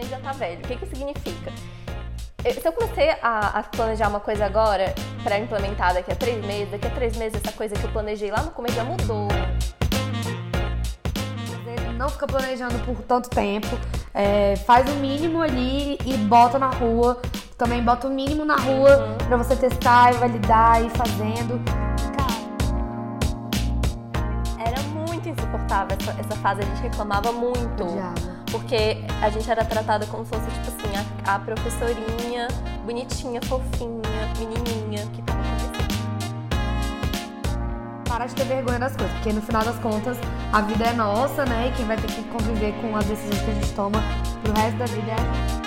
também 0.00 0.08
já 0.08 0.18
tá 0.18 0.32
velho. 0.32 0.58
O 0.60 0.62
que 0.62 0.76
que 0.76 0.86
significa? 0.86 1.52
Se 2.42 2.66
eu 2.66 2.72
comecei 2.72 3.10
a, 3.22 3.58
a 3.58 3.62
planejar 3.62 4.08
uma 4.08 4.20
coisa 4.20 4.46
agora 4.46 4.94
para 5.22 5.38
implementar 5.38 5.92
daqui 5.92 6.10
a 6.10 6.16
três 6.16 6.42
meses, 6.44 6.70
daqui 6.70 6.86
a 6.86 6.90
três 6.90 7.16
meses 7.16 7.38
essa 7.42 7.54
coisa 7.54 7.74
que 7.74 7.84
eu 7.84 7.90
planejei 7.90 8.30
lá 8.30 8.42
no 8.42 8.50
começo 8.50 8.76
já 8.76 8.84
mudou. 8.84 9.28
Não 11.98 12.08
fica 12.08 12.26
planejando 12.26 12.78
por 12.78 12.96
tanto 13.02 13.28
tempo. 13.28 13.68
É, 14.14 14.56
faz 14.56 14.90
o 14.90 14.94
mínimo 14.94 15.42
ali 15.42 15.98
e 16.06 16.16
bota 16.16 16.58
na 16.58 16.70
rua. 16.70 17.20
Também 17.58 17.82
bota 17.82 18.08
o 18.08 18.10
mínimo 18.10 18.42
na 18.42 18.56
rua 18.56 18.96
uhum. 18.96 19.18
para 19.18 19.36
você 19.36 19.54
testar 19.54 20.14
e 20.14 20.16
validar 20.16 20.82
e 20.82 20.86
ir 20.86 20.90
fazendo. 20.90 21.60
Era 24.58 24.80
muito 24.94 25.28
insuportável 25.28 25.94
essa, 26.00 26.18
essa 26.18 26.36
fase, 26.36 26.62
a 26.62 26.64
gente 26.64 26.80
reclamava 26.80 27.32
muito. 27.32 27.84
Porque 28.50 28.98
a 29.22 29.30
gente 29.30 29.48
era 29.50 29.64
tratada 29.64 30.06
como 30.06 30.24
se 30.24 30.30
fosse, 30.30 30.50
tipo 30.50 30.68
assim, 30.68 30.90
a, 31.24 31.34
a 31.34 31.38
professorinha 31.38 32.48
bonitinha, 32.84 33.40
fofinha, 33.42 34.02
menininha, 34.38 35.06
que 35.12 35.22
tava 35.22 35.40
Para 38.08 38.26
de 38.26 38.34
ter 38.34 38.44
vergonha 38.44 38.80
das 38.80 38.96
coisas, 38.96 39.12
porque 39.16 39.32
no 39.32 39.40
final 39.40 39.64
das 39.64 39.78
contas 39.78 40.18
a 40.52 40.60
vida 40.62 40.84
é 40.84 40.92
nossa, 40.92 41.44
né? 41.44 41.68
E 41.68 41.76
quem 41.76 41.86
vai 41.86 41.96
ter 41.96 42.08
que 42.08 42.22
conviver 42.24 42.74
com 42.80 42.96
as 42.96 43.04
decisões 43.04 43.40
que 43.40 43.50
a 43.50 43.54
gente 43.54 43.72
toma 43.74 44.02
pro 44.42 44.52
resto 44.52 44.78
da 44.78 44.86
vida 44.86 45.12
é 45.12 45.14
a 45.14 45.18
gente. 45.18 45.60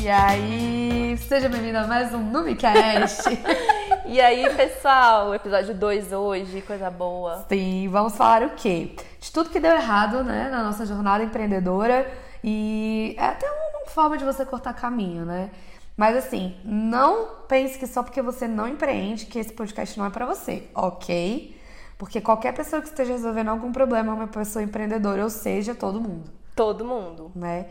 E 0.00 0.08
aí, 0.08 1.18
seja 1.18 1.50
bem-vindo 1.50 1.76
a 1.76 1.86
mais 1.86 2.14
um 2.14 2.22
Numicast. 2.22 3.24
e 4.08 4.20
aí, 4.22 4.48
pessoal, 4.56 5.34
episódio 5.34 5.74
2 5.74 6.12
hoje, 6.12 6.62
coisa 6.62 6.90
boa. 6.90 7.44
Sim, 7.46 7.88
vamos 7.90 8.16
falar 8.16 8.42
o 8.42 8.50
quê? 8.50 8.96
De 9.20 9.30
tudo 9.30 9.50
que 9.50 9.60
deu 9.60 9.70
errado, 9.70 10.24
né, 10.24 10.48
na 10.48 10.62
nossa 10.62 10.86
jornada 10.86 11.22
empreendedora 11.22 12.10
e 12.42 13.14
é 13.18 13.26
até 13.26 13.46
uma 13.46 13.86
forma 13.90 14.16
de 14.16 14.24
você 14.24 14.46
cortar 14.46 14.72
caminho, 14.72 15.26
né? 15.26 15.50
Mas 15.94 16.16
assim, 16.16 16.56
não 16.64 17.26
pense 17.46 17.78
que 17.78 17.86
só 17.86 18.02
porque 18.02 18.22
você 18.22 18.48
não 18.48 18.66
empreende 18.66 19.26
que 19.26 19.38
esse 19.38 19.52
podcast 19.52 19.98
não 19.98 20.06
é 20.06 20.10
para 20.10 20.24
você, 20.24 20.68
ok? 20.74 21.54
Porque 21.98 22.20
qualquer 22.20 22.54
pessoa 22.54 22.80
que 22.80 22.88
esteja 22.88 23.12
resolvendo 23.12 23.48
algum 23.48 23.72
problema 23.72 24.12
é 24.12 24.14
uma 24.14 24.28
pessoa 24.28 24.62
empreendedora, 24.62 25.22
ou 25.22 25.30
seja, 25.30 25.74
todo 25.74 26.00
mundo. 26.00 26.30
Todo 26.56 26.82
mundo. 26.82 27.30
Né? 27.34 27.66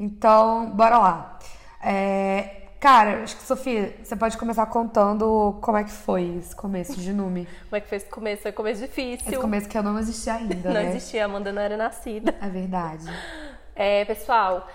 Então, 0.00 0.70
bora 0.70 0.96
lá. 0.96 1.38
É, 1.82 2.61
cara, 2.82 3.22
acho 3.22 3.36
que 3.36 3.44
Sofia, 3.44 3.94
você 4.02 4.16
pode 4.16 4.36
começar 4.36 4.66
contando 4.66 5.56
como 5.62 5.78
é 5.78 5.84
que 5.84 5.90
foi 5.92 6.38
esse 6.38 6.54
começo 6.54 7.00
de 7.00 7.12
Nume. 7.12 7.46
como 7.70 7.76
é 7.76 7.80
que 7.80 7.88
foi 7.88 7.98
esse 7.98 8.10
começo? 8.10 8.42
Foi 8.42 8.50
um 8.50 8.54
começo 8.54 8.80
difícil. 8.80 9.28
Esse 9.28 9.40
começo 9.40 9.68
que 9.68 9.78
eu 9.78 9.84
não 9.84 9.96
existia 10.00 10.34
ainda, 10.34 10.68
Não 10.68 10.82
né? 10.82 10.88
existia, 10.88 11.22
a 11.22 11.26
Amanda 11.26 11.52
não 11.52 11.62
era 11.62 11.76
nascida. 11.76 12.34
É 12.42 12.48
verdade. 12.48 13.04
É, 13.76 14.04
pessoal, 14.04 14.68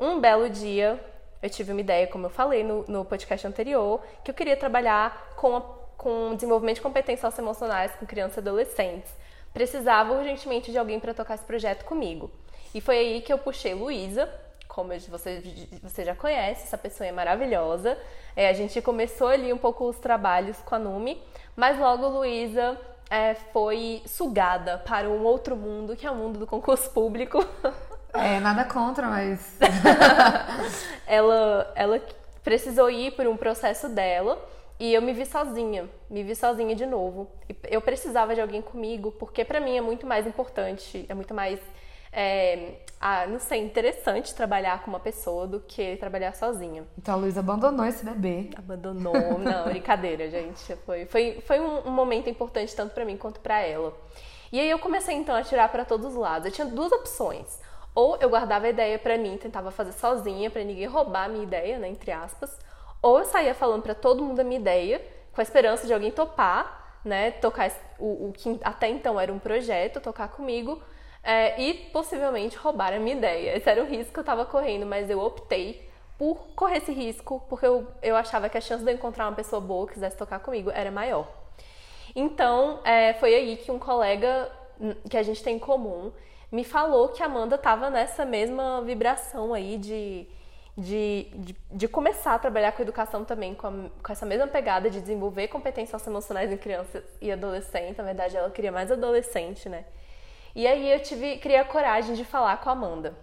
um 0.00 0.20
belo 0.20 0.48
dia 0.48 1.04
eu 1.42 1.50
tive 1.50 1.72
uma 1.72 1.80
ideia, 1.80 2.06
como 2.06 2.26
eu 2.26 2.30
falei 2.30 2.62
no, 2.62 2.84
no 2.86 3.04
podcast 3.04 3.44
anterior, 3.44 4.00
que 4.22 4.30
eu 4.30 4.34
queria 4.34 4.56
trabalhar 4.56 5.32
com, 5.34 5.56
a, 5.56 5.60
com 5.96 6.36
desenvolvimento 6.36 6.76
de 6.76 6.82
competências 6.82 7.20
socioemocionais 7.20 7.90
com 7.96 8.06
crianças 8.06 8.36
e 8.36 8.40
adolescentes. 8.40 9.10
Precisava 9.52 10.12
urgentemente 10.12 10.70
de 10.70 10.78
alguém 10.78 11.00
para 11.00 11.12
tocar 11.12 11.34
esse 11.34 11.44
projeto 11.44 11.84
comigo. 11.84 12.30
E 12.72 12.80
foi 12.80 12.96
aí 12.96 13.20
que 13.22 13.32
eu 13.32 13.38
puxei 13.38 13.74
Luísa, 13.74 14.28
como 14.74 14.90
você, 15.08 15.42
você 15.82 16.04
já 16.04 16.14
conhece, 16.14 16.62
essa 16.64 16.78
pessoa 16.78 17.06
é 17.06 17.12
maravilhosa. 17.12 17.98
É, 18.36 18.48
a 18.48 18.52
gente 18.52 18.80
começou 18.80 19.28
ali 19.28 19.52
um 19.52 19.58
pouco 19.58 19.88
os 19.88 19.98
trabalhos 19.98 20.56
com 20.58 20.74
a 20.76 20.78
Numi, 20.78 21.20
mas 21.56 21.78
logo 21.78 22.08
Luísa 22.08 22.78
é, 23.10 23.34
foi 23.34 24.02
sugada 24.06 24.78
para 24.78 25.08
um 25.08 25.24
outro 25.24 25.56
mundo, 25.56 25.96
que 25.96 26.06
é 26.06 26.10
o 26.10 26.14
mundo 26.14 26.38
do 26.38 26.46
concurso 26.46 26.90
público. 26.90 27.44
É, 28.14 28.40
nada 28.40 28.64
contra, 28.64 29.06
mas. 29.08 29.58
ela, 31.06 31.72
ela 31.74 32.00
precisou 32.42 32.90
ir 32.90 33.12
por 33.12 33.26
um 33.26 33.36
processo 33.36 33.88
dela 33.88 34.38
e 34.78 34.94
eu 34.94 35.02
me 35.02 35.12
vi 35.12 35.26
sozinha, 35.26 35.88
me 36.08 36.22
vi 36.22 36.34
sozinha 36.34 36.74
de 36.74 36.86
novo. 36.86 37.30
Eu 37.68 37.80
precisava 37.80 38.34
de 38.34 38.40
alguém 38.40 38.62
comigo, 38.62 39.12
porque 39.12 39.44
para 39.44 39.60
mim 39.60 39.76
é 39.76 39.80
muito 39.80 40.06
mais 40.06 40.26
importante, 40.26 41.04
é 41.08 41.14
muito 41.14 41.34
mais 41.34 41.60
é, 42.12 42.80
ah, 43.00 43.26
não 43.26 43.38
sei, 43.38 43.60
interessante 43.60 44.34
trabalhar 44.34 44.82
com 44.82 44.90
uma 44.90 45.00
pessoa 45.00 45.46
do 45.46 45.60
que 45.60 45.96
trabalhar 45.96 46.34
sozinha. 46.34 46.84
Então 46.98 47.14
a 47.14 47.16
Luísa 47.16 47.40
abandonou 47.40 47.86
esse 47.86 48.04
bebê. 48.04 48.50
Abandonou, 48.56 49.14
não, 49.38 49.64
brincadeira, 49.64 50.28
gente. 50.28 50.76
Foi, 50.84 51.06
foi, 51.06 51.40
foi 51.46 51.60
um, 51.60 51.88
um 51.88 51.90
momento 51.90 52.28
importante 52.28 52.74
tanto 52.74 52.92
para 52.92 53.04
mim 53.04 53.16
quanto 53.16 53.40
para 53.40 53.60
ela. 53.60 53.96
E 54.52 54.58
aí 54.58 54.68
eu 54.68 54.78
comecei 54.78 55.14
então 55.14 55.34
a 55.34 55.42
tirar 55.42 55.68
para 55.70 55.84
todos 55.84 56.08
os 56.08 56.14
lados. 56.14 56.46
Eu 56.46 56.52
tinha 56.52 56.66
duas 56.66 56.90
opções. 56.90 57.60
Ou 57.94 58.16
eu 58.20 58.28
guardava 58.28 58.66
a 58.66 58.70
ideia 58.70 58.98
para 58.98 59.16
mim, 59.16 59.36
tentava 59.36 59.70
fazer 59.70 59.92
sozinha 59.92 60.50
para 60.50 60.62
ninguém 60.62 60.86
roubar 60.86 61.24
a 61.24 61.28
minha 61.28 61.42
ideia, 61.42 61.78
né, 61.78 61.88
entre 61.88 62.12
aspas. 62.12 62.56
Ou 63.02 63.18
eu 63.20 63.24
saía 63.24 63.54
falando 63.54 63.82
para 63.82 63.94
todo 63.94 64.22
mundo 64.22 64.40
a 64.40 64.44
minha 64.44 64.60
ideia, 64.60 65.00
com 65.32 65.40
a 65.40 65.42
esperança 65.42 65.86
de 65.86 65.94
alguém 65.94 66.10
topar, 66.10 67.00
né, 67.04 67.30
tocar 67.32 67.70
o, 67.98 68.28
o 68.28 68.32
que 68.32 68.60
até 68.62 68.88
então 68.88 69.18
era 69.18 69.32
um 69.32 69.38
projeto, 69.38 70.00
tocar 70.00 70.28
comigo 70.28 70.80
é, 71.22 71.60
e 71.60 71.74
possivelmente 71.74 72.56
roubar 72.56 72.92
a 72.92 72.98
minha 72.98 73.16
ideia. 73.16 73.56
Esse 73.56 73.68
era 73.68 73.82
o 73.82 73.86
risco 73.86 74.12
que 74.12 74.18
eu 74.18 74.22
estava 74.22 74.44
correndo, 74.44 74.86
mas 74.86 75.10
eu 75.10 75.20
optei 75.20 75.88
por 76.18 76.36
correr 76.54 76.78
esse 76.78 76.92
risco 76.92 77.42
porque 77.48 77.66
eu, 77.66 77.86
eu 78.02 78.16
achava 78.16 78.48
que 78.48 78.58
a 78.58 78.60
chance 78.60 78.84
de 78.84 78.90
eu 78.90 78.94
encontrar 78.94 79.26
uma 79.26 79.34
pessoa 79.34 79.60
boa 79.60 79.86
que 79.86 79.94
quisesse 79.94 80.16
tocar 80.16 80.38
comigo 80.40 80.70
era 80.70 80.90
maior. 80.90 81.26
Então, 82.14 82.80
é, 82.84 83.14
foi 83.14 83.34
aí 83.34 83.56
que 83.56 83.70
um 83.70 83.78
colega 83.78 84.50
que 85.08 85.16
a 85.16 85.22
gente 85.22 85.42
tem 85.42 85.56
em 85.56 85.58
comum 85.58 86.12
me 86.50 86.64
falou 86.64 87.08
que 87.08 87.22
a 87.22 87.26
Amanda 87.26 87.54
estava 87.54 87.90
nessa 87.90 88.24
mesma 88.24 88.82
vibração 88.82 89.54
aí 89.54 89.78
de, 89.78 90.26
de, 90.76 91.28
de, 91.34 91.56
de, 91.70 91.88
começar 91.88 92.34
a 92.34 92.38
trabalhar 92.38 92.72
com 92.72 92.82
educação 92.82 93.24
também, 93.24 93.54
com, 93.54 93.66
a, 93.66 93.72
com 94.02 94.12
essa 94.12 94.26
mesma 94.26 94.48
pegada 94.48 94.90
de 94.90 95.00
desenvolver 95.00 95.46
competências 95.48 96.04
emocionais 96.06 96.50
em 96.50 96.56
crianças 96.56 97.04
e 97.20 97.30
adolescentes. 97.30 97.96
Na 97.96 98.04
verdade, 98.04 98.36
ela 98.36 98.50
queria 98.50 98.72
mais 98.72 98.90
adolescente, 98.90 99.68
né? 99.68 99.84
E 100.54 100.66
aí 100.66 100.90
eu 100.92 101.00
tive, 101.00 101.38
criei 101.38 101.58
a 101.58 101.64
coragem 101.64 102.14
de 102.14 102.24
falar 102.24 102.56
com 102.58 102.68
a 102.68 102.72
Amanda. 102.72 103.14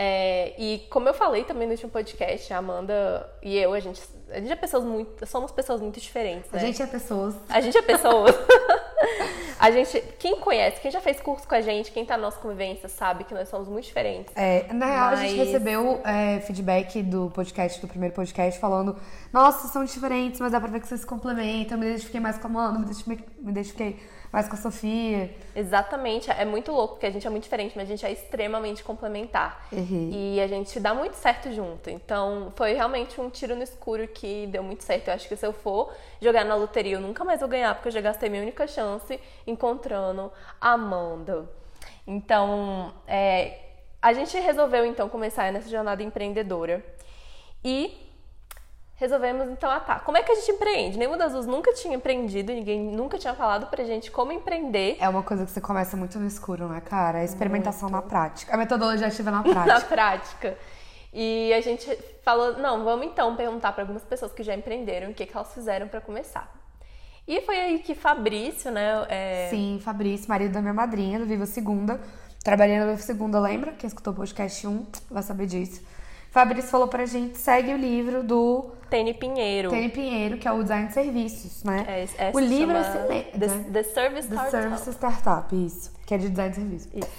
É, 0.00 0.54
e 0.56 0.86
como 0.90 1.08
eu 1.08 1.14
falei 1.14 1.42
também 1.42 1.66
no 1.66 1.72
último 1.72 1.90
podcast, 1.90 2.52
a 2.52 2.58
Amanda 2.58 3.28
e 3.42 3.58
eu, 3.58 3.74
a 3.74 3.80
gente, 3.80 4.00
a 4.30 4.38
gente 4.38 4.52
é 4.52 4.56
pessoas 4.56 4.84
muito, 4.84 5.26
somos 5.26 5.50
pessoas 5.50 5.80
muito 5.80 5.98
diferentes. 5.98 6.48
Né? 6.52 6.58
A 6.60 6.62
gente 6.62 6.80
é 6.80 6.86
pessoas. 6.86 7.34
A 7.48 7.60
gente 7.60 7.76
é 7.76 7.82
pessoas. 7.82 8.32
a 9.58 9.72
gente, 9.72 10.00
quem 10.20 10.38
conhece, 10.38 10.80
quem 10.80 10.88
já 10.88 11.00
fez 11.00 11.20
curso 11.20 11.48
com 11.48 11.54
a 11.56 11.60
gente, 11.60 11.90
quem 11.90 12.04
tá 12.04 12.16
na 12.16 12.24
nossa 12.24 12.38
convivência, 12.38 12.88
sabe 12.88 13.24
que 13.24 13.34
nós 13.34 13.48
somos 13.48 13.66
muito 13.66 13.86
diferentes. 13.86 14.32
É, 14.36 14.72
na 14.72 14.86
real, 14.86 15.10
Mas... 15.10 15.18
a 15.18 15.22
gente 15.24 15.36
recebeu 15.36 16.00
é, 16.04 16.38
feedback 16.42 17.02
do 17.02 17.28
podcast, 17.30 17.80
do 17.80 17.88
primeiro 17.88 18.14
podcast, 18.14 18.60
falando: 18.60 18.96
Nossa, 19.32 19.66
são 19.66 19.84
diferentes, 19.84 20.40
mas 20.40 20.52
dá 20.52 20.60
pra 20.60 20.70
ver 20.70 20.80
que 20.80 20.86
vocês 20.86 21.00
se 21.00 21.06
complementam. 21.06 21.76
Eu 21.76 21.80
me 21.80 21.86
identifiquei 21.88 22.20
mais 22.20 22.38
com 22.38 22.46
a 22.46 22.50
Amanda, 22.50 22.78
me 22.78 23.16
me 23.40 23.50
identifiquei 23.50 23.98
mais 24.32 24.48
com 24.48 24.54
a 24.54 24.58
Sofia. 24.58 25.34
Exatamente, 25.54 26.30
é 26.30 26.44
muito 26.44 26.72
louco, 26.72 26.94
porque 26.94 27.06
a 27.06 27.10
gente 27.10 27.26
é 27.26 27.30
muito 27.30 27.44
diferente, 27.44 27.72
mas 27.76 27.88
a 27.88 27.90
gente 27.90 28.04
é 28.04 28.12
extremamente 28.12 28.84
complementar. 28.84 29.66
Uhum. 29.72 30.10
E 30.12 30.40
a 30.40 30.46
gente 30.46 30.78
dá 30.78 30.94
muito 30.94 31.14
certo 31.14 31.52
junto. 31.52 31.90
Então, 31.90 32.52
foi 32.56 32.72
realmente 32.74 33.20
um 33.20 33.30
tiro 33.30 33.56
no 33.56 33.62
escuro 33.62 34.06
que 34.06 34.46
deu 34.48 34.62
muito 34.62 34.84
certo. 34.84 35.08
Eu 35.08 35.14
acho 35.14 35.28
que 35.28 35.36
se 35.36 35.46
eu 35.46 35.52
for 35.52 35.92
jogar 36.20 36.44
na 36.44 36.54
loteria, 36.54 36.96
eu 36.96 37.00
nunca 37.00 37.24
mais 37.24 37.40
vou 37.40 37.48
ganhar, 37.48 37.74
porque 37.74 37.88
eu 37.88 37.92
já 37.92 38.00
gastei 38.00 38.28
minha 38.28 38.42
única 38.42 38.66
chance 38.66 39.18
encontrando 39.46 40.30
a 40.60 40.72
Amanda. 40.72 41.48
Então, 42.06 42.92
é, 43.06 43.58
a 44.00 44.12
gente 44.12 44.38
resolveu 44.38 44.86
então 44.86 45.08
começar 45.08 45.52
nessa 45.52 45.68
jornada 45.68 46.02
empreendedora. 46.02 46.84
E 47.64 48.07
resolvemos 48.98 49.48
então, 49.48 49.70
ah 49.70 49.78
tá, 49.78 50.00
como 50.00 50.18
é 50.18 50.22
que 50.22 50.32
a 50.32 50.34
gente 50.34 50.50
empreende? 50.50 50.98
Nenhuma 50.98 51.16
das 51.16 51.32
duas 51.32 51.46
nunca 51.46 51.72
tinha 51.72 51.96
empreendido, 51.96 52.52
ninguém 52.52 52.80
nunca 52.80 53.16
tinha 53.16 53.32
falado 53.32 53.68
pra 53.68 53.84
gente 53.84 54.10
como 54.10 54.32
empreender. 54.32 54.96
É 55.00 55.08
uma 55.08 55.22
coisa 55.22 55.44
que 55.44 55.50
você 55.52 55.60
começa 55.60 55.96
muito 55.96 56.18
no 56.18 56.26
escuro, 56.26 56.68
né, 56.68 56.80
cara? 56.80 57.18
A 57.18 57.24
experimentação 57.24 57.88
muito. 57.88 58.02
na 58.02 58.08
prática. 58.08 58.52
A 58.52 58.56
metodologia 58.56 59.06
ativa 59.06 59.30
na 59.30 59.42
prática. 59.44 59.74
na 59.74 59.80
prática. 59.80 60.58
E 61.12 61.52
a 61.54 61.60
gente 61.60 61.88
falou, 62.22 62.58
não, 62.58 62.84
vamos 62.84 63.06
então 63.06 63.34
perguntar 63.36 63.72
para 63.72 63.84
algumas 63.84 64.02
pessoas 64.02 64.32
que 64.32 64.42
já 64.42 64.54
empreenderam 64.54 65.10
o 65.10 65.14
que, 65.14 65.24
que 65.24 65.36
elas 65.36 65.54
fizeram 65.54 65.86
para 65.86 66.00
começar. 66.00 66.52
E 67.26 67.40
foi 67.42 67.58
aí 67.58 67.78
que 67.78 67.94
Fabrício, 67.94 68.70
né? 68.72 69.06
É... 69.08 69.48
Sim, 69.48 69.80
Fabrício, 69.82 70.28
marido 70.28 70.52
da 70.52 70.60
minha 70.60 70.74
madrinha, 70.74 71.20
do 71.20 71.26
Viva 71.26 71.46
Segunda. 71.46 72.00
Trabalhando 72.42 72.86
no 72.86 72.90
Viva 72.92 73.02
Segunda, 73.02 73.38
lembra? 73.38 73.72
Quem 73.72 73.86
escutou 73.86 74.12
o 74.12 74.16
podcast 74.16 74.66
1 74.66 74.86
vai 75.10 75.22
saber 75.22 75.46
disso. 75.46 75.82
Fabrício 76.30 76.70
falou 76.70 76.88
pra 76.88 77.06
gente, 77.06 77.38
segue 77.38 77.72
o 77.72 77.76
livro 77.76 78.22
do... 78.22 78.70
Tênis 78.90 79.16
Pinheiro. 79.16 79.70
Tênis 79.70 79.92
Pinheiro, 79.92 80.38
que 80.38 80.46
é 80.46 80.52
o 80.52 80.62
Design 80.62 80.88
de 80.88 80.94
Serviços, 80.94 81.64
né? 81.64 81.84
É, 81.88 82.28
é, 82.28 82.30
o 82.34 82.38
livro 82.38 82.76
é 82.76 82.80
excelente. 82.80 83.38
The, 83.38 83.48
the 83.72 83.82
Service 83.82 84.28
Startup. 84.28 84.50
The 84.50 84.62
Service 84.62 84.90
Startup, 84.90 85.66
isso. 85.66 85.92
Que 86.06 86.14
é 86.14 86.18
de 86.18 86.28
Design 86.28 86.50
de 86.50 86.56
Serviços. 86.56 86.92
Isso. 86.94 87.10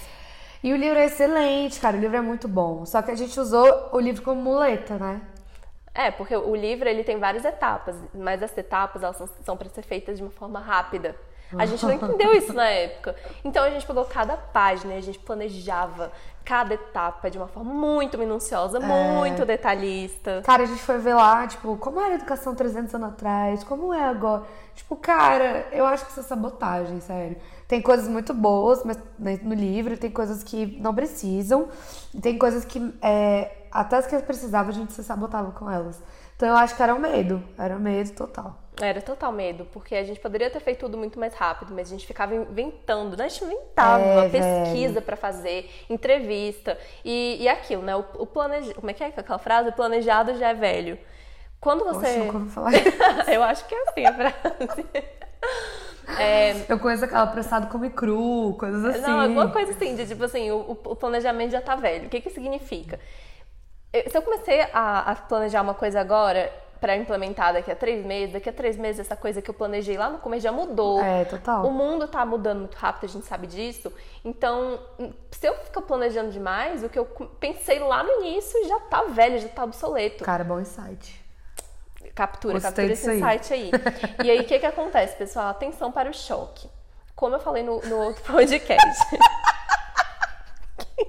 E 0.62 0.72
o 0.72 0.76
livro 0.76 0.98
é 0.98 1.06
excelente, 1.06 1.80
cara. 1.80 1.96
O 1.96 2.00
livro 2.00 2.16
é 2.16 2.20
muito 2.20 2.46
bom. 2.46 2.84
Só 2.84 3.00
que 3.02 3.10
a 3.10 3.14
gente 3.14 3.38
usou 3.38 3.88
o 3.92 4.00
livro 4.00 4.22
como 4.22 4.40
muleta, 4.40 4.98
né? 4.98 5.20
É, 5.94 6.10
porque 6.10 6.36
o 6.36 6.54
livro 6.54 6.88
ele 6.88 7.02
tem 7.02 7.18
várias 7.18 7.44
etapas, 7.44 7.96
mas 8.14 8.42
as 8.42 8.56
etapas 8.56 9.02
elas 9.02 9.16
são, 9.16 9.28
são 9.44 9.56
para 9.56 9.68
ser 9.68 9.82
feitas 9.82 10.18
de 10.18 10.22
uma 10.22 10.30
forma 10.30 10.60
rápida. 10.60 11.16
A 11.58 11.66
gente 11.66 11.84
não 11.84 11.92
entendeu 11.92 12.32
isso 12.32 12.52
na 12.52 12.68
época. 12.68 13.16
Então 13.44 13.64
a 13.64 13.70
gente 13.70 13.86
pegou 13.86 14.04
cada 14.04 14.36
página 14.36 14.94
e 14.94 14.98
a 14.98 15.00
gente 15.00 15.18
planejava 15.18 16.12
cada 16.44 16.74
etapa 16.74 17.30
de 17.30 17.38
uma 17.38 17.46
forma 17.46 17.72
muito 17.72 18.16
minuciosa, 18.18 18.78
É. 18.78 18.80
muito 18.80 19.44
detalhista. 19.44 20.42
Cara, 20.44 20.62
a 20.62 20.66
gente 20.66 20.82
foi 20.82 20.98
ver 20.98 21.14
lá, 21.14 21.46
tipo, 21.46 21.76
como 21.76 22.00
era 22.00 22.12
a 22.12 22.14
educação 22.14 22.54
300 22.54 22.94
anos 22.94 23.08
atrás, 23.10 23.62
como 23.64 23.92
é 23.92 24.04
agora. 24.04 24.42
Tipo, 24.74 24.96
cara, 24.96 25.66
eu 25.72 25.84
acho 25.86 26.04
que 26.06 26.10
isso 26.12 26.20
é 26.20 26.22
sabotagem, 26.22 27.00
sério. 27.00 27.36
Tem 27.68 27.80
coisas 27.80 28.08
muito 28.08 28.32
boas 28.34 28.82
mas 28.84 28.98
no 29.42 29.54
livro, 29.54 29.96
tem 29.96 30.10
coisas 30.10 30.42
que 30.42 30.78
não 30.80 30.94
precisam, 30.94 31.68
tem 32.20 32.36
coisas 32.38 32.64
que 32.64 32.92
é, 33.02 33.66
até 33.70 33.98
as 33.98 34.06
que 34.06 34.18
precisavam 34.20 34.70
a 34.70 34.74
gente 34.74 34.92
se 34.92 35.04
sabotava 35.04 35.52
com 35.52 35.70
elas. 35.70 36.02
Então 36.34 36.48
eu 36.48 36.56
acho 36.56 36.74
que 36.74 36.82
era 36.82 36.94
um 36.94 36.98
medo, 36.98 37.42
era 37.58 37.76
um 37.76 37.80
medo 37.80 38.10
total. 38.12 38.56
Era 38.80 39.00
total 39.02 39.30
medo, 39.32 39.66
porque 39.72 39.94
a 39.94 40.02
gente 40.04 40.18
poderia 40.18 40.48
ter 40.50 40.60
feito 40.60 40.80
tudo 40.80 40.96
muito 40.96 41.18
mais 41.18 41.34
rápido, 41.34 41.72
mas 41.74 41.88
a 41.88 41.90
gente 41.90 42.06
ficava 42.06 42.34
inventando, 42.34 43.16
né? 43.16 43.24
A 43.24 43.28
gente 43.28 43.44
inventava 43.44 44.02
É, 44.02 44.28
pesquisa 44.28 45.00
pra 45.02 45.16
fazer, 45.16 45.70
entrevista 45.88 46.78
e, 47.04 47.36
e 47.40 47.48
aquilo, 47.48 47.82
né? 47.82 47.94
O, 47.96 48.04
o 48.18 48.26
planeja... 48.26 48.72
Como 48.74 48.90
é 48.90 48.94
que 48.94 49.02
é 49.04 49.08
aquela 49.08 49.38
frase? 49.38 49.68
O 49.68 49.72
planejado 49.72 50.36
já 50.38 50.48
é 50.48 50.54
velho. 50.54 50.98
Quando 51.60 51.84
Poxa, 51.84 52.00
você. 52.00 52.16
nunca 52.18 52.38
ouvi 52.38 52.50
falar 52.50 52.72
isso. 52.72 52.88
Eu 53.30 53.42
acho 53.42 53.66
que 53.66 53.74
é 53.74 53.82
assim 53.88 54.06
a 54.06 54.14
frase. 54.14 54.86
É, 56.18 56.64
Eu 56.68 56.78
conheço 56.80 57.04
aquela 57.04 57.26
pressado 57.28 57.68
come 57.68 57.88
cru, 57.88 58.56
coisas 58.58 58.84
assim. 58.84 59.00
Não, 59.00 59.20
alguma 59.20 59.48
coisa 59.48 59.70
assim, 59.70 59.94
de 59.94 60.06
tipo 60.06 60.24
assim, 60.24 60.50
o, 60.50 60.72
o 60.84 60.96
planejamento 60.96 61.52
já 61.52 61.60
tá 61.60 61.76
velho. 61.76 62.06
O 62.06 62.08
que 62.10 62.20
que 62.20 62.30
significa? 62.30 62.98
Se 64.08 64.16
eu 64.16 64.22
comecei 64.22 64.60
a, 64.72 65.12
a 65.12 65.14
planejar 65.14 65.62
uma 65.62 65.74
coisa 65.74 66.00
agora 66.00 66.52
pra 66.80 66.96
implementar 66.96 67.52
daqui 67.52 67.70
a 67.70 67.76
três 67.76 68.04
meses, 68.04 68.32
daqui 68.32 68.48
a 68.48 68.52
três 68.52 68.76
meses 68.76 69.00
essa 69.00 69.16
coisa 69.16 69.42
que 69.42 69.50
eu 69.50 69.54
planejei 69.54 69.96
lá 69.96 70.08
no 70.08 70.18
começo 70.18 70.42
já 70.42 70.52
mudou. 70.52 71.00
É, 71.02 71.24
total. 71.24 71.66
O 71.66 71.70
mundo 71.70 72.08
tá 72.08 72.24
mudando 72.24 72.60
muito 72.60 72.76
rápido, 72.76 73.04
a 73.04 73.08
gente 73.08 73.26
sabe 73.26 73.46
disso. 73.46 73.92
Então, 74.24 74.80
se 75.30 75.46
eu 75.46 75.54
ficar 75.56 75.82
planejando 75.82 76.30
demais, 76.30 76.82
o 76.82 76.88
que 76.88 76.98
eu 76.98 77.04
pensei 77.38 77.78
lá 77.78 78.02
no 78.02 78.22
início 78.22 78.66
já 78.66 78.80
tá 78.80 79.02
velho, 79.04 79.38
já 79.38 79.48
tá 79.48 79.64
obsoleto. 79.64 80.24
Cara, 80.24 80.42
bom 80.42 80.58
insight. 80.60 81.20
Captura, 82.14 82.54
Gostei 82.54 82.70
captura 82.70 82.92
esse 82.92 83.10
aí. 83.10 83.20
site 83.20 83.54
aí. 83.54 83.70
E 84.24 84.30
aí, 84.30 84.40
o 84.40 84.44
que 84.44 84.58
que 84.58 84.66
acontece, 84.66 85.16
pessoal? 85.16 85.48
Atenção 85.48 85.92
para 85.92 86.10
o 86.10 86.14
choque. 86.14 86.68
Como 87.14 87.36
eu 87.36 87.40
falei 87.40 87.62
no, 87.62 87.80
no 87.82 87.98
outro 87.98 88.22
podcast. 88.24 89.16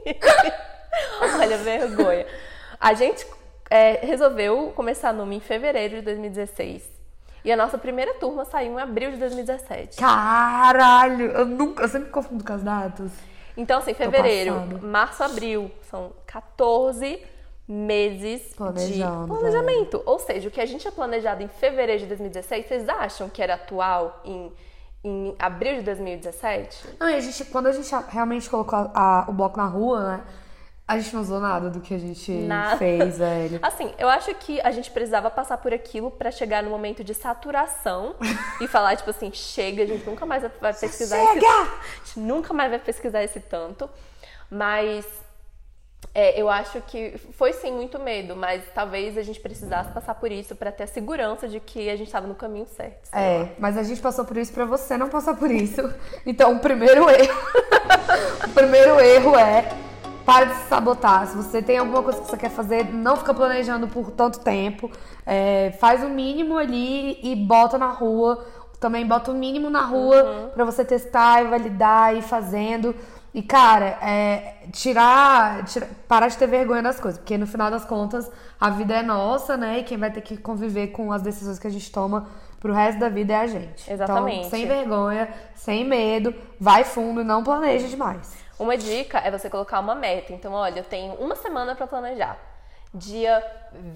Olha, 1.22 1.58
vergonha. 1.58 2.26
A 2.80 2.94
gente 2.94 3.26
é, 3.72 4.06
resolveu 4.06 4.72
começar 4.76 5.10
a 5.10 5.14
Numa 5.14 5.34
em 5.34 5.40
fevereiro 5.40 5.96
de 5.96 6.02
2016. 6.02 6.84
E 7.44 7.52
a 7.52 7.56
nossa 7.58 7.78
primeira 7.78 8.14
turma 8.16 8.46
saiu 8.46 8.74
em 8.74 8.80
abril 8.82 9.12
de 9.12 9.18
2017. 9.18 9.98
Caralho! 9.98 11.26
Eu 11.32 11.46
nunca, 11.46 11.84
eu 11.84 11.88
sempre 11.90 12.10
confundo 12.12 12.44
com 12.44 12.54
as 12.54 12.62
datas. 12.62 13.12
Então, 13.58 13.80
assim, 13.80 13.94
fevereiro, 13.94 14.54
março, 14.84 15.24
abril, 15.24 15.72
são 15.90 16.12
14 16.28 17.20
meses 17.68 18.54
Planejando, 18.56 19.22
de 19.24 19.28
planejamento. 19.40 20.04
Ou 20.06 20.20
seja, 20.20 20.48
o 20.48 20.52
que 20.52 20.60
a 20.62 20.66
gente 20.66 20.82
tinha 20.82 20.92
planejado 20.92 21.42
em 21.42 21.48
fevereiro 21.48 22.02
de 22.02 22.08
2016, 22.08 22.68
vocês 22.68 22.90
acham 22.90 23.30
que 23.30 23.42
era 23.42 23.54
atual 23.56 24.22
em, 24.26 24.52
em 25.04 25.36
abril 25.40 25.76
de 25.78 25.82
2017? 25.84 26.88
Não, 27.00 27.10
e 27.10 27.16
a 27.16 27.20
gente, 27.20 27.46
quando 27.46 27.68
a 27.68 27.72
gente 27.72 27.90
realmente 28.10 28.50
colocou 28.50 28.78
a- 28.78 28.92
a- 28.94 29.26
o 29.30 29.34
bloco 29.34 29.58
na 29.58 29.66
rua, 29.66 30.18
né? 30.18 30.22
A 30.92 31.00
gente 31.00 31.14
não 31.14 31.22
usou 31.22 31.40
nada 31.40 31.70
do 31.70 31.80
que 31.80 31.94
a 31.94 31.98
gente 31.98 32.30
Nada. 32.34 32.76
fez, 32.76 33.18
velho. 33.18 33.60
Assim, 33.64 33.94
eu 33.98 34.10
acho 34.10 34.34
que 34.36 34.60
a 34.60 34.72
gente 34.72 34.92
precisava 34.92 35.30
passar 35.32 35.58
por 35.58 35.74
aquilo 35.74 36.12
pra 36.12 36.30
chegar 36.32 36.62
no 36.62 36.70
momento 36.70 37.02
de 37.02 37.14
saturação 37.14 38.16
e 38.60 38.68
falar, 38.68 38.98
tipo 38.98 39.10
assim, 39.10 39.32
chega, 39.32 39.84
a 39.84 39.86
gente 39.86 40.06
nunca 40.06 40.26
mais 40.26 40.42
vai- 40.60 40.74
pesquisar 40.74 41.18
esse 41.24 41.34
Chega! 41.36 41.48
A 41.48 42.06
gente 42.06 42.20
nunca 42.20 42.54
mais 42.54 42.70
vai 42.72 42.80
pesquisar 42.80 43.24
esse 43.24 43.40
tanto. 43.40 43.90
Mas 44.50 45.06
é, 46.14 46.38
eu 46.42 46.50
acho 46.50 46.82
que 46.82 47.18
foi 47.38 47.54
sim 47.54 47.72
muito 47.72 47.98
medo, 47.98 48.36
mas 48.36 48.62
talvez 48.76 49.18
a 49.18 49.22
gente 49.24 49.40
precisasse 49.40 49.94
passar 49.94 50.16
por 50.16 50.30
isso 50.30 50.58
pra 50.58 50.74
ter 50.74 50.84
a 50.84 50.88
segurança 50.88 51.48
de 51.48 51.62
que 51.62 51.90
a 51.90 51.96
gente 51.96 52.08
estava 52.08 52.28
no 52.28 52.36
caminho 52.36 52.68
certo. 52.68 53.06
sei 53.08 53.18
lá. 53.18 53.26
É, 53.26 53.56
mas 53.58 53.78
a 53.78 53.84
gente 53.84 54.02
passou 54.02 54.26
por 54.26 54.36
isso 54.36 54.52
pra 54.52 54.66
você 54.66 54.98
não 54.98 55.08
passar 55.08 55.38
por 55.38 55.50
isso. 55.50 55.82
Então, 56.26 56.58
o 56.58 56.60
primeiro 56.60 57.10
erro. 57.10 57.40
o 58.46 58.50
primeiro 58.50 59.00
erro 59.00 59.38
é 59.38 59.70
para 60.26 60.46
de 60.46 60.56
se 60.56 60.68
sabotar. 60.68 61.28
Se 61.28 61.36
você 61.36 61.62
tem 61.62 61.78
alguma 61.78 62.02
coisa 62.04 62.20
que 62.22 62.28
você 62.28 62.38
quer 62.38 62.50
fazer, 62.50 62.86
não 62.94 63.18
fica 63.18 63.34
planejando 63.34 63.88
por 63.88 64.12
tanto 64.12 64.40
tempo. 64.40 64.90
É, 65.26 65.76
faz 65.80 66.04
o 66.04 66.10
mínimo 66.10 66.58
ali 66.58 67.20
e 67.24 67.36
bota 67.36 67.78
na 67.78 67.88
rua. 67.90 68.44
Também 68.80 69.06
bota 69.06 69.32
o 69.32 69.34
mínimo 69.36 69.70
na 69.70 69.82
rua 69.86 70.52
pra 70.56 70.66
você 70.66 70.84
testar 70.84 71.44
e 71.44 71.48
validar 71.48 72.16
e 72.16 72.20
ir 72.20 72.22
fazendo. 72.24 72.96
E, 73.34 73.42
cara, 73.42 73.98
é, 74.02 74.56
tirar, 74.74 75.64
tira- 75.66 75.88
parar 76.08 76.28
de 76.28 76.38
ter 76.38 76.48
vergonha 76.48 76.82
das 76.84 77.00
coisas, 77.00 77.18
porque 77.20 77.38
no 77.38 77.48
final 77.48 77.72
das 77.72 77.86
contas 77.86 78.30
a 78.60 78.70
vida 78.70 78.94
é 78.96 79.02
nossa, 79.04 79.56
né? 79.56 79.80
E 79.80 79.84
quem 79.84 79.98
vai 79.98 80.12
ter 80.12 80.20
que 80.22 80.36
conviver 80.36 80.88
com 80.88 81.14
as 81.14 81.22
decisões 81.22 81.58
que 81.58 81.66
a 81.68 81.70
gente 81.70 81.90
toma 81.92 82.28
pro 82.60 82.74
resto 82.74 83.00
da 83.00 83.08
vida 83.08 83.34
é 83.34 83.38
a 83.38 83.48
gente. 83.48 83.90
Exatamente. 83.90 84.38
Então, 84.40 84.50
sem 84.50 84.68
vergonha, 84.68 85.30
sem 85.56 85.86
medo, 85.86 86.34
vai 86.60 86.84
fundo 86.84 87.22
e 87.22 87.24
não 87.24 87.42
planeja 87.44 87.88
demais. 87.88 88.41
Uma 88.62 88.78
dica 88.78 89.18
é 89.20 89.32
você 89.32 89.50
colocar 89.50 89.80
uma 89.80 89.96
meta. 89.96 90.32
Então, 90.34 90.54
olha, 90.54 90.80
eu 90.80 90.84
tenho 90.84 91.14
uma 91.16 91.36
semana 91.36 91.76
pra 91.76 91.88
planejar. 91.88 92.38
Dia 92.94 93.42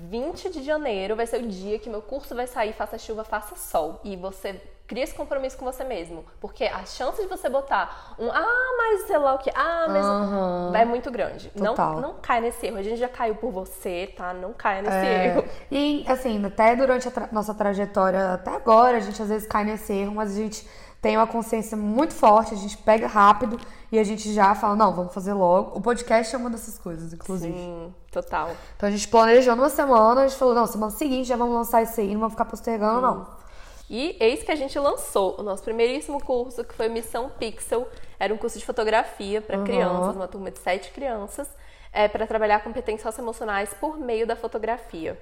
20 0.09 0.49
de 0.49 0.63
janeiro 0.63 1.15
vai 1.15 1.27
ser 1.27 1.41
o 1.43 1.47
dia 1.47 1.77
que 1.77 1.89
meu 1.89 2.01
curso 2.01 2.33
vai 2.33 2.47
sair, 2.47 2.73
faça 2.73 2.97
chuva, 2.97 3.23
faça 3.23 3.55
sol. 3.55 3.99
E 4.03 4.15
você 4.15 4.59
cria 4.87 5.03
esse 5.03 5.13
compromisso 5.13 5.57
com 5.57 5.65
você 5.65 5.83
mesmo. 5.83 6.25
Porque 6.39 6.63
a 6.63 6.85
chance 6.85 7.21
de 7.21 7.27
você 7.27 7.49
botar 7.49 8.15
um, 8.17 8.31
ah, 8.31 8.75
mas 8.77 9.01
sei 9.05 9.17
lá 9.17 9.35
o 9.35 9.37
que, 9.37 9.51
ah, 9.53 9.85
mas. 9.89 10.05
Aham. 10.05 10.71
É 10.75 10.85
muito 10.85 11.11
grande. 11.11 11.49
Total. 11.49 11.95
Não, 11.95 12.01
não 12.01 12.13
cai 12.21 12.39
nesse 12.41 12.65
erro. 12.67 12.77
A 12.77 12.83
gente 12.83 12.97
já 12.97 13.09
caiu 13.09 13.35
por 13.35 13.51
você, 13.51 14.13
tá? 14.17 14.33
Não 14.33 14.53
caia 14.53 14.81
nesse 14.81 14.95
É, 14.95 15.25
erro. 15.27 15.43
E 15.69 16.05
assim, 16.07 16.43
até 16.45 16.75
durante 16.75 17.07
a 17.07 17.11
tra- 17.11 17.29
nossa 17.31 17.53
trajetória 17.53 18.33
até 18.33 18.51
agora, 18.51 18.97
a 18.97 19.01
gente 19.01 19.21
às 19.21 19.27
vezes 19.29 19.47
cai 19.47 19.63
nesse 19.65 19.91
erro, 19.93 20.15
mas 20.15 20.31
a 20.31 20.35
gente 20.41 20.67
tem 21.05 21.17
uma 21.17 21.27
consciência 21.27 21.77
muito 21.77 22.15
forte, 22.15 22.55
a 22.55 22.57
gente 22.57 22.75
pega 22.77 23.05
rápido 23.05 23.59
e 23.91 23.99
a 23.99 24.03
gente 24.03 24.33
já 24.33 24.55
fala, 24.55 24.75
não, 24.75 24.91
vamos 24.91 25.13
fazer 25.13 25.33
logo. 25.33 25.77
O 25.77 25.79
podcast 25.79 26.33
é 26.33 26.37
uma 26.39 26.49
dessas 26.49 26.79
coisas, 26.79 27.13
inclusive. 27.13 27.53
Sim, 27.53 27.93
total. 28.11 28.49
Então 28.75 28.89
a 28.89 28.91
gente 28.91 29.07
planejou 29.07 29.55
numa 29.55 29.69
semana, 29.69 30.21
a 30.21 30.27
gente 30.27 30.35
falou, 30.39 30.55
não, 30.55 30.65
semana 30.65 30.91
seguinte 30.91 31.27
já 31.27 31.35
vamos 31.35 31.53
lançar 31.53 31.83
isso 31.83 32.01
aí, 32.01 32.11
não 32.11 32.21
vamos 32.21 32.33
ficar 32.33 32.45
postergando, 32.45 33.01
não. 33.01 33.27
E 33.87 34.17
eis 34.19 34.41
que 34.41 34.51
a 34.51 34.55
gente 34.55 34.79
lançou 34.79 35.39
o 35.39 35.43
nosso 35.43 35.61
primeiríssimo 35.61 36.19
curso, 36.23 36.63
que 36.63 36.73
foi 36.73 36.89
Missão 36.89 37.29
Pixel. 37.37 37.87
Era 38.19 38.33
um 38.33 38.37
curso 38.37 38.57
de 38.57 38.65
fotografia 38.65 39.43
para 39.43 39.59
Uhum. 39.59 39.63
crianças, 39.63 40.15
uma 40.15 40.27
turma 40.27 40.49
de 40.49 40.57
sete 40.57 40.89
crianças, 40.91 41.47
é, 41.93 42.07
para 42.07 42.25
trabalhar 42.25 42.63
competências 42.63 43.03
socioemocionais 43.03 43.75
por 43.75 43.99
meio 43.99 44.25
da 44.25 44.35
fotografia. 44.35 45.21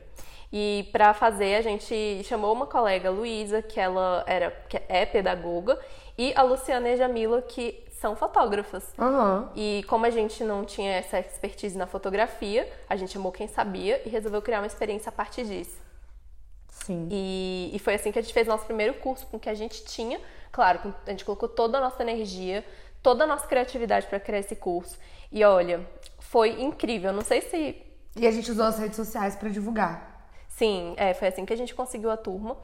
E 0.56 0.88
para 0.92 1.16
fazer, 1.16 1.56
a 1.56 1.62
gente 1.62 2.24
chamou 2.26 2.54
uma 2.54 2.68
colega, 2.68 3.10
Luísa, 3.10 3.64
que 3.64 3.80
ela 3.80 4.24
era, 4.28 4.52
que 4.70 4.80
é 4.88 5.04
pedagoga, 5.04 5.80
e 6.16 6.32
a 6.36 6.44
Luciana 6.44 6.90
e 6.90 6.94
a 6.94 6.96
Jamila, 6.96 7.42
que 7.42 7.84
são 8.00 8.16
fotógrafas. 8.16 8.94
Aham. 9.00 9.52
E 9.56 9.84
como 9.90 10.06
a 10.06 10.12
gente 10.12 10.44
não 10.44 10.64
tinha 10.64 10.92
essa 10.92 11.20
expertise 11.20 11.76
na 11.76 11.88
fotografia, 11.88 12.72
a 12.88 12.96
gente 12.96 13.14
chamou 13.14 13.32
quem 13.32 13.48
sabia 13.48 14.00
e 14.06 14.10
resolveu 14.10 14.44
criar 14.44 14.60
uma 14.60 14.68
experiência 14.68 15.10
a 15.10 15.12
partir 15.12 15.44
disso. 15.46 15.82
Sim. 16.70 17.08
E, 17.10 17.72
e 17.74 17.80
foi 17.80 17.96
assim 17.96 18.12
que 18.12 18.20
a 18.20 18.22
gente 18.22 18.34
fez 18.34 18.46
nosso 18.46 18.66
primeiro 18.66 18.94
curso, 18.96 19.26
com 19.26 19.38
o 19.38 19.40
que 19.40 19.50
a 19.50 19.56
gente 19.56 19.84
tinha. 19.86 20.22
Claro, 20.52 20.94
a 21.08 21.10
gente 21.10 21.26
colocou 21.26 21.50
toda 21.50 21.80
a 21.80 21.82
nossa 21.82 22.04
energia, 22.04 22.64
toda 23.02 23.24
a 23.24 23.28
nossa 23.28 23.48
criatividade 23.48 24.06
para 24.06 24.20
criar 24.20 24.38
esse 24.38 24.56
curso. 24.56 25.00
E 25.32 25.44
olha, 25.44 25.84
foi 26.20 26.62
incrível. 26.62 27.12
Não 27.12 27.24
sei 27.24 27.42
se. 27.42 27.82
E 28.16 28.28
a 28.28 28.32
gente 28.32 28.52
usou 28.52 28.66
as 28.66 28.78
redes 28.78 28.98
sociais 28.98 29.36
pra 29.36 29.50
divulgar. 29.50 30.13
Sim, 30.56 30.94
é, 30.98 31.14
foi 31.14 31.30
assim 31.30 31.46
que 31.46 31.54
a 31.54 31.58
gente 31.58 31.74
conseguiu 31.74 32.12
a 32.12 32.18
turma. 32.18 32.56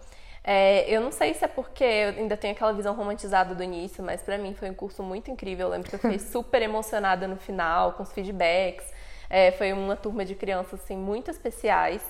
É, 0.44 0.90
eu 0.90 1.02
não 1.02 1.12
sei 1.12 1.34
se 1.34 1.44
é 1.44 1.48
porque 1.48 1.84
eu 1.84 2.10
ainda 2.10 2.38
tenho 2.38 2.54
aquela 2.54 2.72
visão 2.72 2.94
romantizada 2.94 3.54
do 3.54 3.64
início, 3.64 4.04
mas 4.04 4.22
pra 4.22 4.38
mim 4.38 4.54
foi 4.54 4.70
um 4.70 4.74
curso 4.74 5.02
muito 5.04 5.30
incrível. 5.30 5.68
Eu 5.68 5.72
lembro 5.72 5.90
que 5.90 5.96
eu 5.96 6.00
fiquei 6.00 6.20
super 6.20 6.62
emocionada 6.62 7.28
no 7.28 7.36
final, 7.36 7.94
com 7.94 8.04
os 8.04 8.12
feedbacks. 8.12 8.86
É, 9.30 9.52
foi 9.52 9.74
uma 9.74 9.96
turma 9.96 10.24
de 10.24 10.36
crianças 10.36 10.80
assim, 10.82 10.98
muito 10.98 11.32
especiais. 11.32 12.02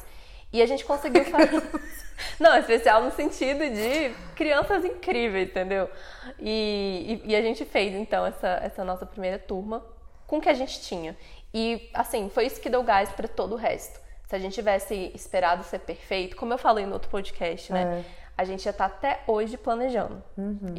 E 0.51 0.61
a 0.61 0.65
gente 0.65 0.83
conseguiu 0.83 1.23
fazer. 1.25 1.61
Não, 2.39 2.57
especial 2.57 3.03
no 3.03 3.11
sentido 3.11 3.59
de 3.59 4.13
crianças 4.35 4.83
incríveis, 4.83 5.49
entendeu? 5.49 5.89
E, 6.39 7.21
e, 7.25 7.31
e 7.31 7.35
a 7.35 7.41
gente 7.41 7.63
fez, 7.63 7.93
então, 7.93 8.25
essa, 8.25 8.59
essa 8.61 8.83
nossa 8.83 9.05
primeira 9.05 9.39
turma 9.39 9.83
com 10.27 10.37
o 10.37 10.41
que 10.41 10.49
a 10.49 10.53
gente 10.53 10.81
tinha. 10.81 11.17
E, 11.53 11.89
assim, 11.93 12.29
foi 12.29 12.45
isso 12.45 12.59
que 12.59 12.69
deu 12.69 12.83
gás 12.83 13.09
para 13.11 13.27
todo 13.27 13.53
o 13.53 13.55
resto. 13.55 14.08
Se 14.29 14.35
a 14.35 14.39
gente 14.39 14.53
tivesse 14.53 15.11
esperado 15.15 15.63
ser 15.63 15.79
perfeito, 15.79 16.35
como 16.37 16.53
eu 16.53 16.57
falei 16.59 16.85
no 16.85 16.93
outro 16.93 17.09
podcast, 17.09 17.73
né? 17.73 18.05
A 18.37 18.45
gente 18.45 18.63
já 18.63 18.71
tá 18.71 18.85
até 18.85 19.21
hoje 19.27 19.57
planejando. 19.57 20.21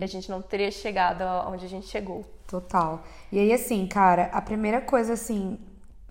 E 0.01 0.05
a 0.05 0.07
gente 0.07 0.31
não 0.31 0.41
teria 0.41 0.71
chegado 0.71 1.23
onde 1.51 1.67
a 1.67 1.69
gente 1.69 1.87
chegou. 1.89 2.25
Total. 2.47 3.03
E 3.31 3.39
aí, 3.41 3.53
assim, 3.53 3.87
cara, 3.89 4.31
a 4.33 4.41
primeira 4.41 4.81
coisa, 4.81 5.15
assim. 5.15 5.59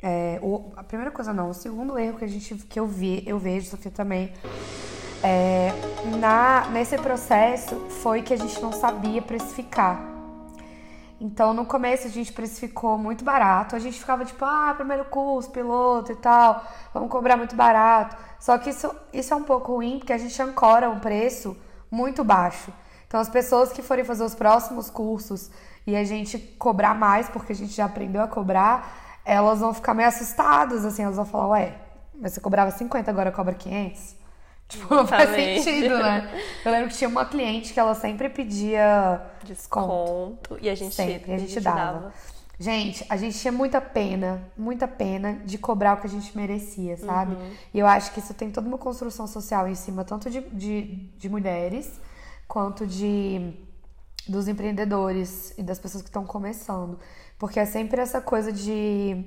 é, 0.04 0.40
o- 0.42 0.72
a 0.78 0.84
primeira 0.84 1.12
coisa 1.12 1.34
não, 1.34 1.50
o 1.50 1.54
segundo 1.54 1.98
erro 1.98 2.18
que 2.18 2.26
a 2.26 2.28
gente 2.28 2.56
que 2.56 2.80
eu 2.80 2.86
vi, 2.88 3.24
eu 3.26 3.38
vejo, 3.40 3.70
Sofia 3.70 3.92
também, 3.92 4.32
É, 5.24 5.72
na, 6.20 6.70
nesse 6.72 6.98
processo 6.98 7.76
foi 8.02 8.22
que 8.22 8.34
a 8.34 8.38
gente 8.38 8.62
não 8.62 8.72
sabia 8.72 9.22
precificar. 9.22 10.02
Então, 11.20 11.54
no 11.54 11.66
começo 11.66 12.08
a 12.08 12.10
gente 12.10 12.32
precificou 12.32 12.98
muito 12.98 13.26
barato. 13.26 13.76
A 13.76 13.80
gente 13.80 14.00
ficava 14.00 14.24
tipo, 14.24 14.46
ah, 14.46 14.74
primeiro 14.76 15.06
curso, 15.06 15.52
piloto 15.52 16.12
e 16.12 16.16
tal, 16.16 16.64
vamos 16.94 17.10
cobrar 17.10 17.36
muito 17.36 17.56
barato. 17.56 18.16
Só 18.40 18.58
que 18.58 18.70
isso, 18.70 18.90
isso 19.12 19.34
é 19.34 19.38
um 19.38 19.44
pouco 19.44 19.74
ruim, 19.74 20.00
porque 20.00 20.14
a 20.14 20.18
gente 20.18 20.42
ancora 20.42 20.90
um 20.90 21.00
preço 21.00 21.58
muito 21.92 22.24
baixo. 22.24 22.72
Então, 23.06 23.20
as 23.20 23.28
pessoas 23.28 23.72
que 23.74 23.82
forem 23.82 24.06
fazer 24.06 24.24
os 24.24 24.36
próximos 24.36 24.90
cursos 24.90 25.50
e 25.86 25.96
a 25.96 26.04
gente 26.04 26.38
cobrar 26.38 26.94
mais, 26.94 27.28
porque 27.28 27.52
a 27.52 27.56
gente 27.56 27.74
já 27.74 27.86
aprendeu 27.86 28.22
a 28.22 28.28
cobrar, 28.28 29.20
elas 29.26 29.60
vão 29.60 29.74
ficar 29.74 29.94
meio 29.94 30.08
assustadas, 30.08 30.86
assim, 30.86 31.04
elas 31.04 31.16
vão 31.18 31.26
falar, 31.26 31.48
ué, 31.48 31.76
mas 32.14 32.34
você 32.34 32.40
cobrava 32.40 32.72
50, 32.72 33.10
agora 33.10 33.32
cobra 33.32 33.56
500? 33.56 34.19
Tipo, 34.70 34.94
não 34.94 35.06
faz 35.08 35.32
sentido, 35.32 35.98
né? 35.98 36.42
Eu 36.64 36.72
lembro 36.72 36.90
que 36.90 36.96
tinha 36.96 37.10
uma 37.10 37.26
cliente 37.26 37.74
que 37.74 37.80
ela 37.80 37.96
sempre 37.96 38.30
pedia 38.30 39.20
desconto. 39.44 40.56
desconto 40.56 40.58
e 40.62 40.70
a 40.70 40.76
gente, 40.76 40.94
sempre, 40.96 41.34
a 41.34 41.38
gente, 41.38 41.52
a 41.52 41.54
gente 41.56 41.60
dava. 41.60 41.78
dava. 41.78 42.14
Gente, 42.62 43.06
a 43.10 43.16
gente 43.16 43.40
tinha 43.40 43.54
muita 43.54 43.80
pena, 43.80 44.44
muita 44.58 44.86
pena 44.86 45.42
de 45.46 45.58
cobrar 45.58 45.94
o 45.94 46.02
que 46.02 46.08
a 46.08 46.10
gente 46.10 46.36
merecia, 46.38 46.98
sabe? 46.98 47.34
Uhum. 47.34 47.52
E 47.74 47.80
eu 47.80 47.88
acho 47.88 48.12
que 48.12 48.20
isso 48.20 48.34
tem 48.34 48.52
toda 48.52 48.68
uma 48.68 48.78
construção 48.78 49.26
social 49.26 49.68
em 49.68 49.76
cima, 49.76 50.04
tanto 50.04 50.30
de, 50.30 50.42
de, 50.42 50.82
de 51.18 51.30
mulheres 51.30 52.00
quanto 52.48 52.86
de 52.86 53.54
dos 54.28 54.48
empreendedores 54.48 55.54
e 55.58 55.64
das 55.64 55.80
pessoas 55.80 56.04
que 56.04 56.10
estão 56.10 56.26
começando. 56.26 57.00
Porque 57.40 57.60
é 57.60 57.66
sempre 57.66 58.02
essa 58.02 58.22
coisa 58.22 58.52
de 58.52 59.26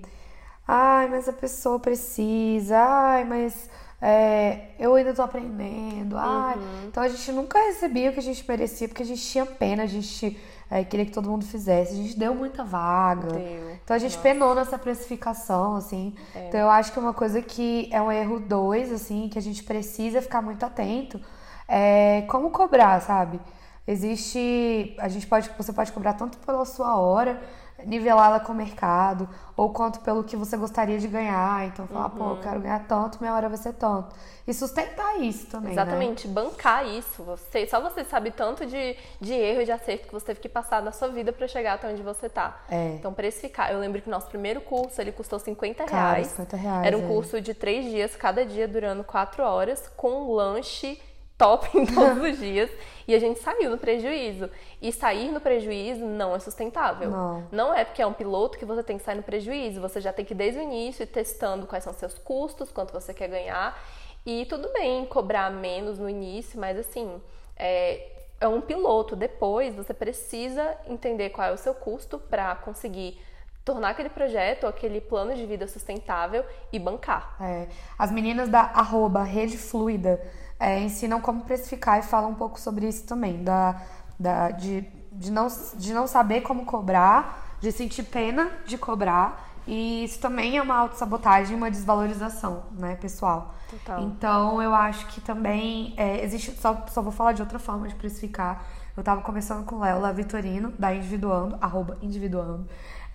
ai, 0.69 1.09
mas 1.09 1.29
a 1.29 1.33
pessoa 1.33 1.81
precisa, 1.81 2.79
ai, 2.79 3.25
mas 3.25 3.71
é, 4.05 4.71
eu 4.81 4.97
ainda 4.97 5.15
tô 5.15 5.23
aprendendo. 5.23 6.19
Ai. 6.19 6.57
Uhum. 6.57 6.87
Então 6.89 7.01
a 7.01 7.09
gente 7.09 7.31
nunca 7.31 7.57
recebia 7.61 8.11
o 8.11 8.13
que 8.13 8.19
a 8.19 8.23
gente 8.23 8.45
merecia, 8.49 8.89
porque 8.89 9.05
a 9.05 9.07
gente 9.07 9.23
tinha 9.23 9.47
pena, 9.47 9.85
a 9.85 9.87
gente 9.87 10.37
é, 10.69 10.83
queria 10.83 11.07
que 11.07 11.13
todo 11.13 11.31
mundo 11.31 11.45
fizesse. 11.45 11.93
A 11.93 11.97
gente 11.97 12.19
deu 12.19 12.35
muita 12.35 12.65
vaga. 12.65 13.29
Deu. 13.29 13.71
Então 13.85 13.95
a 13.95 13.99
gente 14.01 14.17
Nossa. 14.17 14.23
penou 14.23 14.57
nessa 14.57 14.77
precificação, 14.77 15.77
assim. 15.77 16.17
É. 16.35 16.49
Então 16.49 16.59
eu 16.59 16.69
acho 16.69 16.93
que 16.93 16.99
é 16.99 17.03
uma 17.03 17.15
coisa 17.15 17.41
que 17.41 17.89
é 17.93 18.03
um 18.03 18.11
erro 18.11 18.41
dois, 18.41 18.91
assim, 18.91 19.29
que 19.29 19.39
a 19.39 19.43
gente 19.43 19.63
precisa 19.63 20.21
ficar 20.21 20.43
muito 20.43 20.67
atento. 20.67 21.21
É 21.69 22.23
como 22.23 22.51
cobrar, 22.51 23.01
sabe? 23.01 23.41
Existe. 23.87 24.97
A 24.99 25.07
gente 25.09 25.29
pode. 25.29 25.49
Você 25.57 25.73
pode 25.73 25.93
cobrar 25.93 26.15
tanto 26.15 26.39
pela 26.39 26.65
sua 26.65 26.97
hora 26.97 27.41
nivelá-la 27.87 28.41
com 28.41 28.53
o 28.53 28.55
mercado, 28.55 29.29
ou 29.57 29.71
quanto 29.71 30.01
pelo 30.01 30.25
que 30.25 30.37
você 30.37 30.57
gostaria 30.57 30.99
de 30.99 31.07
ganhar. 31.09 31.67
Então, 31.67 31.87
falar, 31.87 32.05
uhum. 32.07 32.11
pô, 32.11 32.25
eu 32.25 32.31
uhum. 32.31 32.41
quero 32.41 32.61
ganhar 32.61 32.87
tanto, 32.87 33.19
minha 33.21 33.33
hora 33.35 33.49
vai 33.49 33.59
ser 33.59 33.73
tanto. 33.75 34.15
E 34.47 34.53
sustentar 34.53 35.21
isso 35.21 35.47
também. 35.47 35.75
Né? 35.75 35.83
Exatamente, 35.83 36.27
né? 36.27 36.35
bancar 36.35 36.87
isso. 36.87 37.23
Você, 37.23 37.67
só 37.67 37.81
você 37.81 38.05
sabe 38.05 38.31
tanto 38.31 38.67
de, 38.67 38.97
de 39.21 39.33
erro 39.33 39.63
e 39.63 39.65
de 39.65 39.73
acerto 39.73 40.07
que 40.09 40.13
você 40.13 40.27
teve 40.27 40.41
que 40.41 40.49
passar 40.49 40.83
na 40.83 40.91
sua 40.91 41.09
vida 41.09 41.33
para 41.33 41.47
chegar 41.47 41.75
até 41.75 41.89
onde 41.89 42.03
você 42.03 42.29
tá. 42.29 42.61
É. 42.69 42.95
Então, 42.95 43.13
precificar. 43.13 43.71
Eu 43.71 43.79
lembro 43.79 44.03
que 44.03 44.11
nosso 44.11 44.27
primeiro 44.29 44.61
curso 44.61 45.01
ele 45.01 45.13
custou 45.13 45.39
50 45.39 45.85
Cara, 45.85 46.15
reais. 46.15 46.29
50 46.29 46.57
reais. 46.57 46.87
Era 46.87 46.97
um 46.97 47.05
é. 47.05 47.09
curso 47.09 47.41
de 47.41 47.55
três 47.55 47.85
dias, 47.85 48.17
cada 48.17 48.45
dia 48.45 48.67
durando 48.67 49.05
quatro 49.05 49.43
horas, 49.43 49.91
com 49.97 50.23
um 50.23 50.33
lanche 50.33 51.01
top 51.43 51.77
em 51.77 51.85
todos 51.85 52.23
os 52.23 52.39
dias 52.39 52.71
e 53.07 53.15
a 53.15 53.19
gente 53.19 53.41
saiu 53.41 53.69
no 53.69 53.79
prejuízo. 53.79 54.49
E 54.81 54.93
sair 54.93 55.31
no 55.33 55.41
prejuízo 55.41 56.05
não 56.05 56.37
é 56.37 56.39
sustentável. 56.39 57.11
Não. 57.11 57.49
não 57.51 57.75
é 57.75 57.85
porque 57.85 58.01
é 58.01 58.07
um 58.07 58.13
piloto 58.13 58.57
que 58.57 58.65
você 58.65 58.83
tem 58.83 58.97
que 58.97 59.03
sair 59.03 59.17
no 59.17 59.23
prejuízo. 59.25 59.81
Você 59.81 60.01
já 60.01 60.13
tem 60.13 60.25
que 60.25 60.35
desde 60.35 60.61
o 60.61 60.63
início 60.63 61.03
ir 61.03 61.07
testando 61.07 61.67
quais 61.67 61.83
são 61.83 61.93
seus 61.93 62.17
custos, 62.17 62.71
quanto 62.71 62.93
você 62.93 63.13
quer 63.13 63.29
ganhar. 63.29 63.77
E 64.25 64.47
tudo 64.47 64.73
bem 64.73 65.05
cobrar 65.05 65.51
menos 65.51 65.99
no 65.99 66.09
início, 66.09 66.61
mas 66.61 66.79
assim, 66.79 67.21
é, 67.57 68.09
é 68.41 68.47
um 68.47 68.61
piloto. 68.61 69.17
Depois 69.17 69.75
você 69.75 69.93
precisa 69.93 70.77
entender 70.87 71.31
qual 71.31 71.49
é 71.49 71.53
o 71.53 71.59
seu 71.59 71.75
custo 71.75 72.21
para 72.21 72.55
conseguir 72.55 73.21
tornar 73.65 73.91
aquele 73.91 74.09
projeto, 74.09 74.67
aquele 74.67 75.01
plano 75.01 75.35
de 75.35 75.45
vida 75.45 75.67
sustentável 75.67 76.45
e 76.73 76.79
bancar. 76.79 77.37
É. 77.41 77.69
As 77.99 78.13
meninas 78.13 78.49
da 78.49 78.61
arroba 78.61 79.23
Rede 79.23 79.59
Fluida 79.59 80.21
é, 80.63 80.81
ensinam 80.81 81.21
como 81.21 81.43
precificar 81.43 81.99
e 81.99 82.03
falam 82.03 82.31
um 82.31 82.35
pouco 82.35 82.59
sobre 82.61 82.89
isso 82.89 83.05
também, 83.05 83.43
da, 83.43 83.83
da, 84.19 84.51
de, 84.53 84.87
de, 85.11 85.33
não, 85.33 85.49
de 85.75 85.93
não 85.93 86.07
saber 86.07 86.43
como 86.43 86.65
cobrar, 86.65 87.57
de 87.61 87.73
sentir 87.73 88.05
pena 88.05 88.49
de 88.65 88.79
cobrar. 88.79 89.51
E 89.67 90.05
isso 90.05 90.21
também 90.21 90.57
é 90.57 90.63
uma 90.63 90.77
autossabotagem, 90.77 91.57
uma 91.57 91.71
desvalorização, 91.71 92.65
né, 92.73 92.97
pessoal? 92.97 93.55
Total. 93.71 94.03
Então 94.03 94.63
eu 94.63 94.75
acho 94.75 95.07
que 95.07 95.21
também 95.21 95.95
é, 95.97 96.23
existe. 96.25 96.53
Só, 96.53 96.85
só 96.89 97.03
vou 97.03 97.13
falar 97.13 97.33
de 97.33 97.43
outra 97.43 97.59
forma 97.59 97.89
de 97.89 97.95
precificar. 97.95 98.65
Eu 98.97 99.03
tava 99.03 99.23
conversando 99.23 99.65
com 99.65 99.77
o 99.77 99.81
Léo 99.81 100.01
Lá 100.01 100.13
Vitorino, 100.13 100.73
da 100.79 100.95
Individuando, 100.95 101.57
arroba 101.61 101.97
Individuando. 102.03 102.69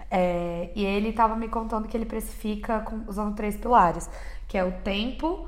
É, 0.10 0.72
e 0.76 0.84
ele 0.86 1.12
tava 1.14 1.36
me 1.36 1.48
contando 1.48 1.88
que 1.88 1.96
ele 1.96 2.06
precifica 2.06 2.80
com, 2.80 3.04
usando 3.08 3.36
três 3.36 3.58
pilares, 3.58 4.10
que 4.48 4.58
é 4.58 4.64
o 4.64 4.72
tempo, 4.72 5.48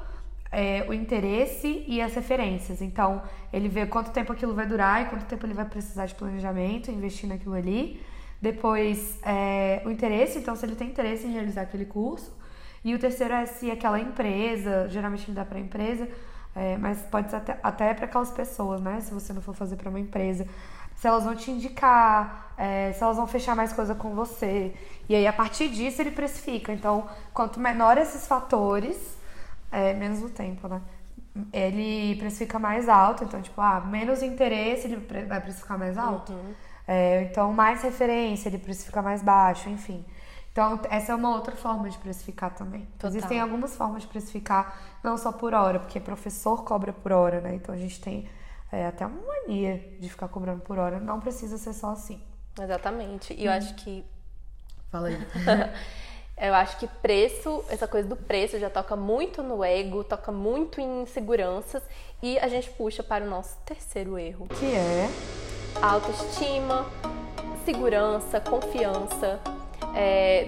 é, 0.51 0.85
o 0.87 0.93
interesse 0.93 1.83
e 1.87 2.01
as 2.01 2.13
referências. 2.13 2.81
Então, 2.81 3.21
ele 3.53 3.69
vê 3.69 3.85
quanto 3.85 4.11
tempo 4.11 4.31
aquilo 4.31 4.53
vai 4.53 4.65
durar 4.65 5.03
e 5.03 5.05
quanto 5.05 5.25
tempo 5.25 5.45
ele 5.45 5.53
vai 5.53 5.65
precisar 5.65 6.05
de 6.05 6.15
planejamento, 6.15 6.91
investir 6.91 7.29
naquilo 7.29 7.55
ali. 7.55 8.01
Depois, 8.41 9.19
é, 9.23 9.81
o 9.85 9.91
interesse, 9.91 10.39
então, 10.39 10.55
se 10.55 10.65
ele 10.65 10.75
tem 10.75 10.87
interesse 10.87 11.27
em 11.27 11.31
realizar 11.31 11.61
aquele 11.61 11.85
curso. 11.85 12.37
E 12.83 12.95
o 12.95 12.99
terceiro 12.99 13.33
é 13.33 13.45
se 13.45 13.69
aquela 13.69 13.99
empresa, 13.99 14.87
geralmente 14.87 15.25
ele 15.25 15.35
dá 15.35 15.43
para 15.43 15.57
a 15.57 15.61
empresa, 15.61 16.07
é, 16.55 16.77
mas 16.77 17.01
pode 17.01 17.29
ser 17.29 17.35
até, 17.35 17.59
até 17.61 17.93
para 17.93 18.05
aquelas 18.05 18.31
pessoas, 18.31 18.81
né? 18.81 19.01
Se 19.01 19.13
você 19.13 19.33
não 19.33 19.41
for 19.41 19.53
fazer 19.53 19.75
para 19.75 19.89
uma 19.89 19.99
empresa. 19.99 20.47
Se 20.95 21.07
elas 21.07 21.23
vão 21.23 21.35
te 21.35 21.51
indicar, 21.51 22.53
é, 22.57 22.91
se 22.93 23.03
elas 23.03 23.17
vão 23.17 23.27
fechar 23.27 23.55
mais 23.55 23.71
coisa 23.71 23.93
com 23.93 24.15
você. 24.15 24.73
E 25.07 25.15
aí, 25.15 25.27
a 25.27 25.33
partir 25.33 25.69
disso, 25.69 26.01
ele 26.01 26.11
precifica. 26.11 26.73
Então, 26.73 27.07
quanto 27.33 27.59
menor 27.59 27.97
esses 27.97 28.25
fatores, 28.25 29.18
é, 29.71 29.93
menos 29.93 30.21
o 30.23 30.29
tempo, 30.29 30.67
né? 30.67 30.81
Ele 31.53 32.15
precifica 32.17 32.57
mais 32.57 32.89
alto, 32.89 33.23
então, 33.23 33.41
tipo, 33.41 33.61
ah, 33.61 33.79
menos 33.81 34.21
interesse, 34.21 34.88
ele 34.88 34.97
vai 35.25 35.39
precificar 35.39 35.77
mais 35.77 35.97
alto. 35.97 36.33
Uhum. 36.33 36.53
É, 36.88 37.23
então, 37.23 37.53
mais 37.53 37.83
referência, 37.83 38.49
ele 38.49 38.57
precifica 38.57 39.01
mais 39.01 39.21
baixo, 39.21 39.69
enfim. 39.69 40.03
Então, 40.51 40.79
essa 40.89 41.11
é 41.11 41.15
uma 41.15 41.29
outra 41.35 41.55
forma 41.55 41.89
de 41.89 41.97
precificar 41.99 42.53
também. 42.55 42.85
Total. 42.97 43.11
Existem 43.11 43.39
algumas 43.39 43.75
formas 43.75 44.01
de 44.01 44.07
precificar, 44.07 44.77
não 45.03 45.17
só 45.17 45.31
por 45.31 45.53
hora, 45.53 45.79
porque 45.79 45.99
professor 45.99 46.63
cobra 46.63 46.91
por 46.91 47.11
hora, 47.11 47.39
né? 47.39 47.55
Então, 47.55 47.73
a 47.73 47.77
gente 47.77 48.01
tem 48.01 48.27
é, 48.71 48.88
até 48.88 49.05
uma 49.05 49.21
mania 49.21 49.77
de 49.99 50.09
ficar 50.09 50.27
cobrando 50.27 50.61
por 50.61 50.77
hora. 50.77 50.99
Não 50.99 51.19
precisa 51.19 51.57
ser 51.57 51.73
só 51.73 51.91
assim. 51.91 52.21
Exatamente. 52.59 53.33
E 53.33 53.45
eu 53.45 53.51
hum. 53.51 53.55
acho 53.55 53.75
que. 53.75 54.03
Fala 54.91 55.09
aí. 55.09 55.17
Eu 56.41 56.53
acho 56.53 56.77
que 56.77 56.88
preço, 56.88 57.65
essa 57.69 57.86
coisa 57.86 58.08
do 58.08 58.15
preço 58.15 58.58
já 58.58 58.69
toca 58.69 58.96
muito 58.96 59.43
no 59.43 59.62
ego, 59.62 60.05
toca 60.05 60.31
muito 60.31 60.79
em 60.79 61.01
inseguranças 61.01 61.84
e 62.24 62.39
a 62.39 62.48
gente 62.48 62.69
puxa 62.69 63.03
para 63.03 63.25
o 63.25 63.29
nosso 63.29 63.58
terceiro 63.65 64.17
erro, 64.17 64.48
que 64.48 64.74
é 64.74 65.10
autoestima, 65.81 66.86
segurança, 67.65 68.39
confiança. 68.39 69.39
É, 69.93 70.48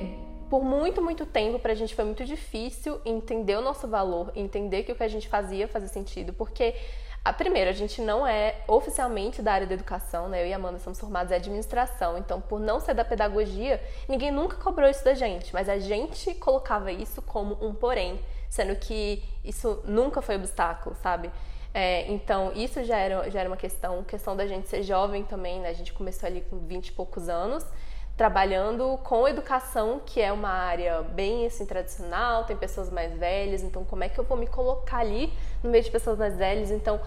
por 0.49 0.63
muito, 0.63 1.01
muito 1.01 1.25
tempo 1.25 1.59
para 1.59 1.73
a 1.73 1.75
gente 1.75 1.93
foi 1.93 2.05
muito 2.05 2.23
difícil 2.23 2.99
entender 3.05 3.57
o 3.57 3.61
nosso 3.61 3.85
valor, 3.85 4.31
entender 4.33 4.83
que 4.83 4.93
o 4.93 4.95
que 4.95 5.03
a 5.03 5.07
gente 5.09 5.27
fazia 5.27 5.67
fazia 5.67 5.89
sentido, 5.89 6.31
porque 6.31 6.73
a 7.23 7.31
primeira, 7.31 7.69
a 7.69 7.73
gente 7.73 8.01
não 8.01 8.25
é 8.25 8.55
oficialmente 8.67 9.41
da 9.41 9.53
área 9.53 9.67
da 9.67 9.75
educação, 9.75 10.27
né? 10.27 10.41
Eu 10.41 10.47
e 10.47 10.53
a 10.53 10.55
Amanda 10.55 10.79
somos 10.79 10.99
formados 10.99 11.31
em 11.31 11.35
administração, 11.35 12.17
então 12.17 12.41
por 12.41 12.59
não 12.59 12.79
ser 12.79 12.95
da 12.95 13.05
pedagogia, 13.05 13.81
ninguém 14.09 14.31
nunca 14.31 14.57
cobrou 14.57 14.89
isso 14.89 15.05
da 15.05 15.13
gente, 15.13 15.53
mas 15.53 15.69
a 15.69 15.77
gente 15.77 16.33
colocava 16.35 16.91
isso 16.91 17.21
como 17.21 17.57
um 17.63 17.75
porém, 17.75 18.19
sendo 18.49 18.75
que 18.75 19.23
isso 19.45 19.81
nunca 19.85 20.19
foi 20.21 20.35
obstáculo, 20.35 20.95
sabe? 20.95 21.29
É, 21.73 22.11
então, 22.11 22.51
isso 22.53 22.83
já 22.83 22.97
era, 22.97 23.29
já 23.29 23.39
era 23.39 23.49
uma 23.49 23.57
questão, 23.57 24.03
questão 24.03 24.35
da 24.35 24.45
gente 24.45 24.67
ser 24.67 24.83
jovem 24.83 25.23
também, 25.23 25.59
né? 25.59 25.69
A 25.69 25.73
gente 25.73 25.93
começou 25.93 26.27
ali 26.27 26.41
com 26.41 26.57
20 26.57 26.87
e 26.87 26.91
poucos 26.91 27.29
anos, 27.29 27.65
trabalhando 28.21 28.99
com 29.03 29.27
educação, 29.27 29.99
que 30.05 30.21
é 30.21 30.31
uma 30.31 30.49
área 30.49 31.01
bem 31.01 31.47
assim 31.47 31.65
tradicional, 31.65 32.43
tem 32.43 32.55
pessoas 32.55 32.91
mais 32.91 33.11
velhas, 33.17 33.63
então 33.63 33.83
como 33.83 34.03
é 34.03 34.09
que 34.09 34.19
eu 34.19 34.23
vou 34.23 34.37
me 34.37 34.45
colocar 34.45 34.99
ali 34.99 35.33
no 35.63 35.71
meio 35.71 35.83
de 35.83 35.89
pessoas 35.89 36.19
mais 36.19 36.37
velhas? 36.37 36.69
Então, 36.69 36.99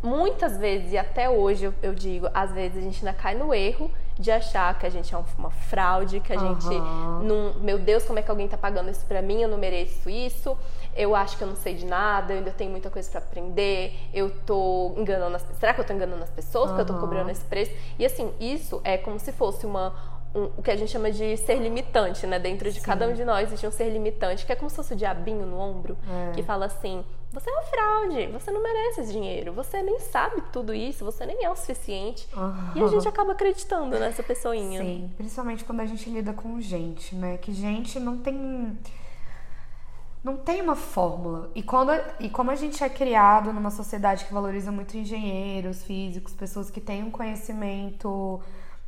muitas 0.00 0.56
vezes 0.56 0.92
e 0.92 0.96
até 0.96 1.28
hoje 1.28 1.64
eu, 1.64 1.74
eu 1.82 1.92
digo, 1.92 2.28
às 2.32 2.52
vezes 2.52 2.78
a 2.78 2.80
gente 2.80 3.04
ainda 3.04 3.18
cai 3.20 3.34
no 3.34 3.52
erro 3.52 3.90
de 4.16 4.30
achar 4.30 4.78
que 4.78 4.86
a 4.86 4.90
gente 4.90 5.12
é 5.12 5.18
uma 5.36 5.50
fraude, 5.50 6.20
que 6.20 6.32
a 6.32 6.40
uhum. 6.40 6.60
gente 6.60 6.80
não, 7.24 7.54
meu 7.60 7.76
Deus, 7.76 8.04
como 8.04 8.20
é 8.20 8.22
que 8.22 8.30
alguém 8.30 8.46
tá 8.46 8.56
pagando 8.56 8.88
isso 8.88 9.04
para 9.06 9.20
mim? 9.20 9.42
Eu 9.42 9.48
não 9.48 9.58
mereço 9.58 10.08
isso. 10.08 10.56
Eu 10.94 11.16
acho 11.16 11.36
que 11.36 11.42
eu 11.42 11.48
não 11.48 11.56
sei 11.56 11.74
de 11.74 11.84
nada, 11.84 12.32
eu 12.32 12.38
ainda 12.38 12.52
tenho 12.52 12.70
muita 12.70 12.88
coisa 12.88 13.10
para 13.10 13.18
aprender. 13.18 13.92
Eu 14.12 14.30
tô 14.46 14.94
enganando 14.96 15.34
as, 15.34 15.44
será 15.58 15.74
que 15.74 15.80
eu 15.80 15.84
tô 15.84 15.92
enganando 15.92 16.22
as 16.22 16.30
pessoas 16.30 16.70
uhum. 16.70 16.76
porque 16.76 16.92
eu 16.92 16.94
tô 16.94 17.00
cobrando 17.00 17.30
esse 17.30 17.44
preço? 17.44 17.72
E 17.98 18.06
assim, 18.06 18.32
isso 18.38 18.80
é 18.84 18.96
como 18.96 19.18
se 19.18 19.32
fosse 19.32 19.66
uma 19.66 20.13
um, 20.34 20.50
o 20.56 20.62
que 20.62 20.70
a 20.70 20.76
gente 20.76 20.90
chama 20.90 21.10
de 21.10 21.36
ser 21.36 21.56
limitante, 21.56 22.26
né? 22.26 22.38
Dentro 22.38 22.70
de 22.70 22.80
Sim. 22.80 22.86
cada 22.86 23.06
um 23.06 23.12
de 23.12 23.24
nós 23.24 23.48
existe 23.48 23.66
um 23.66 23.70
ser 23.70 23.88
limitante, 23.90 24.44
que 24.44 24.52
é 24.52 24.56
como 24.56 24.68
se 24.68 24.76
fosse 24.76 24.92
o 24.94 24.96
diabinho 24.96 25.46
no 25.46 25.58
ombro, 25.58 25.96
é. 26.08 26.32
que 26.32 26.42
fala 26.42 26.66
assim: 26.66 27.04
você 27.32 27.50
é 27.50 27.52
uma 27.52 27.62
fraude, 27.62 28.26
você 28.26 28.50
não 28.50 28.62
merece 28.62 29.00
esse 29.02 29.12
dinheiro, 29.12 29.52
você 29.52 29.82
nem 29.82 29.98
sabe 30.00 30.42
tudo 30.52 30.74
isso, 30.74 31.04
você 31.04 31.24
nem 31.26 31.44
é 31.44 31.50
o 31.50 31.56
suficiente. 31.56 32.28
E 32.74 32.82
a 32.82 32.86
gente 32.88 33.06
acaba 33.06 33.32
acreditando 33.32 33.98
nessa 33.98 34.22
pessoinha. 34.22 34.82
Sim, 34.82 35.10
principalmente 35.16 35.64
quando 35.64 35.80
a 35.80 35.86
gente 35.86 36.08
lida 36.10 36.32
com 36.32 36.60
gente, 36.60 37.14
né? 37.14 37.36
Que 37.38 37.52
gente 37.52 37.98
não 38.00 38.18
tem. 38.18 38.78
Não 40.22 40.38
tem 40.38 40.62
uma 40.62 40.74
fórmula. 40.74 41.50
E, 41.54 41.62
quando, 41.62 41.90
e 42.18 42.30
como 42.30 42.50
a 42.50 42.54
gente 42.54 42.82
é 42.82 42.88
criado 42.88 43.52
numa 43.52 43.70
sociedade 43.70 44.24
que 44.24 44.32
valoriza 44.32 44.72
muito 44.72 44.96
engenheiros, 44.96 45.84
físicos, 45.84 46.32
pessoas 46.32 46.70
que 46.70 46.80
têm 46.80 47.02
um 47.02 47.10
conhecimento 47.10 48.40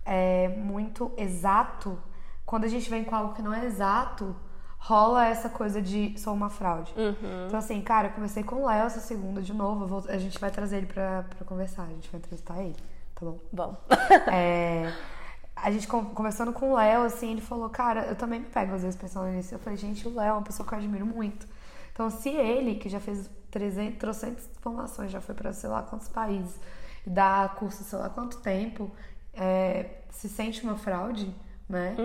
é, 0.07 0.49
muito 0.49 1.11
exato, 1.17 1.99
quando 2.47 2.65
a 2.65 2.69
gente 2.69 2.89
vem 2.89 3.05
com 3.05 3.15
algo 3.15 3.35
que 3.35 3.43
não 3.43 3.53
é 3.53 3.65
exato, 3.67 4.35
rola 4.79 5.27
essa 5.27 5.49
coisa 5.49 5.83
de 5.83 6.17
sou 6.19 6.33
uma 6.33 6.49
fraude. 6.49 6.95
Uhum. 6.97 7.47
Então, 7.47 7.59
assim, 7.59 7.81
cara, 7.83 8.09
eu 8.09 8.13
comecei 8.13 8.43
com 8.45 8.63
o 8.63 8.67
Léo 8.67 8.87
essa 8.87 9.01
segunda 9.01 9.43
de 9.43 9.53
novo. 9.53 9.87
vou- 9.87 10.05
a 10.09 10.17
gente 10.19 10.39
vai 10.39 10.51
trazer 10.51 10.77
ele 10.79 10.87
pra, 10.87 11.25
pra 11.25 11.45
conversar, 11.45 11.83
a 11.83 11.87
gente 11.89 12.09
vai 12.11 12.19
entrevistar 12.21 12.59
ele, 12.63 12.77
tá 13.15 13.27
bom? 13.27 13.39
Bom. 13.53 13.77
É, 14.33 14.93
a 15.57 15.71
gente 15.73 15.89
con- 15.89 16.05
conversando 16.07 16.53
com 16.53 16.71
o 16.73 16.77
Léo, 16.77 17.03
assim, 17.03 17.33
ele 17.33 17.41
falou, 17.41 17.69
cara, 17.69 18.07
eu 18.07 18.15
também 18.15 18.41
me 18.41 18.47
pego 18.47 18.75
às 18.75 18.83
vezes 18.83 18.97
pensando 18.97 19.27
nisso. 19.29 19.55
Eu 19.55 19.59
falei, 19.59 19.77
gente, 19.77 20.07
o 20.07 20.15
Léo 20.15 20.29
é 20.29 20.33
uma 20.33 20.43
pessoa 20.43 20.67
que 20.69 20.73
eu 20.75 20.79
admiro 20.79 21.05
muito. 21.07 21.47
Então, 21.93 22.09
se 22.11 22.29
ele, 22.29 22.75
que 22.77 22.89
já 22.89 23.01
fez 23.01 23.29
300, 23.51 23.99
300 23.99 24.49
formações, 24.61 25.11
já 25.11 25.21
foi 25.21 25.35
pra 25.35 25.53
sei 25.53 25.69
lá 25.71 25.83
quantos 25.83 26.09
países, 26.09 26.61
e 27.07 27.11
dá 27.11 27.49
curso 27.57 27.83
sei 27.85 27.99
lá 27.99 28.11
quanto 28.11 28.37
tempo, 28.39 28.91
é, 29.37 30.01
se 30.11 30.29
sente 30.29 30.63
uma 30.63 30.77
fraude, 30.77 31.33
né? 31.69 31.97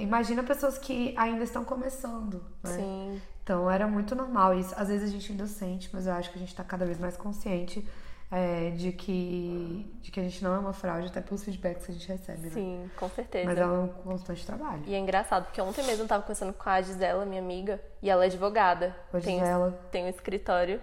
Imagina 0.00 0.42
pessoas 0.42 0.78
que 0.78 1.14
ainda 1.16 1.44
estão 1.44 1.64
começando, 1.64 2.44
né? 2.62 2.70
Sim. 2.70 3.22
Então 3.42 3.70
era 3.70 3.86
muito 3.86 4.14
normal 4.14 4.58
isso. 4.58 4.74
Às 4.76 4.88
vezes 4.88 5.08
a 5.08 5.12
gente 5.12 5.30
ainda 5.30 5.46
sente, 5.46 5.90
mas 5.92 6.06
eu 6.06 6.14
acho 6.14 6.30
que 6.30 6.38
a 6.38 6.40
gente 6.40 6.54
tá 6.54 6.64
cada 6.64 6.86
vez 6.86 6.98
mais 6.98 7.16
consciente 7.16 7.86
é, 8.30 8.70
de, 8.70 8.90
que, 8.90 9.94
de 10.00 10.10
que 10.10 10.18
a 10.18 10.22
gente 10.22 10.42
não 10.42 10.54
é 10.54 10.58
uma 10.58 10.72
fraude, 10.72 11.06
até 11.06 11.20
pelos 11.20 11.44
feedbacks 11.44 11.84
que 11.84 11.92
a 11.92 11.94
gente 11.94 12.08
recebe, 12.08 12.40
né? 12.48 12.50
Sim, 12.50 12.90
com 12.96 13.08
certeza. 13.08 13.46
Mas 13.46 13.58
é 13.58 13.66
um 13.66 13.88
constante 13.88 14.44
trabalho. 14.44 14.82
E 14.86 14.94
é 14.94 14.98
engraçado, 14.98 15.44
porque 15.44 15.60
ontem 15.60 15.84
mesmo 15.84 16.04
eu 16.04 16.08
tava 16.08 16.22
conversando 16.22 16.52
com 16.52 16.68
a 16.68 16.80
Gisela, 16.80 17.24
minha 17.26 17.40
amiga, 17.40 17.80
e 18.02 18.10
ela 18.10 18.24
é 18.24 18.26
advogada. 18.26 18.96
Tem, 19.22 19.38
Gisela. 19.38 19.78
tem 19.92 20.04
um 20.04 20.08
escritório, 20.08 20.80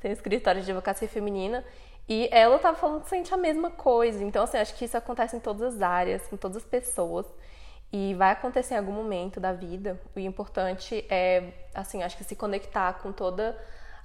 tem 0.00 0.10
um 0.10 0.14
escritório 0.14 0.62
de 0.62 0.70
advocacia 0.70 1.06
feminina. 1.06 1.62
E 2.10 2.28
ela 2.32 2.58
tava 2.58 2.76
falando 2.76 3.02
que 3.04 3.08
sente 3.08 3.32
a 3.32 3.36
mesma 3.36 3.70
coisa. 3.70 4.24
Então, 4.24 4.42
assim, 4.42 4.58
acho 4.58 4.74
que 4.74 4.84
isso 4.84 4.96
acontece 4.96 5.36
em 5.36 5.38
todas 5.38 5.76
as 5.76 5.80
áreas, 5.80 6.26
com 6.26 6.36
todas 6.36 6.56
as 6.56 6.64
pessoas. 6.64 7.24
E 7.92 8.14
vai 8.14 8.32
acontecer 8.32 8.74
em 8.74 8.78
algum 8.78 8.90
momento 8.90 9.38
da 9.38 9.52
vida. 9.52 10.00
O 10.16 10.18
importante 10.18 11.06
é, 11.08 11.52
assim, 11.72 12.02
acho 12.02 12.16
que 12.16 12.24
se 12.24 12.34
conectar 12.34 12.94
com 12.94 13.12
toda 13.12 13.56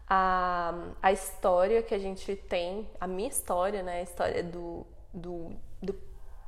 a, 0.07 0.71
a 1.01 1.11
história 1.11 1.81
que 1.81 1.95
a 1.95 1.97
gente 1.97 2.35
tem, 2.35 2.87
a 3.01 3.07
minha 3.07 3.27
história, 3.27 3.81
né? 3.81 4.01
A 4.01 4.03
história 4.03 4.43
do, 4.43 4.85
do, 5.11 5.53
do, 5.81 5.95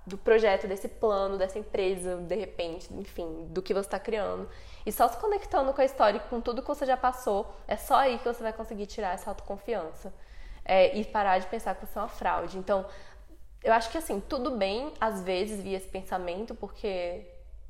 do 0.06 0.16
projeto, 0.16 0.68
desse 0.68 0.88
plano, 0.88 1.40
dessa 1.40 1.58
empresa, 1.58 2.18
de 2.18 2.36
repente, 2.36 2.94
enfim, 2.94 3.48
do 3.50 3.64
que 3.64 3.74
você 3.74 3.88
está 3.88 4.00
criando. 4.00 4.48
E 4.86 4.92
só 4.92 5.08
se 5.08 5.18
conectando 5.18 5.74
com 5.74 5.82
a 5.82 5.86
história 5.86 6.18
e 6.18 6.30
com 6.30 6.40
tudo 6.40 6.62
que 6.62 6.68
você 6.68 6.86
já 6.86 6.98
passou, 6.98 7.52
é 7.68 7.76
só 7.76 7.96
aí 7.96 8.20
que 8.20 8.26
você 8.26 8.44
vai 8.44 8.54
conseguir 8.54 8.86
tirar 8.86 9.16
essa 9.16 9.32
autoconfiança. 9.32 10.14
É, 10.70 10.98
e 10.98 11.06
parar 11.06 11.40
de 11.40 11.48
pensar 11.48 11.74
que 11.76 11.86
você 11.86 11.98
é 11.98 12.02
uma 12.02 12.10
fraude. 12.10 12.58
Então, 12.58 12.86
eu 13.64 13.72
acho 13.72 13.90
que 13.90 13.98
assim, 13.98 14.20
tudo 14.20 14.52
bem, 14.52 14.94
às 15.00 15.24
vezes, 15.24 15.62
via 15.62 15.78
esse 15.78 15.88
pensamento, 15.88 16.54
porque 16.54 17.26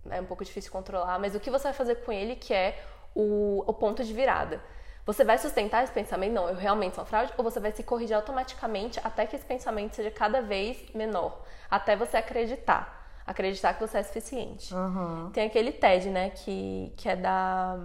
é 0.10 0.20
um 0.20 0.26
pouco 0.26 0.44
difícil 0.44 0.72
controlar, 0.72 1.20
mas 1.20 1.36
o 1.36 1.40
que 1.40 1.52
você 1.52 1.66
vai 1.66 1.74
fazer 1.74 1.96
com 1.98 2.12
ele 2.12 2.36
que 2.36 2.54
é 2.54 2.80
o, 3.14 3.64
o 3.66 3.74
ponto 3.74 4.04
de 4.04 4.14
virada. 4.14 4.62
Você 5.06 5.24
vai 5.24 5.38
sustentar 5.38 5.84
esse 5.84 5.94
pensamento, 5.94 6.34
não, 6.34 6.50
eu 6.50 6.56
realmente 6.56 6.96
sou 6.96 7.04
uma 7.04 7.08
fraude, 7.08 7.32
ou 7.38 7.44
você 7.44 7.60
vai 7.60 7.72
se 7.72 7.82
corrigir 7.82 8.16
automaticamente 8.16 9.00
até 9.04 9.26
que 9.26 9.36
esse 9.36 9.46
pensamento 9.46 9.96
seja 9.96 10.12
cada 10.12 10.42
vez 10.42 10.78
menor, 10.94 11.42
até 11.72 11.96
você 11.96 12.18
acreditar, 12.18 13.10
acreditar 13.26 13.74
que 13.74 13.80
você 13.80 14.00
é 14.00 14.04
suficiente. 14.04 14.74
Aham. 14.74 15.32
Tem 15.34 15.48
aquele 15.48 15.72
TED, 15.72 16.10
né, 16.10 16.32
que, 16.32 16.92
que 16.98 17.08
é 17.08 17.16
da. 17.16 17.78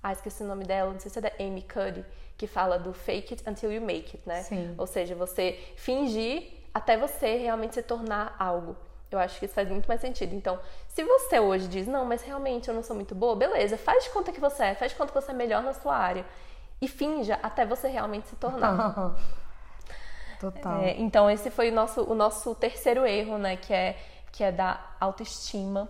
Ah, 0.00 0.12
esqueci 0.12 0.44
o 0.44 0.46
nome 0.46 0.64
dela, 0.64 0.92
não 0.92 1.00
sei 1.00 1.10
se 1.10 1.18
é 1.18 1.22
da 1.22 1.32
Amy 1.40 1.62
Cuddy, 1.62 2.04
que 2.38 2.46
fala 2.46 2.78
do 2.78 2.92
fake 2.92 3.34
it 3.34 3.50
until 3.50 3.70
you 3.72 3.82
make 3.82 4.16
it, 4.16 4.20
né? 4.24 4.42
Sim. 4.42 4.74
Ou 4.78 4.86
seja, 4.86 5.14
você 5.16 5.58
fingir 5.76 6.44
até 6.72 6.96
você 6.96 7.36
realmente 7.36 7.74
se 7.74 7.82
tornar 7.82 8.36
algo. 8.38 8.76
Eu 9.10 9.18
acho 9.18 9.38
que 9.38 9.46
isso 9.46 9.54
faz 9.54 9.68
muito 9.68 9.86
mais 9.86 10.00
sentido. 10.00 10.34
Então, 10.34 10.58
se 10.86 11.02
você 11.02 11.40
hoje 11.40 11.66
diz, 11.66 11.88
não, 11.88 12.04
mas 12.04 12.22
realmente 12.22 12.68
eu 12.68 12.74
não 12.74 12.82
sou 12.82 12.94
muito 12.94 13.14
boa, 13.14 13.34
beleza, 13.34 13.76
faz 13.76 14.04
de 14.04 14.10
conta 14.10 14.30
que 14.30 14.40
você 14.40 14.64
é, 14.64 14.74
faz 14.74 14.92
de 14.92 14.98
conta 14.98 15.12
que 15.12 15.20
você 15.20 15.32
é 15.32 15.34
melhor 15.34 15.62
na 15.62 15.72
sua 15.72 15.96
área. 15.96 16.24
E 16.80 16.86
finja 16.86 17.40
até 17.42 17.66
você 17.66 17.88
realmente 17.88 18.28
se 18.28 18.36
tornar. 18.36 19.16
Total. 20.38 20.82
É, 20.82 20.96
então 20.96 21.28
esse 21.28 21.50
foi 21.50 21.70
o 21.70 21.74
nosso, 21.74 22.02
o 22.04 22.14
nosso 22.14 22.54
terceiro 22.54 23.04
erro, 23.04 23.38
né? 23.38 23.56
Que 23.56 23.74
é, 23.74 23.98
que 24.30 24.44
é 24.44 24.52
da 24.52 24.80
autoestima, 25.00 25.88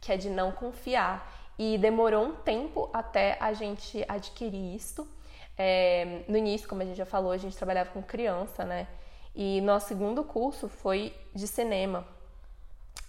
que 0.00 0.10
é 0.10 0.16
de 0.16 0.30
não 0.30 0.50
confiar. 0.52 1.30
E 1.58 1.76
demorou 1.76 2.24
um 2.24 2.34
tempo 2.34 2.88
até 2.94 3.36
a 3.38 3.52
gente 3.52 4.02
adquirir 4.08 4.74
isso. 4.74 5.06
É, 5.56 6.22
no 6.28 6.36
início, 6.36 6.68
como 6.68 6.82
a 6.82 6.84
gente 6.84 6.96
já 6.96 7.06
falou, 7.06 7.32
a 7.32 7.36
gente 7.36 7.56
trabalhava 7.56 7.90
com 7.90 8.02
criança, 8.02 8.64
né? 8.64 8.86
E 9.34 9.60
nosso 9.62 9.88
segundo 9.88 10.22
curso 10.24 10.68
foi 10.68 11.14
de 11.34 11.46
cinema. 11.46 12.06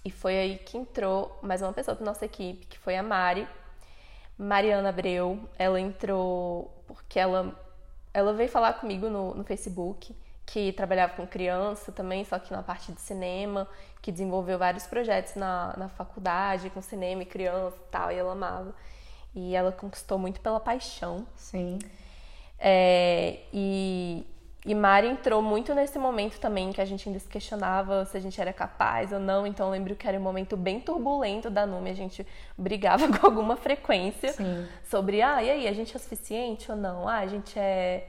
E 0.05 0.11
foi 0.11 0.37
aí 0.37 0.57
que 0.57 0.77
entrou 0.77 1.37
mais 1.41 1.61
uma 1.61 1.73
pessoa 1.73 1.95
para 1.95 2.05
nossa 2.05 2.25
equipe, 2.25 2.65
que 2.65 2.77
foi 2.77 2.95
a 2.97 3.03
Mari, 3.03 3.47
Mariana 4.37 4.89
Abreu. 4.89 5.39
Ela 5.57 5.79
entrou 5.79 6.83
porque 6.87 7.19
ela, 7.19 7.57
ela 8.13 8.33
veio 8.33 8.49
falar 8.49 8.73
comigo 8.73 9.09
no, 9.09 9.33
no 9.33 9.43
Facebook, 9.43 10.15
que 10.45 10.73
trabalhava 10.73 11.13
com 11.13 11.25
criança 11.25 11.91
também, 11.91 12.25
só 12.25 12.37
que 12.37 12.51
na 12.51 12.61
parte 12.61 12.91
de 12.91 12.99
cinema, 12.99 13.67
que 14.01 14.11
desenvolveu 14.11 14.57
vários 14.57 14.85
projetos 14.85 15.35
na, 15.35 15.73
na 15.77 15.89
faculdade, 15.89 16.69
com 16.69 16.81
cinema 16.81 17.23
e 17.23 17.25
criança 17.25 17.77
e 17.77 17.91
tal, 17.91 18.11
e 18.11 18.15
ela 18.15 18.33
amava. 18.33 18.75
E 19.33 19.55
ela 19.55 19.71
conquistou 19.71 20.19
muito 20.19 20.41
pela 20.41 20.59
paixão. 20.59 21.25
Sim. 21.35 21.79
É, 22.65 23.39
e, 23.51 24.25
e 24.65 24.73
Mari 24.73 25.07
entrou 25.07 25.41
muito 25.41 25.75
nesse 25.75 25.99
momento 25.99 26.39
também 26.39 26.71
que 26.71 26.79
a 26.79 26.85
gente 26.85 27.09
ainda 27.09 27.19
se 27.19 27.27
questionava 27.27 28.05
se 28.05 28.15
a 28.15 28.21
gente 28.21 28.39
era 28.39 28.53
capaz 28.53 29.11
ou 29.11 29.19
não. 29.19 29.45
Então 29.45 29.65
eu 29.65 29.71
lembro 29.73 29.93
que 29.97 30.07
era 30.07 30.17
um 30.17 30.21
momento 30.21 30.55
bem 30.55 30.79
turbulento 30.79 31.49
da 31.49 31.65
Numi, 31.65 31.89
a 31.89 31.93
gente 31.93 32.25
brigava 32.57 33.05
com 33.19 33.27
alguma 33.27 33.57
frequência 33.57 34.31
Sim. 34.31 34.65
sobre, 34.85 35.21
ah, 35.21 35.43
e 35.43 35.51
aí, 35.51 35.67
a 35.67 35.73
gente 35.73 35.93
é 35.93 35.99
suficiente 35.99 36.71
ou 36.71 36.77
não? 36.77 37.05
Ah, 37.05 37.17
a 37.17 37.27
gente 37.27 37.59
é, 37.59 38.07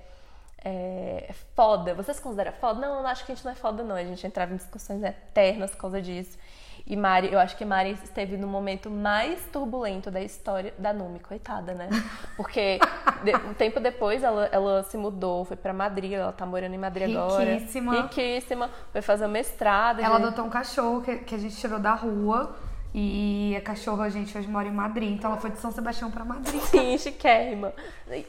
é, 0.65 1.35
foda. 1.57 1.93
Você 1.95 2.15
se 2.15 2.23
considera 2.23 2.53
foda? 2.53 2.81
Não, 2.81 2.95
eu 2.95 3.03
não 3.03 3.09
acho 3.09 3.27
que 3.27 3.33
a 3.33 3.35
gente 3.35 3.45
não 3.45 3.53
é 3.53 3.57
foda, 3.57 3.83
não. 3.83 3.97
A 3.97 4.05
gente 4.05 4.25
entrava 4.25 4.55
em 4.55 4.57
discussões 4.57 5.03
eternas 5.03 5.73
por 5.73 5.79
causa 5.79 6.01
disso. 6.01 6.39
E 6.87 6.97
Mari, 6.97 7.33
eu 7.33 7.39
acho 7.41 7.57
que 7.57 7.65
Mari 7.65 7.93
esteve 8.05 8.37
no 8.37 8.47
momento 8.47 8.91
mais 8.91 9.41
turbulento 9.51 10.11
da 10.11 10.21
história 10.21 10.75
da 10.79 10.93
Numi, 10.93 11.19
coitada, 11.19 11.73
né? 11.73 11.89
Porque 12.37 12.79
de- 13.23 13.35
um 13.49 13.55
tempo 13.55 13.81
depois 13.81 14.23
ela, 14.23 14.47
ela 14.53 14.83
se 14.83 14.99
mudou, 14.99 15.47
foi 15.47 15.57
pra 15.57 15.73
Madrid, 15.73 16.13
ela 16.13 16.31
tá 16.33 16.45
morando 16.45 16.75
em 16.75 16.79
Madrid 16.79 17.17
agora. 17.17 17.55
Riquíssima. 17.55 18.03
Riquíssima. 18.03 18.71
Foi 18.93 19.01
fazer 19.01 19.27
mestrado. 19.29 20.01
Ela 20.01 20.17
gente. 20.17 20.27
adotou 20.27 20.45
um 20.45 20.51
cachorro 20.51 21.01
que, 21.01 21.17
que 21.19 21.35
a 21.35 21.39
gente 21.39 21.57
tirou 21.57 21.79
da 21.79 21.95
rua. 21.95 22.55
E 22.97 23.57
a 23.57 23.61
cachorra, 23.63 24.05
a 24.05 24.09
gente 24.09 24.37
hoje 24.39 24.47
mora 24.47 24.69
em 24.69 24.71
Madrid. 24.71 25.11
Então 25.11 25.33
ela 25.33 25.41
foi 25.41 25.51
de 25.51 25.59
São 25.59 25.73
Sebastião 25.73 26.11
pra 26.11 26.25
Madrid. 26.25 26.61
Sim, 26.69 26.97
chiquérrima. 26.99 27.73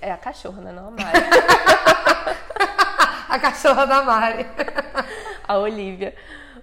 É 0.01 0.11
a 0.11 0.17
cachorra, 0.17 0.61
né? 0.61 0.71
Não 0.71 0.87
a 0.87 0.91
Mari. 0.91 1.05
A 3.29 3.39
cachorra 3.39 3.85
da 3.85 4.01
Mari. 4.01 4.45
a 5.47 5.57
Olivia. 5.57 6.15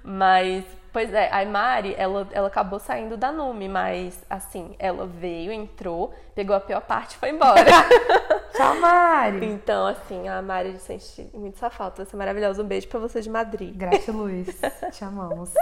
Mas, 0.02 0.64
pois 0.92 1.12
é, 1.12 1.28
a 1.32 1.44
Mari, 1.44 1.94
ela, 1.96 2.28
ela 2.32 2.48
acabou 2.48 2.78
saindo 2.78 3.16
da 3.16 3.32
Numi, 3.32 3.68
mas 3.68 4.22
assim, 4.28 4.74
ela 4.78 5.06
veio, 5.06 5.50
entrou, 5.50 6.12
pegou 6.34 6.54
a 6.54 6.60
pior 6.60 6.80
parte 6.82 7.14
e 7.14 7.18
foi 7.18 7.30
embora. 7.30 7.64
Tchau, 8.54 8.74
Mari. 8.80 9.46
então, 9.46 9.86
assim, 9.86 10.28
a 10.28 10.42
Mari 10.42 10.78
sente 10.78 11.28
muito 11.32 11.56
essa 11.56 11.70
falta. 11.70 12.02
Vai 12.02 12.06
ser 12.06 12.16
maravilhosa. 12.16 12.62
Um 12.62 12.66
beijo 12.66 12.86
pra 12.88 13.00
você 13.00 13.20
de 13.20 13.30
Madrid. 13.30 13.74
Gratiluz. 13.74 14.60
Te 14.92 15.04
amamos. 15.04 15.54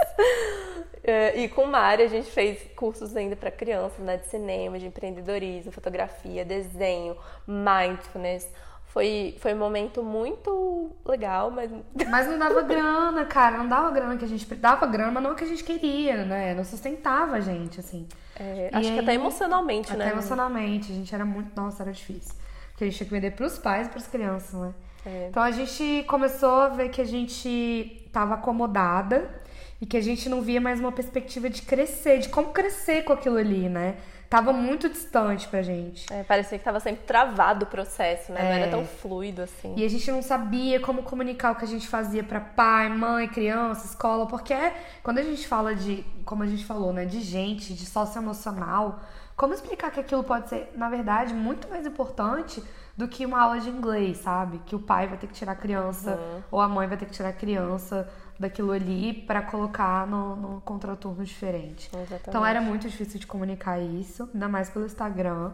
É, 1.03 1.35
E 1.39 1.47
com 1.47 1.65
Mari 1.65 2.03
a 2.03 2.07
gente 2.07 2.29
fez 2.29 2.61
cursos 2.75 3.15
ainda 3.15 3.35
para 3.35 3.49
crianças, 3.49 3.99
né, 3.99 4.17
de 4.17 4.27
cinema, 4.27 4.77
de 4.77 4.85
empreendedorismo, 4.87 5.71
fotografia, 5.71 6.43
desenho, 6.43 7.15
mindfulness. 7.47 8.47
Foi, 8.93 9.35
foi 9.39 9.53
um 9.53 9.57
momento 9.57 10.03
muito 10.03 10.91
legal, 11.05 11.49
mas 11.49 11.71
Mas 12.09 12.27
não 12.27 12.37
dava 12.37 12.61
grana, 12.61 13.23
cara. 13.23 13.57
Não 13.57 13.67
dava 13.67 13.89
grana 13.91 14.17
que 14.17 14.25
a 14.25 14.27
gente. 14.27 14.45
Dava 14.55 14.85
grana, 14.85 15.11
mas 15.11 15.23
não 15.23 15.33
que 15.33 15.45
a 15.45 15.47
gente 15.47 15.63
queria, 15.63 16.25
né? 16.25 16.53
Não 16.53 16.65
sustentava 16.65 17.37
a 17.37 17.39
gente, 17.39 17.79
assim. 17.79 18.05
é, 18.37 18.69
acho 18.73 18.89
que 18.89 18.93
aí- 18.95 18.99
até 18.99 19.13
emocionalmente, 19.13 19.93
Até 19.93 20.05
né? 20.05 20.11
emocionalmente. 20.11 20.91
A 20.91 20.95
gente 20.95 21.15
era 21.15 21.23
muito. 21.23 21.55
Nossa, 21.55 21.83
era 21.83 21.91
difícil. 21.93 22.35
Porque 22.71 22.83
a 22.83 22.87
gente 22.87 22.97
tinha 22.97 23.07
que 23.07 23.13
vender 23.13 23.31
pros 23.31 23.57
pais 23.57 23.87
e 23.87 23.89
pras 23.89 24.07
crianças, 24.07 24.59
né? 24.59 24.73
É. 25.05 25.27
Então 25.29 25.41
a 25.41 25.51
gente 25.51 26.03
começou 26.07 26.59
a 26.59 26.67
ver 26.67 26.89
que 26.89 26.99
a 26.99 27.05
gente 27.05 28.09
tava 28.11 28.33
acomodada 28.35 29.39
E 29.81 29.85
que 29.85 29.97
a 29.97 30.01
gente 30.01 30.29
não 30.29 30.41
via 30.43 30.61
mais 30.61 30.79
uma 30.79 30.91
perspectiva 30.91 31.49
de 31.49 31.63
crescer, 31.63 32.19
de 32.19 32.29
como 32.29 32.49
crescer 32.53 33.03
com 33.03 33.13
aquilo 33.13 33.37
ali, 33.37 33.67
né? 33.67 33.95
Tava 34.31 34.53
muito 34.53 34.87
distante 34.87 35.45
pra 35.49 35.61
gente. 35.61 36.05
É, 36.09 36.23
parecia 36.23 36.57
que 36.57 36.63
tava 36.63 36.79
sempre 36.79 37.03
travado 37.05 37.65
o 37.65 37.67
processo, 37.67 38.31
né? 38.31 38.39
É. 38.39 38.43
Não 38.43 38.51
era 38.51 38.65
é. 38.67 38.69
tão 38.69 38.85
fluido 38.85 39.41
assim. 39.41 39.73
E 39.75 39.83
a 39.83 39.89
gente 39.89 40.09
não 40.09 40.21
sabia 40.21 40.79
como 40.79 41.03
comunicar 41.03 41.51
o 41.51 41.55
que 41.55 41.65
a 41.65 41.67
gente 41.67 41.85
fazia 41.85 42.23
para 42.23 42.39
pai, 42.39 42.87
mãe, 42.87 43.27
criança, 43.27 43.85
escola, 43.87 44.25
porque 44.25 44.55
quando 45.03 45.17
a 45.17 45.21
gente 45.21 45.45
fala 45.45 45.75
de, 45.75 46.05
como 46.23 46.43
a 46.43 46.47
gente 46.47 46.63
falou, 46.63 46.93
né, 46.93 47.03
de 47.03 47.19
gente, 47.19 47.73
de 47.73 47.85
socioemocional, 47.85 49.01
como 49.35 49.53
explicar 49.53 49.91
que 49.91 49.99
aquilo 49.99 50.23
pode 50.23 50.47
ser, 50.47 50.71
na 50.77 50.89
verdade, 50.89 51.33
muito 51.33 51.67
mais 51.67 51.85
importante 51.85 52.63
do 52.95 53.09
que 53.09 53.25
uma 53.25 53.41
aula 53.41 53.59
de 53.59 53.69
inglês, 53.69 54.19
sabe? 54.19 54.61
Que 54.65 54.77
o 54.77 54.79
pai 54.79 55.07
vai 55.07 55.17
ter 55.17 55.27
que 55.27 55.33
tirar 55.33 55.51
a 55.51 55.55
criança 55.55 56.11
uhum. 56.11 56.43
ou 56.51 56.61
a 56.61 56.69
mãe 56.69 56.87
vai 56.87 56.95
ter 56.95 57.05
que 57.05 57.11
tirar 57.11 57.29
a 57.29 57.33
criança 57.33 58.09
daquilo 58.41 58.71
ali 58.71 59.13
para 59.13 59.41
colocar 59.41 60.05
no, 60.07 60.35
no 60.35 60.61
contraturno 60.61 61.23
diferente. 61.23 61.89
Exatamente. 61.93 62.27
Então 62.27 62.45
era 62.45 62.59
muito 62.59 62.89
difícil 62.89 63.19
de 63.19 63.27
comunicar 63.27 63.79
isso, 63.79 64.29
ainda 64.33 64.49
mais 64.49 64.69
pelo 64.69 64.85
Instagram. 64.85 65.51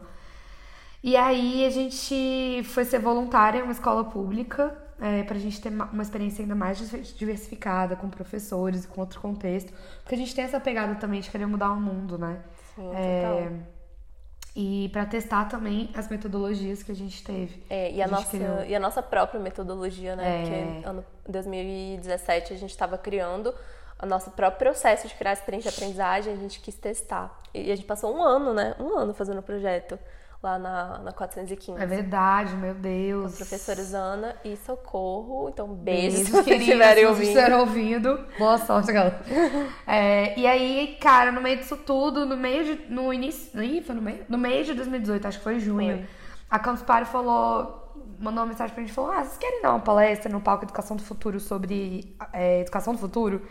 E 1.04 1.16
aí 1.16 1.66
a 1.66 1.70
gente 1.70 2.64
foi 2.64 2.84
ser 2.86 3.00
voluntária 3.00 3.60
em 3.60 3.62
uma 3.62 3.72
escola 3.72 4.04
pública 4.06 4.76
é, 5.00 5.24
para 5.24 5.36
a 5.36 5.40
gente 5.40 5.62
ter 5.62 5.70
uma 5.70 6.02
experiência 6.02 6.42
ainda 6.42 6.56
mais 6.56 6.80
diversificada, 7.16 7.96
com 7.96 8.10
professores 8.10 8.86
e 8.86 8.88
com 8.88 9.02
outro 9.02 9.20
contexto. 9.22 9.72
Porque 10.02 10.16
a 10.16 10.18
gente 10.18 10.34
tem 10.34 10.44
essa 10.44 10.60
pegada 10.60 10.96
também 10.96 11.22
de 11.22 11.30
querer 11.30 11.46
mudar 11.46 11.72
o 11.72 11.80
mundo, 11.80 12.18
né? 12.18 12.40
Sim, 12.76 12.92
é, 12.96 13.52
e 14.60 14.90
para 14.90 15.06
testar 15.06 15.46
também 15.46 15.88
as 15.94 16.10
metodologias 16.10 16.82
que 16.82 16.92
a 16.92 16.96
gente 16.96 17.24
teve. 17.24 17.64
É, 17.70 17.92
e 17.92 18.02
a, 18.02 18.06
a 18.06 18.08
nossa, 18.08 18.66
e 18.68 18.74
a 18.74 18.80
nossa 18.80 19.04
própria 19.04 19.40
metodologia, 19.40 20.16
né? 20.16 20.24
É... 20.26 20.42
Porque 20.42 20.88
ano 20.90 21.06
2017 21.30 22.54
a 22.54 22.58
gente 22.58 22.72
estava 22.72 22.98
criando 22.98 23.54
o 24.02 24.06
nosso 24.08 24.32
próprio 24.32 24.58
processo 24.58 25.08
de 25.08 25.14
criar 25.14 25.34
experiência 25.34 25.70
de 25.70 25.78
aprendizagem, 25.78 26.34
a 26.34 26.36
gente 26.36 26.60
quis 26.60 26.74
testar. 26.74 27.40
E 27.54 27.72
a 27.72 27.76
gente 27.76 27.86
passou 27.86 28.12
um 28.16 28.24
ano, 28.24 28.52
né? 28.52 28.76
Um 28.80 28.98
ano 28.98 29.14
fazendo 29.14 29.38
o 29.38 29.44
projeto 29.44 30.00
lá 30.42 30.60
na, 30.60 31.00
na 31.00 31.12
415. 31.12 31.82
É 31.82 31.86
verdade, 31.86 32.56
meu 32.56 32.74
Deus. 32.74 33.32
Com 33.32 33.38
professores 33.38 33.94
Ana 33.94 34.36
e 34.44 34.56
Socorro. 34.56 35.50
Então, 35.50 35.74
beijos, 35.74 36.30
beijos 36.30 36.46
se 36.46 36.54
estiverem 36.54 37.06
ouvindo. 37.06 37.24
Se 37.24 37.32
estiverem 37.32 37.58
ouvindo. 37.58 38.26
Boa 38.38 38.58
sorte, 38.58 38.92
galera. 38.92 39.20
É, 39.88 40.38
e 40.38 40.46
aí, 40.46 40.98
cara, 41.00 41.32
no 41.32 41.42
meio 41.42 41.58
disso 41.58 41.78
tudo, 41.78 42.26
no 42.26 42.36
meio 42.36 42.64
de. 42.64 42.92
No 42.92 43.14
início. 43.14 43.52
Foi 43.84 43.96
no 43.96 44.02
meio? 44.02 44.26
No 44.28 44.38
meio 44.38 44.64
de 44.66 44.74
2018, 44.74 45.28
acho 45.28 45.38
que 45.38 45.44
foi 45.44 45.60
junho. 45.60 45.98
Foi. 45.98 46.08
A 46.50 46.60
Campus 46.60 46.84
Party 46.84 47.10
falou. 47.10 47.86
Mandou 48.20 48.44
uma 48.44 48.50
mensagem 48.50 48.74
pra 48.74 48.84
gente 48.84 48.94
falou: 48.94 49.12
Ah, 49.12 49.24
vocês 49.24 49.38
querem 49.38 49.62
dar 49.62 49.72
uma 49.72 49.80
palestra 49.80 50.32
no 50.32 50.42
palco 50.42 50.66
Educação 50.66 50.98
do 50.98 51.04
Futuro 51.04 51.40
sobre 51.40 52.16
é, 52.34 52.62
educação 52.62 52.94
do 52.94 53.00
futuro? 53.00 53.42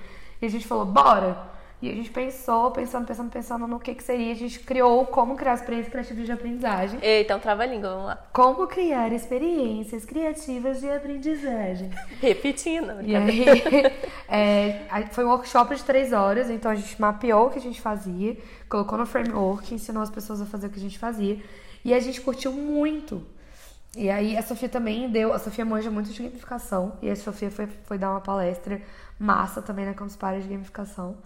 E 0.41 0.47
a 0.47 0.51
gente 0.51 0.67
falou: 0.67 0.85
Bora! 0.85 1.56
E 1.81 1.91
a 1.91 1.95
gente 1.95 2.11
pensou, 2.11 2.71
pensando, 2.71 3.07
pensando, 3.07 3.31
pensando 3.31 3.67
no 3.67 3.79
que, 3.79 3.95
que 3.95 4.03
seria. 4.03 4.33
A 4.33 4.37
gente 4.37 4.61
criou 4.61 5.05
como 5.05 5.37
criar 5.37 5.55
experiências 5.55 5.93
criativas 5.93 6.25
de 6.25 6.33
aprendizagem. 6.33 6.99
Um 7.37 7.39
trava-língua, 7.39 7.91
vamos 7.91 8.07
lá. 8.07 8.19
Como 8.33 8.67
criar 8.67 9.13
experiências 9.13 10.07
criativas 10.07 10.81
de 10.81 10.91
aprendizagem. 10.91 11.91
Repetindo, 12.21 13.03
E 13.03 13.15
aí, 13.15 13.45
é, 14.27 15.07
foi 15.13 15.27
um 15.27 15.29
workshop 15.29 15.77
de 15.77 15.85
três 15.85 16.15
horas, 16.15 16.49
então 16.49 16.71
a 16.71 16.75
gente 16.75 16.99
mapeou 16.99 17.49
o 17.49 17.51
que 17.51 17.59
a 17.59 17.63
gente 17.63 17.81
fazia, 17.81 18.39
colocou 18.71 18.97
no 18.97 19.05
framework, 19.05 19.75
ensinou 19.75 20.03
as 20.03 20.11
pessoas 20.11 20.41
a 20.41 20.47
fazer 20.47 20.69
o 20.69 20.71
que 20.71 20.79
a 20.79 20.83
gente 20.83 20.99
fazia. 20.99 21.39
E 21.85 21.93
a 21.93 22.01
gente 22.01 22.23
curtiu 22.23 22.53
muito. 22.53 23.23
E 23.95 24.09
aí 24.09 24.35
a 24.37 24.43
Sofia 24.43 24.69
também 24.69 25.11
deu, 25.11 25.35
a 25.35 25.39
Sofia 25.39 25.65
manja 25.65 25.91
muito 25.91 26.11
de 26.11 26.23
gamificação, 26.23 26.95
e 27.03 27.11
a 27.11 27.17
Sofia 27.17 27.51
foi, 27.51 27.67
foi 27.85 27.99
dar 27.99 28.11
uma 28.11 28.21
palestra 28.21 28.81
massa 29.19 29.61
também 29.61 29.85
na 29.85 29.93
Campus 29.93 30.17
Party 30.17 30.43
de 30.43 30.49
gamificação. 30.49 31.17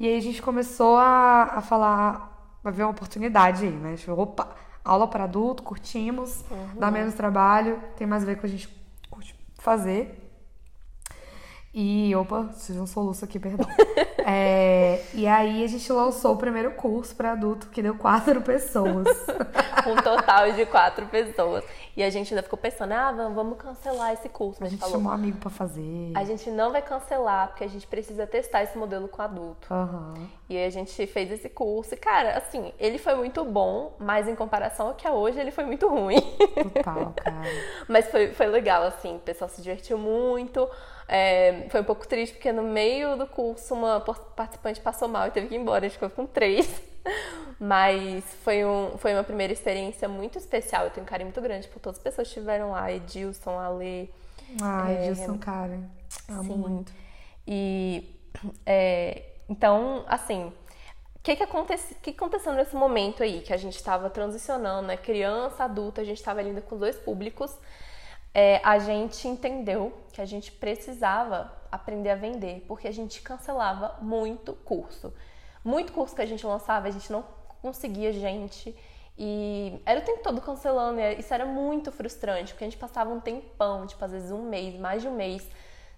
E 0.00 0.08
aí 0.08 0.16
a 0.16 0.20
gente 0.20 0.40
começou 0.40 0.96
a, 0.96 1.42
a 1.56 1.60
falar, 1.60 2.58
a 2.64 2.70
ver 2.70 2.84
uma 2.84 2.90
oportunidade 2.90 3.66
aí, 3.66 3.70
né? 3.70 3.96
Tipo, 3.96 4.12
opa, 4.12 4.48
aula 4.82 5.06
para 5.06 5.24
adulto, 5.24 5.62
curtimos, 5.62 6.42
uhum. 6.50 6.80
dá 6.80 6.90
menos 6.90 7.12
trabalho, 7.12 7.78
tem 7.98 8.06
mais 8.06 8.22
a 8.22 8.26
ver 8.26 8.40
com 8.40 8.46
a 8.46 8.48
gente 8.48 8.66
curte 9.10 9.38
fazer. 9.58 10.32
E, 11.74 12.16
opa, 12.16 12.48
tive 12.64 12.80
um 12.80 12.86
soluço 12.86 13.26
aqui, 13.26 13.38
perdão. 13.38 13.68
é, 14.30 15.02
e 15.12 15.26
aí 15.26 15.64
a 15.64 15.66
gente 15.66 15.92
lançou 15.92 16.34
o 16.34 16.36
primeiro 16.36 16.70
curso 16.72 17.14
para 17.16 17.32
adulto, 17.32 17.66
que 17.68 17.82
deu 17.82 17.96
quatro 17.96 18.40
pessoas. 18.40 19.06
um 19.86 19.96
total 19.96 20.52
de 20.52 20.64
quatro 20.66 21.06
pessoas. 21.06 21.64
E 21.96 22.02
a 22.02 22.10
gente 22.10 22.32
ainda 22.32 22.42
ficou 22.42 22.58
pensando, 22.58 22.92
ah, 22.92 23.10
vamos 23.12 23.58
cancelar 23.58 24.12
esse 24.12 24.28
curso. 24.28 24.58
Mas 24.60 24.68
a 24.68 24.70
gente 24.70 24.80
falou, 24.80 24.96
chamou 24.96 25.10
um 25.10 25.14
amigo 25.14 25.38
para 25.38 25.50
fazer. 25.50 26.12
A 26.14 26.24
gente 26.24 26.50
não 26.50 26.70
vai 26.70 26.80
cancelar, 26.80 27.48
porque 27.48 27.64
a 27.64 27.68
gente 27.68 27.86
precisa 27.86 28.26
testar 28.26 28.62
esse 28.62 28.78
modelo 28.78 29.08
com 29.08 29.20
adulto. 29.20 29.72
Uhum. 29.72 30.28
E 30.48 30.56
aí 30.56 30.64
a 30.64 30.70
gente 30.70 31.06
fez 31.06 31.30
esse 31.30 31.48
curso. 31.48 31.94
E, 31.94 31.96
cara, 31.96 32.38
assim, 32.38 32.72
ele 32.78 32.98
foi 32.98 33.14
muito 33.16 33.44
bom, 33.44 33.94
mas 33.98 34.28
em 34.28 34.34
comparação 34.34 34.88
ao 34.88 34.94
que 34.94 35.06
é 35.06 35.10
hoje, 35.10 35.40
ele 35.40 35.50
foi 35.50 35.64
muito 35.64 35.88
ruim. 35.88 36.20
Total, 36.72 37.12
cara. 37.16 37.42
mas 37.88 38.08
foi, 38.10 38.32
foi 38.32 38.46
legal, 38.46 38.84
assim, 38.84 39.16
o 39.16 39.20
pessoal 39.20 39.50
se 39.50 39.60
divertiu 39.60 39.98
muito. 39.98 40.68
É, 41.12 41.66
foi 41.70 41.80
um 41.80 41.84
pouco 41.84 42.06
triste 42.06 42.34
porque 42.34 42.52
no 42.52 42.62
meio 42.62 43.16
do 43.16 43.26
curso 43.26 43.74
uma 43.74 43.98
participante 44.00 44.80
passou 44.80 45.08
mal 45.08 45.26
e 45.26 45.32
teve 45.32 45.48
que 45.48 45.56
ir 45.56 45.58
embora, 45.58 45.84
a 45.84 45.88
gente 45.88 45.94
ficou 45.94 46.08
com 46.08 46.24
três. 46.24 46.70
Mas 47.58 48.22
foi, 48.44 48.64
um, 48.64 48.96
foi 48.96 49.12
uma 49.12 49.24
primeira 49.24 49.52
experiência 49.52 50.08
muito 50.08 50.38
especial. 50.38 50.84
Eu 50.84 50.90
tenho 50.90 51.04
um 51.04 51.08
carinho 51.08 51.26
muito 51.26 51.40
grande 51.40 51.66
por 51.66 51.80
todas 51.80 51.98
as 51.98 52.02
pessoas 52.02 52.28
que 52.28 52.38
estiveram 52.38 52.70
lá, 52.70 52.92
Edilson, 52.92 53.58
Ale. 53.58 54.08
Ah, 54.62 54.88
é, 54.88 55.08
Edilson, 55.08 55.36
cara. 55.36 55.80
Amo 56.28 56.44
sim. 56.44 56.56
muito. 56.56 56.92
E 57.44 58.16
é, 58.64 59.24
então, 59.48 60.04
assim, 60.06 60.52
o 61.16 61.18
que, 61.24 61.34
que, 61.34 61.42
acontece, 61.42 61.96
que 61.96 62.10
aconteceu 62.10 62.52
nesse 62.52 62.76
momento 62.76 63.24
aí 63.24 63.40
que 63.40 63.52
a 63.52 63.56
gente 63.56 63.74
estava 63.74 64.08
transicionando, 64.08 64.86
né? 64.86 64.96
Criança, 64.96 65.64
adulta, 65.64 66.02
a 66.02 66.04
gente 66.04 66.18
estava 66.18 66.40
lidando 66.40 66.62
com 66.62 66.78
dois 66.78 66.96
públicos 66.96 67.58
é, 68.32 68.60
a 68.64 68.78
gente 68.78 69.26
entendeu 69.26 69.92
que 70.12 70.20
a 70.20 70.24
gente 70.24 70.52
precisava 70.52 71.52
aprender 71.70 72.10
a 72.10 72.14
vender, 72.14 72.64
porque 72.66 72.88
a 72.88 72.92
gente 72.92 73.20
cancelava 73.22 73.96
muito 74.00 74.54
curso. 74.54 75.12
Muito 75.64 75.92
curso 75.92 76.14
que 76.14 76.22
a 76.22 76.26
gente 76.26 76.46
lançava, 76.46 76.88
a 76.88 76.90
gente 76.90 77.10
não 77.12 77.24
conseguia 77.60 78.12
gente. 78.12 78.74
E 79.18 79.80
era 79.84 80.00
o 80.00 80.02
tempo 80.02 80.22
todo 80.22 80.40
cancelando, 80.40 81.00
e 81.00 81.18
isso 81.18 81.32
era 81.34 81.44
muito 81.44 81.92
frustrante, 81.92 82.52
porque 82.52 82.64
a 82.64 82.68
gente 82.68 82.78
passava 82.78 83.10
um 83.10 83.20
tempão, 83.20 83.86
tipo, 83.86 84.02
às 84.04 84.12
vezes 84.12 84.30
um 84.30 84.42
mês, 84.42 84.78
mais 84.78 85.02
de 85.02 85.08
um 85.08 85.14
mês, 85.14 85.46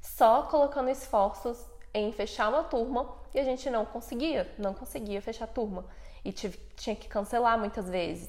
só 0.00 0.42
colocando 0.42 0.90
esforços 0.90 1.64
em 1.94 2.10
fechar 2.12 2.48
uma 2.48 2.64
turma 2.64 3.08
e 3.34 3.38
a 3.38 3.44
gente 3.44 3.68
não 3.70 3.84
conseguia, 3.84 4.50
não 4.58 4.74
conseguia 4.74 5.22
fechar 5.22 5.44
a 5.44 5.48
turma. 5.48 5.84
E 6.24 6.32
tive, 6.32 6.58
tinha 6.76 6.96
que 6.96 7.08
cancelar 7.08 7.58
muitas 7.58 7.88
vezes. 7.88 8.28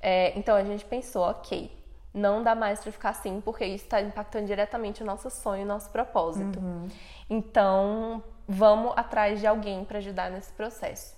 É, 0.00 0.38
então 0.38 0.54
a 0.56 0.64
gente 0.64 0.84
pensou, 0.84 1.22
ok, 1.22 1.70
não 2.12 2.42
dá 2.42 2.54
mais 2.54 2.80
para 2.80 2.90
ficar 2.92 3.10
assim, 3.10 3.40
porque 3.40 3.64
isso 3.64 3.84
está 3.84 4.00
impactando 4.00 4.46
diretamente 4.46 5.02
o 5.02 5.06
nosso 5.06 5.30
sonho, 5.30 5.62
o 5.62 5.66
nosso 5.66 5.90
propósito. 5.90 6.58
Uhum. 6.58 6.88
Então, 7.28 8.22
vamos 8.48 8.92
atrás 8.96 9.40
de 9.40 9.46
alguém 9.46 9.84
para 9.84 9.98
ajudar 9.98 10.30
nesse 10.30 10.52
processo. 10.52 11.16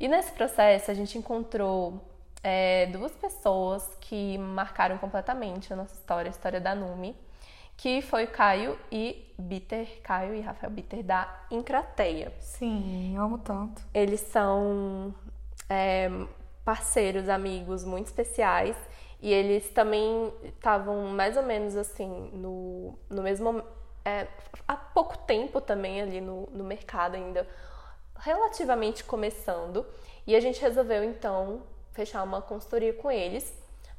E 0.00 0.08
nesse 0.08 0.32
processo, 0.32 0.90
a 0.90 0.94
gente 0.94 1.18
encontrou 1.18 2.02
é, 2.42 2.86
duas 2.86 3.12
pessoas 3.12 3.86
que 4.00 4.38
marcaram 4.38 4.98
completamente 4.98 5.72
a 5.72 5.76
nossa 5.76 5.94
história, 5.94 6.28
a 6.28 6.32
história 6.32 6.60
da 6.60 6.74
Numi, 6.74 7.14
que 7.76 8.00
foi 8.00 8.26
Caio 8.26 8.78
e 8.90 9.34
Bitter, 9.38 10.00
Caio 10.02 10.34
e 10.34 10.40
Rafael 10.40 10.72
Bitter 10.72 11.02
da 11.02 11.28
Incrateia. 11.50 12.32
Sim, 12.40 13.14
eu 13.14 13.22
amo 13.22 13.38
tanto. 13.38 13.82
Eles 13.92 14.20
são 14.20 15.14
é, 15.68 16.08
parceiros, 16.64 17.28
amigos 17.28 17.84
muito 17.84 18.06
especiais 18.06 18.76
e 19.20 19.32
eles 19.32 19.68
também 19.70 20.32
estavam 20.44 21.06
mais 21.06 21.36
ou 21.36 21.42
menos 21.42 21.76
assim, 21.76 22.30
no, 22.32 22.98
no 23.08 23.22
mesmo. 23.22 23.62
É, 24.04 24.26
há 24.68 24.76
pouco 24.76 25.18
tempo 25.18 25.60
também 25.60 26.00
ali 26.00 26.20
no, 26.20 26.48
no 26.52 26.62
mercado 26.62 27.16
ainda, 27.16 27.46
relativamente 28.18 29.02
começando. 29.02 29.86
E 30.26 30.34
a 30.36 30.40
gente 30.40 30.60
resolveu 30.60 31.02
então 31.02 31.62
fechar 31.92 32.22
uma 32.22 32.42
consultoria 32.42 32.92
com 32.92 33.10
eles, 33.10 33.52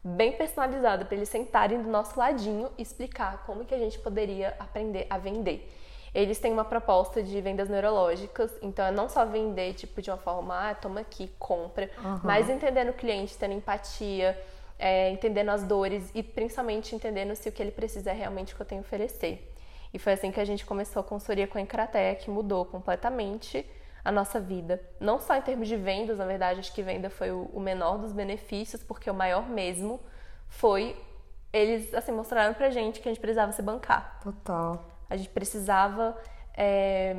bem 0.04 0.34
personalizada, 0.34 1.04
para 1.04 1.16
eles 1.18 1.30
sentarem 1.30 1.82
do 1.82 1.90
nosso 1.90 2.18
ladinho 2.18 2.70
e 2.78 2.82
explicar 2.82 3.44
como 3.46 3.66
que 3.66 3.74
a 3.74 3.80
gente 3.80 3.98
poderia 4.00 4.56
aprender 4.60 5.08
a 5.10 5.18
vender. 5.18 5.68
Eles 6.14 6.40
têm 6.40 6.54
uma 6.54 6.66
proposta 6.66 7.22
de 7.22 7.42
vendas 7.42 7.70
neurológicas, 7.70 8.52
então 8.62 8.86
é 8.86 8.92
não 8.92 9.10
só 9.10 9.26
vender 9.26 9.74
tipo 9.74 10.02
de 10.02 10.10
uma 10.10 10.18
forma, 10.18 10.70
ah, 10.70 10.76
toma 10.76 11.02
aqui, 11.02 11.32
compra, 11.38 11.90
uhum. 12.04 12.20
mas 12.24 12.50
entendendo 12.50 12.90
o 12.90 12.94
cliente, 12.94 13.38
tendo 13.38 13.54
empatia, 13.54 14.38
é, 14.78 15.10
entendendo 15.12 15.50
as 15.50 15.64
dores 15.64 16.12
e 16.14 16.22
principalmente 16.22 16.96
entendendo 16.96 17.36
se 17.36 17.50
o 17.50 17.52
que 17.52 17.62
ele 17.62 17.72
precisa 17.72 18.12
é 18.12 18.14
realmente 18.14 18.54
o 18.54 18.56
que 18.56 18.62
eu 18.62 18.66
tenho 18.66 18.82
a 18.82 18.86
oferecer. 18.86 19.54
E 19.94 20.00
foi 20.00 20.14
assim 20.14 20.32
que 20.32 20.40
a 20.40 20.46
gente 20.46 20.66
começou 20.66 21.00
a 21.00 21.04
consultoria 21.04 21.48
com 21.48 21.58
a 21.58 21.62
Encrateia, 21.62 22.16
que 22.16 22.30
mudou 22.30 22.66
completamente 22.66 23.66
a 24.04 24.12
nossa 24.12 24.40
vida. 24.40 24.82
Não 25.00 25.20
só 25.20 25.36
em 25.36 25.42
termos 25.42 25.68
de 25.68 25.76
vendas, 25.76 26.18
na 26.18 26.26
verdade, 26.26 26.60
acho 26.60 26.74
que 26.74 26.84
venda 26.84 27.10
foi 27.10 27.32
o 27.32 27.60
menor 27.60 27.98
dos 27.98 28.12
benefícios, 28.12 28.84
porque 28.84 29.10
o 29.10 29.14
maior 29.14 29.50
mesmo 29.50 30.00
foi 30.48 30.96
eles 31.52 31.94
assim 31.94 32.12
mostraram 32.12 32.54
pra 32.54 32.70
gente 32.70 33.00
que 33.00 33.08
a 33.08 33.12
gente 33.12 33.22
precisava 33.22 33.52
se 33.52 33.62
bancar. 33.62 34.20
Total. 34.22 34.86
A 35.10 35.16
gente 35.16 35.30
precisava 35.30 36.18
é, 36.54 37.16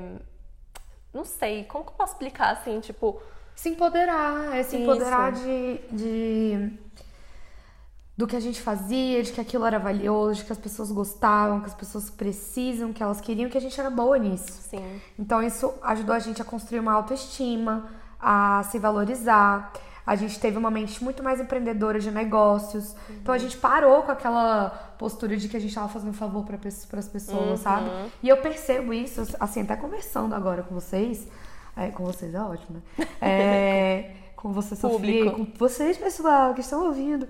não 1.13 1.25
sei, 1.25 1.65
como 1.65 1.85
que 1.85 1.91
eu 1.91 1.95
posso 1.95 2.13
explicar 2.15 2.51
assim, 2.51 2.81
tipo. 2.81 3.21
Se 3.55 3.71
empoderar, 3.71 4.57
é 4.57 4.63
se 4.63 4.77
Isso. 4.77 4.83
empoderar 4.83 5.33
de, 5.33 5.79
de. 5.91 6.79
Do 8.19 8.27
que 8.27 8.35
a 8.35 8.41
gente 8.41 8.61
fazia, 8.61 9.23
de 9.23 9.31
que 9.31 9.41
aquilo 9.41 9.65
era 9.65 9.79
valioso, 9.79 10.41
de 10.41 10.45
que 10.45 10.53
as 10.53 10.59
pessoas 10.59 10.91
gostavam, 10.91 11.61
que 11.61 11.67
as 11.67 11.75
pessoas 11.75 12.11
precisam, 12.11 12.93
que 12.93 13.01
elas 13.01 13.21
queriam, 13.21 13.49
que 13.49 13.57
a 13.57 13.61
gente 13.61 13.79
era 13.79 13.89
boa 13.89 14.19
nisso. 14.19 14.51
Sim. 14.69 15.01
Então 15.17 15.41
isso 15.41 15.73
ajudou 15.81 16.17
a 16.17 16.19
gente 16.19 16.43
a 16.43 16.45
construir 16.45 16.81
uma 16.81 16.93
autoestima, 16.95 17.89
a 18.21 18.65
se 18.65 18.77
valorizar. 18.77 19.73
A 20.05 20.17
gente 20.17 20.41
teve 20.41 20.59
uma 20.59 20.69
mente 20.69 21.03
muito 21.05 21.23
mais 21.23 21.39
empreendedora 21.39 22.01
de 22.01 22.11
negócios. 22.11 22.93
Então 23.09 23.33
a 23.33 23.39
gente 23.39 23.57
parou 23.57 24.03
com 24.03 24.11
aquela 24.11 24.71
postura 24.99 25.37
de 25.37 25.49
que 25.49 25.57
a 25.57 25.61
gente 25.61 25.71
estava 25.71 25.89
fazendo 25.89 26.13
favor 26.13 26.45
para 26.45 26.59
as 26.99 27.09
pessoas, 27.09 27.61
sabe? 27.61 27.89
E 28.21 28.29
eu 28.29 28.39
percebo 28.39 28.93
isso, 28.93 29.23
assim, 29.39 29.63
até 29.63 29.77
conversando 29.77 30.35
agora 30.35 30.65
com 30.65 30.75
vocês. 30.75 31.29
É, 31.77 31.91
com 31.91 32.05
vocês 32.05 32.35
é 32.35 32.41
ótimo, 32.41 32.83
né? 32.99 33.07
É, 33.21 34.11
com 34.35 34.53
você, 34.53 34.75
Sofia, 34.75 35.31
com 35.31 35.47
vocês, 35.57 35.97
pessoal, 35.97 36.53
que 36.53 36.63
estão 36.63 36.87
ouvindo. 36.87 37.29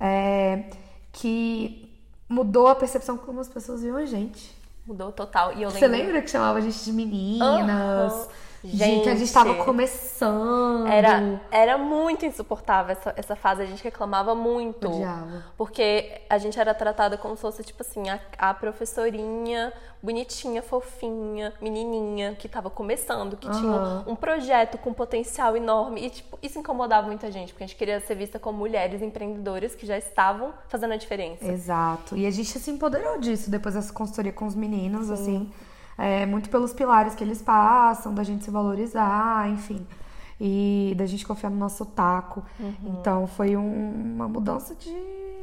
É, 0.00 0.64
que 1.12 1.90
mudou 2.28 2.68
a 2.68 2.74
percepção 2.74 3.16
como 3.16 3.40
as 3.40 3.48
pessoas 3.48 3.82
viam 3.82 3.96
a 3.96 4.04
gente. 4.06 4.56
Mudou 4.86 5.12
total. 5.12 5.52
E 5.56 5.62
eu 5.62 5.70
Você 5.70 5.86
lembro. 5.86 6.06
lembra 6.06 6.22
que 6.22 6.30
chamava 6.30 6.58
a 6.58 6.60
gente 6.60 6.82
de 6.84 6.92
meninas? 6.92 8.12
Aham. 8.12 8.28
De 8.62 9.00
que 9.02 9.08
a 9.08 9.14
gente 9.14 9.32
tava 9.32 9.54
começando. 9.64 10.86
Era, 10.86 11.40
era 11.50 11.78
muito 11.78 12.26
insuportável 12.26 12.92
essa, 12.92 13.14
essa 13.16 13.36
fase, 13.36 13.62
a 13.62 13.66
gente 13.66 13.82
reclamava 13.84 14.34
muito. 14.34 14.88
Odiava. 14.88 15.44
Porque 15.56 16.22
a 16.28 16.38
gente 16.38 16.58
era 16.58 16.74
tratada 16.74 17.16
como 17.16 17.36
se 17.36 17.42
fosse, 17.42 17.62
tipo 17.62 17.82
assim, 17.82 18.08
a, 18.08 18.18
a 18.36 18.54
professorinha 18.54 19.72
bonitinha, 20.02 20.62
fofinha, 20.62 21.52
menininha, 21.60 22.34
que 22.34 22.48
tava 22.48 22.70
começando, 22.70 23.36
que 23.36 23.48
tinha 23.50 23.72
Aham. 23.72 24.04
um 24.06 24.14
projeto 24.14 24.78
com 24.78 24.92
potencial 24.92 25.56
enorme. 25.56 26.06
E, 26.06 26.10
tipo, 26.10 26.38
isso 26.42 26.58
incomodava 26.58 27.06
muita 27.06 27.30
gente, 27.30 27.52
porque 27.52 27.64
a 27.64 27.66
gente 27.66 27.76
queria 27.76 28.00
ser 28.00 28.14
vista 28.14 28.38
como 28.38 28.58
mulheres 28.58 29.02
empreendedoras 29.02 29.74
que 29.74 29.86
já 29.86 29.98
estavam 29.98 30.52
fazendo 30.68 30.94
a 30.94 30.96
diferença. 30.96 31.44
Exato. 31.44 32.16
E 32.16 32.26
a 32.26 32.30
gente 32.30 32.58
se 32.58 32.70
empoderou 32.70 33.18
disso 33.18 33.50
depois 33.50 33.74
dessa 33.74 33.92
consultoria 33.92 34.32
com 34.32 34.46
os 34.46 34.54
meninos, 34.54 35.10
assim. 35.10 35.50
É, 35.98 36.24
muito 36.24 36.48
pelos 36.48 36.72
pilares 36.72 37.14
que 37.16 37.24
eles 37.24 37.42
passam, 37.42 38.14
da 38.14 38.22
gente 38.22 38.44
se 38.44 38.50
valorizar, 38.52 39.50
enfim. 39.50 39.84
E 40.40 40.94
da 40.96 41.04
gente 41.04 41.26
confiar 41.26 41.50
no 41.50 41.56
nosso 41.56 41.84
taco. 41.84 42.44
Então 42.84 43.26
foi 43.26 43.56
um- 43.56 44.14
uma 44.14 44.28
mudança 44.28 44.74
de. 44.76 44.88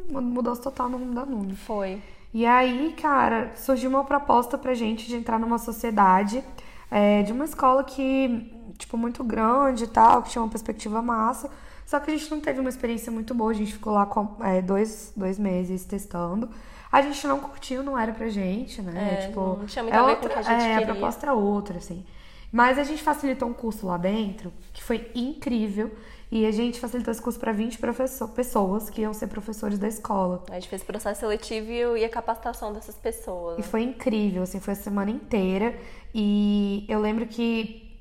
Uma 0.09 0.21
mudança 0.21 0.61
total 0.61 0.87
no 0.87 0.97
rumo 0.97 1.13
da 1.13 1.25
Numi. 1.25 1.55
Foi. 1.55 2.01
E 2.33 2.45
aí, 2.45 2.93
cara, 3.01 3.51
surgiu 3.55 3.89
uma 3.89 4.03
proposta 4.05 4.57
pra 4.57 4.73
gente 4.73 5.07
de 5.07 5.15
entrar 5.15 5.39
numa 5.39 5.57
sociedade 5.57 6.43
é, 6.91 7.23
de 7.23 7.33
uma 7.33 7.43
escola 7.45 7.83
que, 7.83 8.51
tipo, 8.77 8.95
muito 8.97 9.23
grande 9.23 9.85
e 9.85 9.87
tal, 9.87 10.21
que 10.21 10.29
tinha 10.29 10.41
uma 10.41 10.49
perspectiva 10.49 11.01
massa. 11.01 11.49
Só 11.85 11.99
que 11.99 12.11
a 12.11 12.15
gente 12.17 12.29
não 12.31 12.39
teve 12.39 12.59
uma 12.59 12.69
experiência 12.69 13.11
muito 13.11 13.33
boa, 13.33 13.51
a 13.51 13.53
gente 13.55 13.73
ficou 13.73 13.91
lá 13.93 14.05
com, 14.05 14.35
é, 14.41 14.61
dois, 14.61 15.11
dois 15.17 15.37
meses 15.39 15.83
testando. 15.83 16.47
A 16.95 17.01
gente 17.01 17.27
não 17.27 17.41
curtiu, 17.41 17.83
não 17.83 17.99
era 17.99 18.13
pra 18.13 18.29
gente, 18.29 18.81
né? 18.81 19.15
É, 19.19 19.27
tipo, 19.27 19.57
não 19.57 19.65
tinha 19.65 19.83
muito 19.83 19.93
é 19.93 19.99
a 19.99 20.03
ver 20.03 20.11
outra, 20.11 20.29
com 20.29 20.39
o 20.39 20.43
que 20.43 20.49
a 20.49 20.53
gente 20.53 20.65
é, 20.65 20.77
queria. 20.77 20.91
a 20.91 20.93
proposta 20.93 21.25
era 21.25 21.33
outra, 21.33 21.77
assim. 21.77 22.05
Mas 22.49 22.79
a 22.79 22.85
gente 22.85 23.03
facilitou 23.03 23.49
um 23.49 23.53
curso 23.53 23.85
lá 23.85 23.97
dentro, 23.97 24.53
que 24.71 24.81
foi 24.81 25.11
incrível. 25.13 25.91
E 26.31 26.45
a 26.45 26.51
gente 26.51 26.79
facilitou 26.79 27.11
esse 27.11 27.21
curso 27.21 27.37
para 27.37 27.51
20 27.51 27.79
professor, 27.79 28.29
pessoas 28.29 28.89
que 28.89 29.01
iam 29.01 29.13
ser 29.13 29.27
professores 29.27 29.77
da 29.77 29.89
escola. 29.89 30.45
A 30.49 30.53
gente 30.53 30.69
fez 30.69 30.83
o 30.83 30.85
processo 30.85 31.19
seletivo 31.19 31.97
e 31.97 32.05
a 32.05 32.09
capacitação 32.09 32.71
dessas 32.71 32.95
pessoas. 32.95 33.59
E 33.59 33.63
foi 33.63 33.83
incrível, 33.83 34.43
assim, 34.43 34.61
foi 34.61 34.71
a 34.71 34.77
semana 34.77 35.11
inteira. 35.11 35.77
E 36.13 36.85
eu 36.87 37.01
lembro 37.01 37.27
que, 37.27 37.99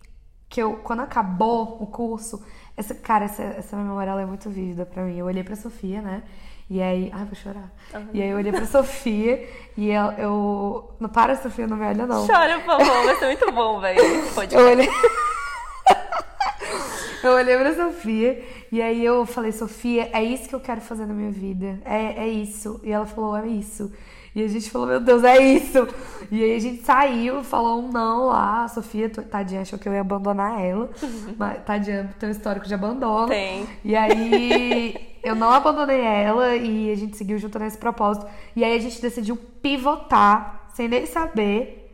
que 0.49 0.63
eu, 0.63 0.77
quando 0.85 1.01
acabou 1.01 1.83
o 1.83 1.87
curso, 1.89 2.41
essa, 2.77 2.95
cara, 2.95 3.25
essa, 3.25 3.43
essa 3.43 3.77
memória 3.77 4.13
ela 4.13 4.23
é 4.23 4.27
muito 4.27 4.49
vívida 4.49 4.87
pra 4.87 5.03
mim. 5.03 5.19
Eu 5.19 5.27
olhei 5.27 5.43
pra 5.43 5.57
Sofia, 5.57 6.01
né? 6.01 6.23
E 6.69 6.81
aí. 6.81 7.11
Ai, 7.13 7.25
vou 7.25 7.35
chorar. 7.35 7.71
E 8.13 8.23
aí 8.23 8.31
eu 8.31 8.37
olhei 8.37 8.51
pra 8.51 8.67
Sofia 8.67 9.47
e 9.77 9.91
eu, 9.91 10.13
eu. 10.13 10.91
Não 10.99 11.09
para, 11.09 11.37
Sofia, 11.37 11.67
não 11.67 11.77
me 11.77 11.85
olha, 11.85 12.07
não. 12.07 12.27
Chora, 12.27 12.59
por 12.61 12.79
favor, 12.79 13.05
vai 13.05 13.17
ser 13.17 13.27
muito 13.27 13.53
bom, 13.53 13.81
velho. 13.81 14.01
Pode 14.35 14.55
Eu 14.55 14.67
olhei. 14.67 14.89
eu 17.23 17.33
olhei 17.33 17.59
pra 17.59 17.75
Sofia 17.75 18.43
e 18.73 18.81
aí 18.81 19.05
eu 19.05 19.27
falei, 19.27 19.53
Sofia, 19.53 20.09
é 20.13 20.23
isso 20.23 20.49
que 20.49 20.55
eu 20.55 20.61
quero 20.61 20.81
fazer 20.81 21.07
na 21.07 21.15
minha 21.15 21.31
vida. 21.31 21.79
É, 21.85 22.25
é 22.25 22.29
isso. 22.29 22.81
E 22.83 22.91
ela 22.91 23.07
falou, 23.07 23.37
é 23.37 23.47
isso. 23.47 23.93
E 24.35 24.43
a 24.43 24.49
gente 24.49 24.69
falou, 24.69 24.89
meu 24.89 24.99
Deus, 24.99 25.23
é 25.23 25.41
isso. 25.41 25.87
E 26.29 26.43
aí 26.43 26.57
a 26.57 26.59
gente 26.59 26.83
saiu, 26.83 27.45
falou 27.45 27.81
um 27.81 27.93
não 27.93 28.27
lá. 28.27 28.65
A 28.65 28.69
Sofia, 28.69 29.09
tadinha, 29.09 29.61
achou 29.61 29.79
que 29.79 29.89
eu 29.89 29.93
ia 29.93 30.01
abandonar 30.01 30.61
ela. 30.61 30.91
Mas 31.39 31.63
tadinha, 31.63 32.13
tem 32.19 32.31
um 32.31 32.33
histórico 32.33 32.67
de 32.67 32.75
abandono. 32.75 33.29
Tem. 33.29 33.65
E 33.85 33.95
aí 33.95 35.14
eu 35.25 35.35
não 35.35 35.51
abandonei 35.51 36.01
ela 36.03 36.55
e 36.55 36.93
a 36.93 36.95
gente 36.95 37.17
seguiu 37.17 37.39
junto 37.39 37.59
nesse 37.59 37.79
propósito. 37.79 38.27
E 38.55 38.63
aí 38.63 38.77
a 38.77 38.81
gente 38.81 39.01
decidiu 39.01 39.37
pivotar, 39.37 40.69
sem 40.75 40.87
nem 40.87 41.07
saber 41.07 41.91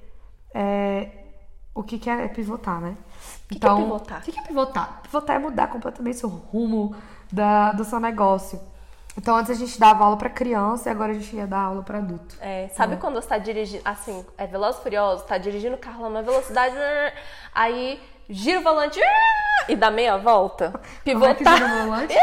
é, 0.52 1.08
o 1.72 1.82
que, 1.82 1.98
que 1.98 2.10
é 2.10 2.26
pivotar, 2.26 2.80
né? 2.80 2.96
que 3.48 3.64
é 3.64 3.74
pivotar? 3.74 4.18
O 4.18 4.22
que, 4.22 4.32
que 4.32 4.38
é 4.40 4.42
pivotar? 4.42 5.00
Pivotar 5.02 5.36
é 5.36 5.38
mudar 5.38 5.68
completamente 5.68 6.26
o 6.26 6.28
rumo 6.28 6.94
da, 7.32 7.70
do 7.72 7.84
seu 7.84 8.00
negócio. 8.00 8.60
Então 9.16 9.36
antes 9.36 9.50
a 9.50 9.54
gente 9.54 9.78
dava 9.78 10.04
aula 10.04 10.16
pra 10.16 10.30
criança 10.30 10.88
e 10.88 10.92
agora 10.92 11.12
a 11.12 11.14
gente 11.14 11.34
ia 11.34 11.46
dar 11.46 11.60
aula 11.60 11.82
pra 11.82 11.98
adulto. 11.98 12.36
É, 12.40 12.68
sabe 12.68 12.96
quando 12.96 13.14
você 13.14 13.28
tá 13.28 13.38
dirigindo, 13.38 13.82
assim, 13.84 14.24
é 14.36 14.46
veloz 14.46 14.76
e 14.76 14.82
furioso, 14.82 15.24
tá 15.24 15.38
dirigindo 15.38 15.76
o 15.76 15.78
carro 15.78 16.02
lá 16.02 16.10
na 16.10 16.22
velocidade, 16.22 16.74
aí 17.54 18.00
gira 18.28 18.60
o 18.60 18.62
volante 18.62 19.00
e 19.68 19.76
dá 19.76 19.90
meia 19.90 20.16
volta? 20.16 20.80
Como 21.04 21.24
é 21.24 21.34
que 21.34 21.44
Pivotar. 21.44 21.58
gira 21.58 21.68
o 21.68 21.86
volante? 21.86 22.14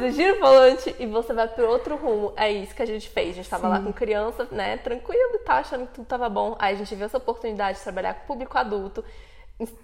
Você 0.00 0.12
gira 0.12 0.36
o 0.36 0.40
volante 0.40 0.94
e 0.98 1.06
você 1.06 1.32
vai 1.32 1.48
pro 1.48 1.68
outro 1.68 1.96
rumo. 1.96 2.32
É 2.36 2.50
isso 2.50 2.74
que 2.74 2.82
a 2.82 2.86
gente 2.86 3.08
fez. 3.08 3.30
A 3.30 3.34
gente 3.34 3.50
tava 3.50 3.68
lá 3.68 3.80
com 3.80 3.92
criança, 3.92 4.48
né, 4.50 4.76
tranquilo 4.78 5.34
e 5.34 5.38
tal, 5.38 5.58
achando 5.58 5.86
que 5.86 5.94
tudo 5.94 6.06
tava 6.06 6.28
bom. 6.28 6.56
Aí 6.58 6.74
a 6.74 6.78
gente 6.78 6.94
viu 6.94 7.06
essa 7.06 7.18
oportunidade 7.18 7.78
de 7.78 7.84
trabalhar 7.84 8.14
com 8.14 8.24
o 8.24 8.26
público 8.26 8.56
adulto, 8.56 9.04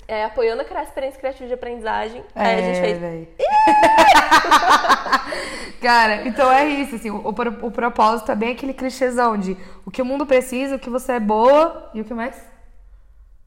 é, 0.09 0.25
apoiando 0.25 0.63
a 0.63 0.65
criar 0.65 0.85
experiência 0.85 1.19
criativa 1.19 1.47
de 1.47 1.55
aprendizagem. 1.55 2.25
Aí 2.35 2.55
a 2.55 2.63
gente 2.63 2.81
fez. 2.81 2.97
É, 2.97 3.01
véi. 3.01 3.29
Cara, 5.81 6.27
então 6.27 6.51
é 6.51 6.67
isso, 6.67 6.97
assim, 6.97 7.11
o, 7.11 7.29
o 7.29 7.71
propósito 7.71 8.33
é 8.33 8.35
bem 8.35 8.53
aquele 8.53 8.73
clichêzão 8.73 9.37
de 9.37 9.57
o 9.85 9.91
que 9.91 10.01
o 10.01 10.05
mundo 10.05 10.27
precisa, 10.27 10.77
o 10.77 10.79
que 10.79 10.89
você 10.89 11.13
é 11.13 11.21
boa 11.21 11.91
e 11.95 12.01
o 12.01 12.05
que 12.05 12.15
mais? 12.15 12.56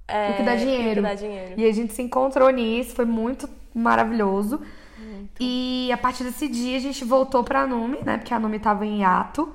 É, 0.10 0.32
o 0.32 0.38
que 0.38 0.44
dá 0.44 0.56
dinheiro. 0.56 0.92
O 0.92 0.96
que 0.96 1.02
dá 1.02 1.14
dinheiro. 1.14 1.54
E 1.58 1.66
a 1.66 1.72
gente 1.72 1.94
se 1.94 2.02
encontrou 2.02 2.50
nisso, 2.50 2.96
foi 2.96 3.06
muito 3.06 3.50
maravilhoso. 3.74 4.62
E 5.40 5.90
a 5.92 5.98
partir 5.98 6.24
desse 6.26 6.48
dia 6.48 6.76
a 6.76 6.82
gente 6.82 7.06
voltou 7.06 7.44
pra 7.44 7.66
Nume, 7.66 8.00
né? 8.04 8.18
Porque 8.18 8.34
a 8.34 8.40
Nume 8.40 8.60
tava 8.60 8.86
em 8.86 9.00
hiato. 9.00 9.54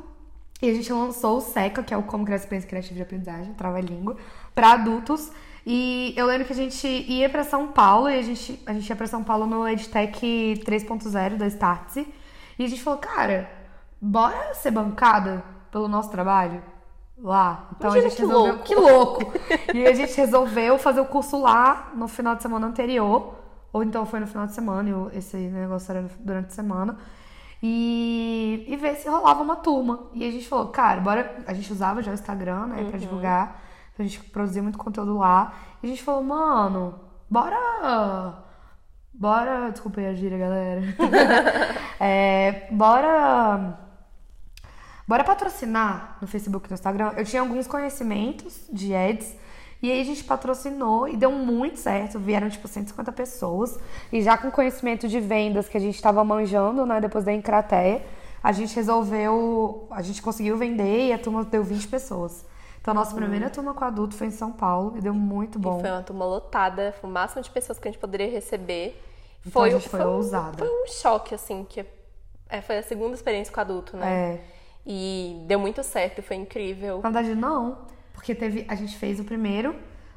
E 0.62 0.70
a 0.70 0.72
gente 0.72 0.90
lançou 0.90 1.38
o 1.38 1.40
SECA, 1.40 1.82
que 1.82 1.92
é 1.92 1.96
o 1.96 2.02
Como 2.02 2.24
Criar 2.24 2.36
Experiência 2.36 2.68
Criativa 2.68 2.94
de 2.94 3.02
Aprendizagem, 3.02 3.52
trava-língua, 3.52 4.16
pra 4.54 4.72
adultos. 4.72 5.30
E 5.66 6.14
eu 6.16 6.26
lembro 6.26 6.46
que 6.46 6.52
a 6.52 6.56
gente 6.56 6.86
ia 6.86 7.28
pra 7.28 7.44
São 7.44 7.68
Paulo 7.68 8.08
e 8.08 8.18
a 8.18 8.22
gente, 8.22 8.58
a 8.64 8.72
gente 8.72 8.88
ia 8.88 8.96
pra 8.96 9.06
São 9.06 9.22
Paulo 9.22 9.44
no 9.46 9.68
EdTech 9.68 10.62
3.0 10.64 11.36
da 11.36 11.46
Startse. 11.48 12.06
E 12.58 12.64
a 12.64 12.68
gente 12.68 12.82
falou, 12.82 12.98
cara, 12.98 13.50
bora 14.00 14.54
ser 14.54 14.70
bancada 14.70 15.44
pelo 15.70 15.88
nosso 15.88 16.10
trabalho 16.10 16.62
lá. 17.16 17.68
Então 17.76 17.90
Imagina 17.90 18.06
a 18.06 18.08
gente 18.08 18.16
que 18.16 18.22
resolveu. 18.22 18.52
louco. 18.52 18.64
Que 18.64 18.74
louco! 18.74 19.32
e 19.74 19.86
a 19.86 19.94
gente 19.94 20.16
resolveu 20.16 20.78
fazer 20.78 21.00
o 21.00 21.06
curso 21.06 21.40
lá 21.40 21.92
no 21.94 22.08
final 22.08 22.34
de 22.36 22.42
semana 22.42 22.66
anterior. 22.66 23.34
Ou 23.72 23.82
então 23.82 24.06
foi 24.06 24.20
no 24.20 24.26
final 24.26 24.46
de 24.46 24.52
semana, 24.54 24.88
e 25.12 25.18
esse 25.18 25.36
negócio 25.36 25.90
era 25.90 26.08
durante 26.20 26.46
a 26.46 26.50
semana. 26.50 26.96
E, 27.60 28.64
e 28.68 28.76
ver 28.76 28.94
se 28.96 29.08
rolava 29.08 29.42
uma 29.42 29.56
turma. 29.56 30.10
E 30.12 30.24
a 30.26 30.30
gente 30.30 30.46
falou, 30.46 30.68
cara, 30.68 31.00
bora. 31.00 31.36
A 31.46 31.54
gente 31.54 31.72
usava 31.72 32.02
já 32.02 32.10
o 32.10 32.14
Instagram, 32.14 32.66
né, 32.66 32.84
pra 32.84 32.98
divulgar. 32.98 33.62
A 33.98 34.02
gente 34.02 34.20
produzia 34.24 34.62
muito 34.62 34.78
conteúdo 34.78 35.16
lá. 35.18 35.54
E 35.82 35.86
a 35.86 35.88
gente 35.88 36.02
falou, 36.02 36.22
mano, 36.22 37.00
bora. 37.28 38.44
Bora. 39.12 39.70
Desculpa 39.70 40.00
aí 40.00 40.06
a 40.08 40.14
gíria, 40.14 40.38
galera. 40.38 40.82
É, 41.98 42.68
bora. 42.70 43.78
Bora 45.06 45.22
patrocinar 45.22 46.16
no 46.20 46.26
Facebook 46.26 46.66
e 46.66 46.70
no 46.70 46.74
Instagram. 46.74 47.12
Eu 47.16 47.24
tinha 47.24 47.42
alguns 47.42 47.66
conhecimentos 47.66 48.60
de 48.72 48.94
ads. 48.94 49.34
E 49.82 49.90
aí 49.92 50.00
a 50.00 50.04
gente 50.04 50.24
patrocinou 50.24 51.06
e 51.06 51.14
deu 51.16 51.30
muito 51.30 51.78
certo. 51.78 52.18
Vieram 52.18 52.48
tipo 52.48 52.66
150 52.66 53.12
pessoas. 53.12 53.78
E 54.10 54.22
já 54.22 54.38
com 54.38 54.50
conhecimento 54.50 55.06
de 55.06 55.20
vendas 55.20 55.68
que 55.68 55.76
a 55.76 55.80
gente 55.80 55.94
estava 55.96 56.24
manjando, 56.24 56.86
né? 56.86 57.00
Depois 57.02 57.22
da 57.24 57.32
Encrateia, 57.34 58.02
a 58.42 58.50
gente 58.50 58.74
resolveu. 58.74 59.86
A 59.90 60.00
gente 60.00 60.22
conseguiu 60.22 60.56
vender 60.56 61.08
e 61.08 61.12
a 61.12 61.18
turma 61.18 61.44
deu 61.44 61.62
20 61.62 61.86
pessoas. 61.88 62.46
Então 62.80 62.92
a 62.92 62.94
nossa 62.94 63.14
primeira 63.14 63.50
turma 63.50 63.74
com 63.74 63.84
adulto 63.84 64.14
foi 64.14 64.26
em 64.26 64.30
São 64.30 64.52
Paulo 64.52 64.94
e 64.96 65.00
deu 65.02 65.12
muito 65.14 65.58
bom. 65.58 65.78
E 65.78 65.82
foi 65.82 65.90
uma 65.90 66.02
turma 66.02 66.24
lotada, 66.24 66.94
foi 67.00 67.08
o 67.08 67.12
máximo 67.12 67.42
de 67.42 67.50
pessoas 67.50 67.78
que 67.78 67.88
a 67.88 67.90
gente 67.90 68.00
poderia 68.00 68.30
receber. 68.30 68.98
Então 69.46 69.62
a 69.62 69.68
gente 69.70 69.88
foi 69.88 70.00
um- 70.00 70.08
ousada. 70.16 70.58
Foi 70.58 70.68
um 70.68 70.86
choque, 70.88 71.34
assim, 71.34 71.64
que 71.68 71.84
é, 72.48 72.60
foi 72.62 72.78
a 72.78 72.82
segunda 72.82 73.14
experiência 73.14 73.52
com 73.52 73.60
adulto, 73.60 73.96
né? 73.96 74.06
É. 74.34 74.53
E 74.86 75.42
deu 75.46 75.58
muito 75.58 75.82
certo, 75.82 76.22
foi 76.22 76.36
incrível. 76.36 76.96
Na 77.02 77.10
verdade, 77.10 77.34
não. 77.34 77.78
Porque 78.12 78.34
teve. 78.34 78.64
A 78.68 78.74
gente 78.74 78.96
fez 78.96 79.18
o 79.18 79.24
primeiro 79.24 79.74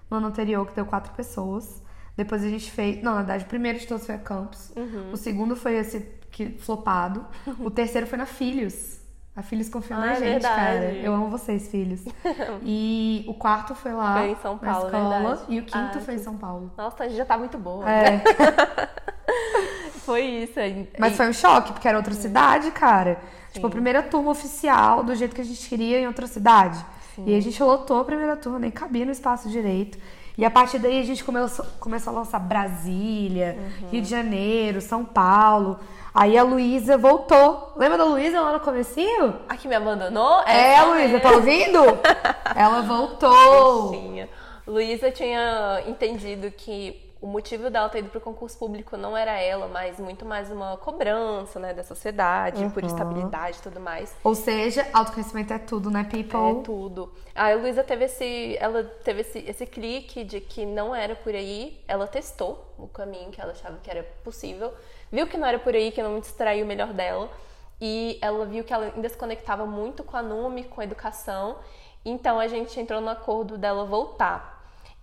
no 0.10 0.17
ano 0.17 0.27
anterior, 0.27 0.65
que 0.67 0.73
deu 0.75 0.86
quatro 0.86 1.13
pessoas. 1.13 1.82
Depois 2.15 2.43
a 2.43 2.49
gente 2.49 2.69
fez. 2.71 3.01
Não, 3.01 3.12
na 3.12 3.17
verdade, 3.19 3.45
o 3.45 3.47
primeiro 3.47 3.80
de 3.80 3.88
todos 3.88 4.06
foi 4.06 4.15
a 4.15 4.19
Campus. 4.19 4.71
Uhum. 4.75 5.12
O 5.13 5.17
segundo 5.17 5.56
foi 5.56 5.75
esse 5.75 5.99
que 6.32 6.49
flopado. 6.60 7.25
o 7.60 7.69
terceiro 7.71 8.06
foi 8.08 8.17
na 8.17 8.25
Filhos. 8.25 8.97
A 9.36 9.43
Filhos 9.43 9.69
confiou 9.69 9.99
Ah, 9.99 10.06
na 10.08 10.12
é 10.13 10.15
gente, 10.15 10.23
verdade. 10.32 10.56
cara. 10.56 10.93
Eu 10.95 11.13
amo 11.13 11.30
vocês, 11.30 11.67
filhos. 11.69 12.03
e 12.65 13.23
o 13.27 13.36
quarto 13.36 13.75
foi 13.75 13.93
lá. 13.93 14.17
Foi 14.17 14.32
em 14.32 14.36
São 14.38 14.58
Paulo, 14.58 14.89
na 14.89 14.97
escola. 14.97 15.19
verdade. 15.19 15.41
E 15.53 15.60
o 15.60 15.63
quinto 15.63 15.97
Ah, 15.97 16.01
foi 16.01 16.15
em 16.15 16.19
São 16.19 16.36
Paulo. 16.38 16.71
Nossa, 16.75 17.03
a 17.03 17.08
gente 17.08 17.17
já 17.17 17.25
tá 17.25 17.38
muito 17.38 17.56
boa. 17.58 17.88
É. 17.89 18.21
Foi 20.08 20.22
isso. 20.22 20.60
aí. 20.60 20.89
Mas 20.98 21.13
E- 21.13 21.15
foi 21.17 21.28
um 21.30 21.34
choque, 21.34 21.72
porque 21.74 21.88
era 21.88 21.98
outra 21.98 22.13
cidade, 22.13 22.72
cara. 22.72 23.20
Tipo, 23.54 23.67
a 23.67 23.70
Sim. 23.70 23.74
primeira 23.74 24.02
turma 24.02 24.32
oficial, 24.32 25.04
do 25.04 25.13
jeito 25.15 25.36
que 25.36 25.41
a 25.41 25.46
gente 25.46 25.67
queria 25.70 26.00
em 26.00 26.08
outra 26.08 26.26
cidade. 26.28 26.84
E 27.20 27.32
aí 27.34 27.38
a 27.38 27.41
gente 27.41 27.62
lotou 27.62 28.00
a 28.00 28.06
primeira 28.06 28.36
turma, 28.36 28.58
nem 28.60 28.72
cabia 28.72 29.06
no 29.06 29.12
espaço 29.12 29.50
direito. 29.50 29.98
E 30.38 30.46
a 30.46 30.52
partir 30.52 30.78
daí 30.80 31.00
a 31.02 31.04
gente 31.04 31.24
começou, 31.24 31.65
começou 31.80 32.13
a 32.13 32.17
lançar 32.20 32.39
Brasília, 32.39 33.58
Uhum. 33.82 33.89
Rio 33.89 34.02
de 34.04 34.08
Janeiro, 34.10 34.80
São 34.82 35.04
Paulo. 35.04 35.80
Aí 36.13 36.38
a 36.38 36.43
Luísa 36.43 36.98
voltou. 36.98 37.74
Lembra 37.76 37.98
da 37.98 38.04
Luísa 38.06 38.39
lá 38.41 38.54
no 38.54 38.60
comecinho? 38.60 39.36
A 39.50 39.56
que 39.58 39.67
me 39.67 39.76
abandonou? 39.76 40.41
É, 40.46 40.74
essa 40.74 40.86
Luísa, 40.86 41.20
tá 41.20 41.32
ouvindo? 41.32 41.80
Ela 42.56 42.82
voltou. 42.84 43.91
Luísa 44.67 45.10
tinha 45.12 45.82
entendido 45.88 46.52
que 46.52 47.02
o 47.19 47.27
motivo 47.27 47.69
dela 47.69 47.89
ter 47.89 47.99
ido 47.99 48.10
pro 48.10 48.21
concurso 48.21 48.58
público 48.58 48.95
não 48.95 49.17
era 49.17 49.32
ela, 49.39 49.67
mas 49.67 49.99
muito 49.99 50.23
mais 50.25 50.51
uma 50.51 50.77
cobrança, 50.77 51.60
né, 51.60 51.73
da 51.73 51.84
sociedade, 51.84 52.69
por 52.69 52.84
Uhum. 52.84 52.89
estabilidade 52.89 53.58
e 53.58 53.62
tudo 53.62 53.80
mais. 53.80 54.15
Ou 54.23 54.36
seja, 54.36 54.88
autoconhecimento 54.93 55.51
é 55.53 55.58
tudo, 55.60 55.89
né, 55.89 56.03
people? 56.03 56.60
É 56.60 56.63
tudo. 56.63 57.12
A 57.34 57.53
Luísa 57.53 57.84
teve 57.84 58.06
esse, 58.06 58.56
ela 58.60 58.84
teve 59.03 59.21
esse, 59.21 59.39
esse 59.39 59.65
clique 59.65 60.23
de 60.23 60.39
que 60.39 60.65
não 60.65 60.95
era 60.95 61.15
por 61.15 61.34
aí. 61.34 61.84
Ela 61.88 62.06
testou 62.08 62.73
o 62.77 62.88
caminho 62.88 63.32
que 63.32 63.41
ela 63.41 63.51
achava 63.51 63.77
que 63.82 63.89
era 63.89 64.03
possível, 64.23 64.71
viu 65.12 65.25
que 65.27 65.38
não 65.38 65.47
era 65.47 65.58
por 65.60 65.73
aí, 65.73 65.91
que 65.91 66.03
não 66.03 66.17
extraiu 66.19 66.65
o 66.65 66.67
melhor 66.67 66.93
dela, 66.93 67.30
e 67.82 68.17
ela 68.21 68.45
viu 68.45 68.63
que 68.63 68.73
ela 68.73 68.91
ainda 68.95 69.10
se 69.10 69.17
conectava 69.17 69.65
muito 69.65 70.03
com 70.03 70.15
a 70.17 70.21
Numi, 70.21 70.63
com 70.65 70.82
a 70.82 70.84
educação. 70.84 71.58
Então 72.06 72.39
a 72.39 72.47
gente 72.47 72.80
entrou 72.80 73.01
no 73.01 73.10
acordo 73.10 73.58
dela 73.58 73.86
voltar. 73.86 74.57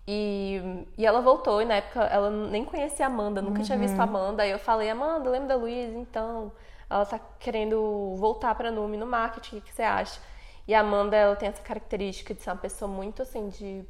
E, 0.07 0.87
e 0.99 1.07
ela 1.07 1.23
voltou, 1.23 1.62
e 1.62 1.64
na 1.64 1.77
época 1.77 2.03
ela 2.05 2.31
nem 2.31 2.64
conhecia 2.64 3.07
a 3.07 3.09
Amanda, 3.09 3.40
nunca 3.40 3.62
tinha 3.62 3.79
visto 3.79 3.99
a 3.99 4.03
Amanda. 4.03 4.43
Aí 4.43 4.51
eu 4.51 4.59
falei, 4.59 4.90
Amanda, 4.90 5.31
lembra 5.31 5.49
da 5.49 5.57
Luísa? 5.57 5.97
Então, 5.97 6.53
ela 6.90 7.07
tá 7.07 7.19
querendo 7.38 8.14
voltar 8.17 8.55
pra 8.55 8.71
Numi 8.71 8.97
no 8.97 9.07
marketing, 9.07 9.57
o 9.57 9.61
que 9.61 9.69
que 9.69 9.75
você 9.75 9.83
acha? 9.83 10.21
E 10.67 10.75
a 10.75 10.81
Amanda, 10.81 11.17
ela 11.17 11.37
tem 11.37 11.49
essa 11.49 11.62
característica 11.62 12.35
de 12.35 12.43
ser 12.43 12.51
uma 12.51 12.57
pessoa 12.57 12.90
muito 12.90 13.23
assim, 13.23 13.49
de. 13.49 13.85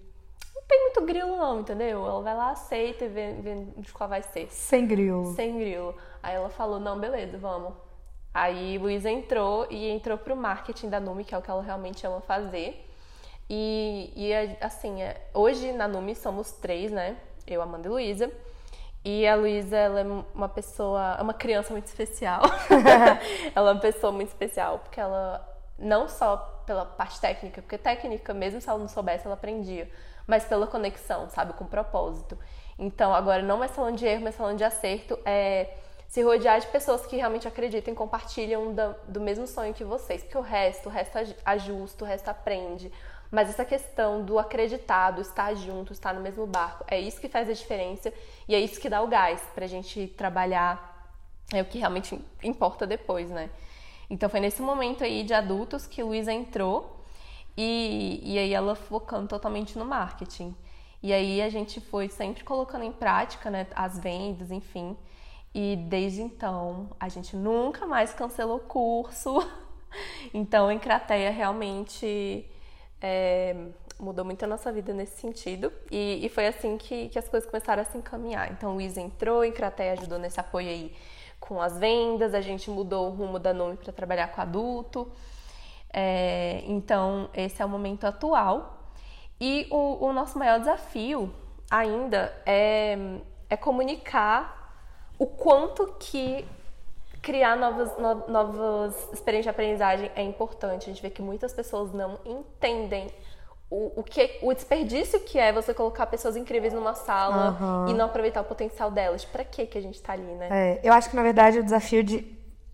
Não 0.55 0.63
tem 0.63 0.81
muito 0.81 1.03
grilo, 1.03 1.37
não, 1.37 1.61
entendeu? 1.61 2.07
Ela 2.07 2.23
vai 2.23 2.35
lá, 2.35 2.51
aceita 2.51 3.05
e 3.05 3.09
vê, 3.09 3.33
vê 3.35 3.65
de 3.77 3.93
qual 3.93 4.09
vai 4.09 4.23
ser. 4.23 4.49
Sem 4.51 4.87
grilo. 4.87 5.35
Sem 5.35 5.59
grilo. 5.59 5.95
Aí 6.23 6.35
ela 6.35 6.49
falou: 6.49 6.81
não, 6.81 6.99
beleza, 6.99 7.37
vamos. 7.39 7.75
Aí 8.33 8.79
Luísa 8.79 9.11
entrou 9.11 9.67
e 9.71 9.89
entrou 9.89 10.19
pro 10.19 10.37
marketing 10.37 10.89
da 10.89 10.99
Numi, 10.99 11.25
que 11.25 11.35
é 11.35 11.39
o 11.39 11.43
que 11.43 11.51
ela 11.51 11.63
realmente 11.63 12.05
ama 12.07 12.21
fazer. 12.21 12.84
E, 13.49 14.13
e 14.17 14.33
é, 14.33 14.57
assim, 14.61 15.03
é- 15.03 15.21
hoje 15.35 15.73
na 15.73 15.87
Numi 15.87 16.15
somos 16.15 16.53
três, 16.53 16.91
né? 16.91 17.17
Eu, 17.47 17.61
Amanda 17.63 17.87
e 17.89 17.91
Luísa. 17.91 18.31
E 19.05 19.27
a 19.27 19.35
Luísa, 19.37 19.77
ela 19.77 20.01
é 20.01 20.05
uma 20.35 20.49
pessoa, 20.49 21.17
é 21.19 21.23
uma 21.23 21.35
criança 21.35 21.73
muito 21.73 21.87
especial. 21.87 22.41
ela 23.55 23.71
é 23.71 23.73
uma 23.75 23.81
pessoa 23.81 24.11
muito 24.13 24.29
especial, 24.29 24.79
porque 24.79 24.99
ela, 24.99 25.47
não 25.79 26.09
só 26.09 26.37
pela 26.67 26.87
parte 26.87 27.21
técnica, 27.21 27.61
porque 27.61 27.77
técnica, 27.77 28.33
mesmo 28.33 28.61
se 28.63 28.69
ela 28.69 28.79
não 28.79 28.89
soubesse, 28.89 29.27
ela 29.27 29.35
aprendia, 29.35 29.91
mas 30.27 30.45
pela 30.47 30.67
conexão, 30.67 31.29
sabe, 31.29 31.53
com 31.53 31.67
propósito. 31.67 32.39
Então, 32.79 33.15
agora, 33.15 33.43
não 33.43 33.59
mais 33.59 33.73
falando 33.73 33.97
de 33.99 34.07
erro, 34.07 34.23
mas 34.25 34.35
falando 34.35 34.57
de 34.57 34.65
acerto, 34.65 35.19
é 35.27 35.75
se 36.09 36.23
rodear 36.23 36.61
de 36.61 36.67
pessoas 36.69 37.05
que 37.05 37.17
realmente 37.17 37.47
acreditam 37.47 37.93
e 37.93 37.97
compartilham 37.97 38.73
da- 38.73 38.95
do 39.07 39.21
mesmo 39.21 39.47
sonho 39.47 39.75
que 39.75 39.85
vocês, 39.85 40.23
porque 40.23 40.39
o 40.39 40.41
resto, 40.41 40.89
o 40.89 40.93
resto 40.93 41.19
aj- 41.19 41.37
ajusta, 41.45 42.05
o 42.05 42.07
resto 42.07 42.29
aprende. 42.29 42.91
Mas 43.31 43.49
essa 43.49 43.65
questão 43.65 44.25
do 44.25 44.39
acreditar, 44.39 45.11
do 45.11 45.21
estar 45.21 45.55
junto, 45.55 45.93
estar 45.93 46.15
no 46.15 46.21
mesmo 46.21 46.47
barco, 46.47 46.85
é 46.89 47.01
isso 47.01 47.21
que 47.21 47.29
faz 47.29 47.49
a 47.49 47.53
diferença 47.53 48.13
e 48.49 48.55
é 48.55 48.61
isso 48.61 48.81
que 48.81 48.89
dá 48.89 49.03
o 49.03 49.09
gás 49.09 49.41
pra 49.55 49.67
gente 49.67 50.07
trabalhar 50.09 50.93
é 51.53 51.61
o 51.61 51.65
que 51.65 51.79
realmente 51.79 52.19
importa 52.43 52.87
depois, 52.87 53.31
né? 53.31 53.51
Então 54.09 54.29
foi 54.29 54.41
nesse 54.41 54.63
momento 54.63 55.05
aí 55.05 55.23
de 55.23 55.35
adultos 55.35 55.87
que 55.87 56.03
Luísa 56.03 56.33
entrou 56.33 57.05
e, 57.57 58.21
e 58.23 58.39
aí 58.39 58.53
ela 58.53 58.75
focando 58.75 59.29
totalmente 59.29 59.79
no 59.79 59.85
marketing. 59.85 60.55
E 61.03 61.13
aí 61.13 61.43
a 61.43 61.49
gente 61.49 61.81
foi 61.81 62.09
sempre 62.09 62.45
colocando 62.45 62.85
em 62.85 62.93
prática, 62.93 63.51
né, 63.51 63.67
as 63.75 63.99
vendas, 63.99 64.51
enfim. 64.51 64.97
E 65.55 65.77
desde 65.77 66.23
então 66.23 66.91
a 66.99 67.09
gente 67.09 67.37
nunca 67.37 67.87
mais 67.87 68.13
cancelou 68.13 68.61
curso. 68.61 69.37
Então, 70.33 70.73
em 70.73 70.79
Crateia 70.81 71.31
realmente 71.31 72.45
é, 73.01 73.55
mudou 73.99 74.25
muito 74.25 74.45
a 74.45 74.49
nossa 74.49 74.73
vida 74.73 74.93
nesse 74.93 75.21
sentido. 75.21 75.73
E, 75.91 76.25
e 76.25 76.29
foi 76.29 76.47
assim 76.47 76.77
que, 76.77 77.09
que 77.09 77.19
as 77.19 77.29
coisas 77.29 77.49
começaram 77.49 77.83
a 77.83 77.85
se 77.85 77.97
encaminhar. 77.97 78.51
Então, 78.53 78.75
Luísa 78.75 79.01
entrou, 79.01 79.45
em 79.45 79.53
Crateia 79.53 79.93
ajudou 79.93 80.19
nesse 80.19 80.41
apoio 80.41 80.69
aí 80.69 80.95
com 81.41 81.61
as 81.61 81.79
vendas, 81.79 82.33
a 82.33 82.41
gente 82.41 82.71
mudou 82.71 83.09
o 83.09 83.11
rumo 83.11 83.39
da 83.39 83.53
Nome 83.53 83.77
para 83.77 83.93
trabalhar 83.93 84.29
com 84.29 84.41
adulto. 84.41 85.13
É, 85.93 86.63
então, 86.67 87.29
esse 87.35 87.61
é 87.61 87.65
o 87.65 87.69
momento 87.69 88.05
atual. 88.05 88.91
E 89.41 89.67
o, 89.71 90.07
o 90.07 90.13
nosso 90.13 90.39
maior 90.39 90.59
desafio 90.59 91.33
ainda 91.71 92.35
é, 92.47 92.97
é 93.51 93.57
comunicar 93.57 94.75
o 95.19 95.27
quanto 95.27 95.95
que 95.99 96.47
criar 97.25 97.57
novas, 97.57 97.97
no- 97.97 98.29
novas 98.29 98.95
experiências 99.13 99.45
de 99.45 99.49
aprendizagem 99.49 100.11
é 100.15 100.23
importante. 100.23 100.85
A 100.85 100.93
gente 100.93 101.03
vê 101.03 101.09
que 101.09 101.23
muitas 101.23 101.53
pessoas 101.55 101.91
não 101.93 102.19
entendem 102.25 103.11
o, 103.71 104.01
o, 104.01 104.03
que, 104.05 104.39
o 104.43 104.53
desperdício 104.53 105.19
que 105.21 105.39
é 105.39 105.51
você 105.51 105.73
colocar 105.73 106.07
pessoas 106.07 106.37
incríveis 106.37 106.75
numa 106.75 106.95
sala 106.95 107.49
Aham. 107.49 107.87
e 107.89 107.95
não 107.95 108.05
aproveitar 108.05 108.43
o 108.43 108.45
potencial 108.45 108.91
delas. 108.91 109.25
Pra 109.25 109.43
que 109.43 109.67
que 109.67 109.79
a 109.79 109.81
gente 109.81 110.01
tá 110.03 110.13
ali, 110.13 110.23
né? 110.23 110.49
É, 110.51 110.81
eu 110.85 110.93
acho 110.93 111.09
que 111.09 111.17
na 111.17 111.23
verdade 111.23 111.59
o 111.59 111.65
desafio 111.65 112.05
de 112.05 112.19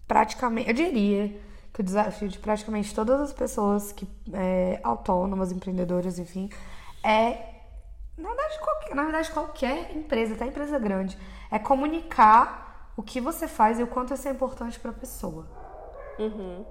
praticamente, 0.07 0.69
eu 0.69 0.75
diria 0.75 1.33
que 1.73 1.81
o 1.81 1.85
desafio 1.85 2.29
de 2.29 2.39
praticamente 2.41 2.93
todas 2.93 3.21
as 3.21 3.33
pessoas 3.33 3.93
que 3.93 4.07
é, 4.35 4.81
autônomas, 4.83 5.53
empreendedoras, 5.53 6.19
enfim, 6.19 6.51
é 7.05 7.51
na 8.19 8.29
verdade, 8.29 8.59
qualquer, 8.59 8.95
na 8.95 9.03
verdade 9.05 9.31
qualquer 9.31 9.97
empresa, 9.97 10.35
até 10.35 10.45
empresa 10.45 10.79
grande, 10.79 11.17
é 11.51 11.59
comunicar 11.59 12.70
o 12.97 13.03
que 13.03 13.21
você 13.21 13.49
faz 13.49 13.79
e 13.79 13.83
o 13.83 13.87
quanto 13.87 14.15
isso 14.15 14.29
é 14.29 14.31
importante 14.31 14.79
para 14.79 14.91
a 14.91 14.95
pessoa. 14.95 15.47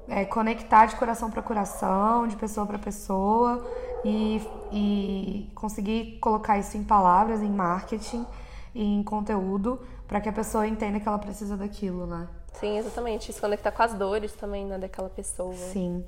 É 0.08 0.26
conectar 0.26 0.86
de 0.86 0.96
coração 0.96 1.32
para 1.32 1.42
coração, 1.42 2.28
de 2.28 2.36
pessoa 2.36 2.68
para 2.68 2.78
pessoa 2.78 3.66
e, 4.06 4.42
e 4.72 5.52
conseguir 5.56 6.20
colocar 6.20 6.60
isso 6.60 6.78
em 6.78 6.84
palavras, 6.84 7.42
em 7.42 7.50
marketing, 7.50 8.28
em 8.76 9.02
conteúdo, 9.02 9.82
para 10.08 10.22
que 10.22 10.30
a 10.30 10.34
pessoa 10.34 10.68
entenda 10.68 11.00
que 11.00 11.08
ela 11.08 11.18
precisa 11.18 11.58
daquilo, 11.58 12.06
né? 12.06 12.28
Sim, 12.54 12.78
exatamente. 12.78 13.34
Se 13.34 13.42
conectar 13.42 13.72
com 13.72 13.82
as 13.82 13.94
dores 13.94 14.34
também, 14.34 14.66
né, 14.66 14.78
daquela 14.78 15.10
pessoa. 15.10 15.54
Sim. 15.54 16.06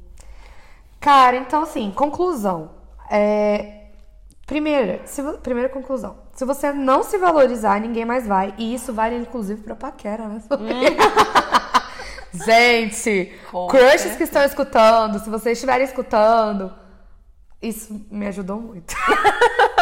Cara, 0.99 1.37
então 1.37 1.63
assim, 1.63 1.89
conclusão. 1.91 2.69
É, 3.09 3.81
Primeira, 4.51 4.99
se 5.05 5.23
primeira 5.37 5.69
conclusão. 5.69 6.17
Se 6.41 6.45
você 6.45 6.73
não 6.73 7.03
se 7.03 7.19
valorizar, 7.19 7.79
ninguém 7.79 8.03
mais 8.03 8.25
vai. 8.25 8.51
E 8.57 8.73
isso 8.73 8.91
vale 8.91 9.15
inclusive 9.15 9.61
pra 9.61 9.75
paquera, 9.75 10.27
né? 10.27 10.41
Gente, 12.33 13.37
Com 13.51 13.67
crushes 13.67 13.91
certeza. 13.91 14.17
que 14.17 14.23
estão 14.23 14.43
escutando, 14.43 15.19
se 15.19 15.29
vocês 15.29 15.59
estiverem 15.59 15.85
escutando, 15.85 16.73
isso 17.61 18.07
me 18.09 18.25
ajudou 18.25 18.59
muito. 18.59 18.91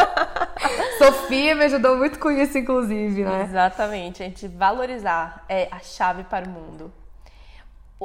Sofia 0.98 1.54
me 1.54 1.64
ajudou 1.64 1.96
muito 1.96 2.18
com 2.18 2.30
isso, 2.30 2.58
inclusive, 2.58 3.24
né? 3.24 3.44
Exatamente, 3.44 4.22
a 4.22 4.26
gente 4.26 4.46
valorizar 4.46 5.46
é 5.48 5.66
a 5.70 5.78
chave 5.78 6.24
para 6.24 6.46
o 6.46 6.50
mundo. 6.50 6.92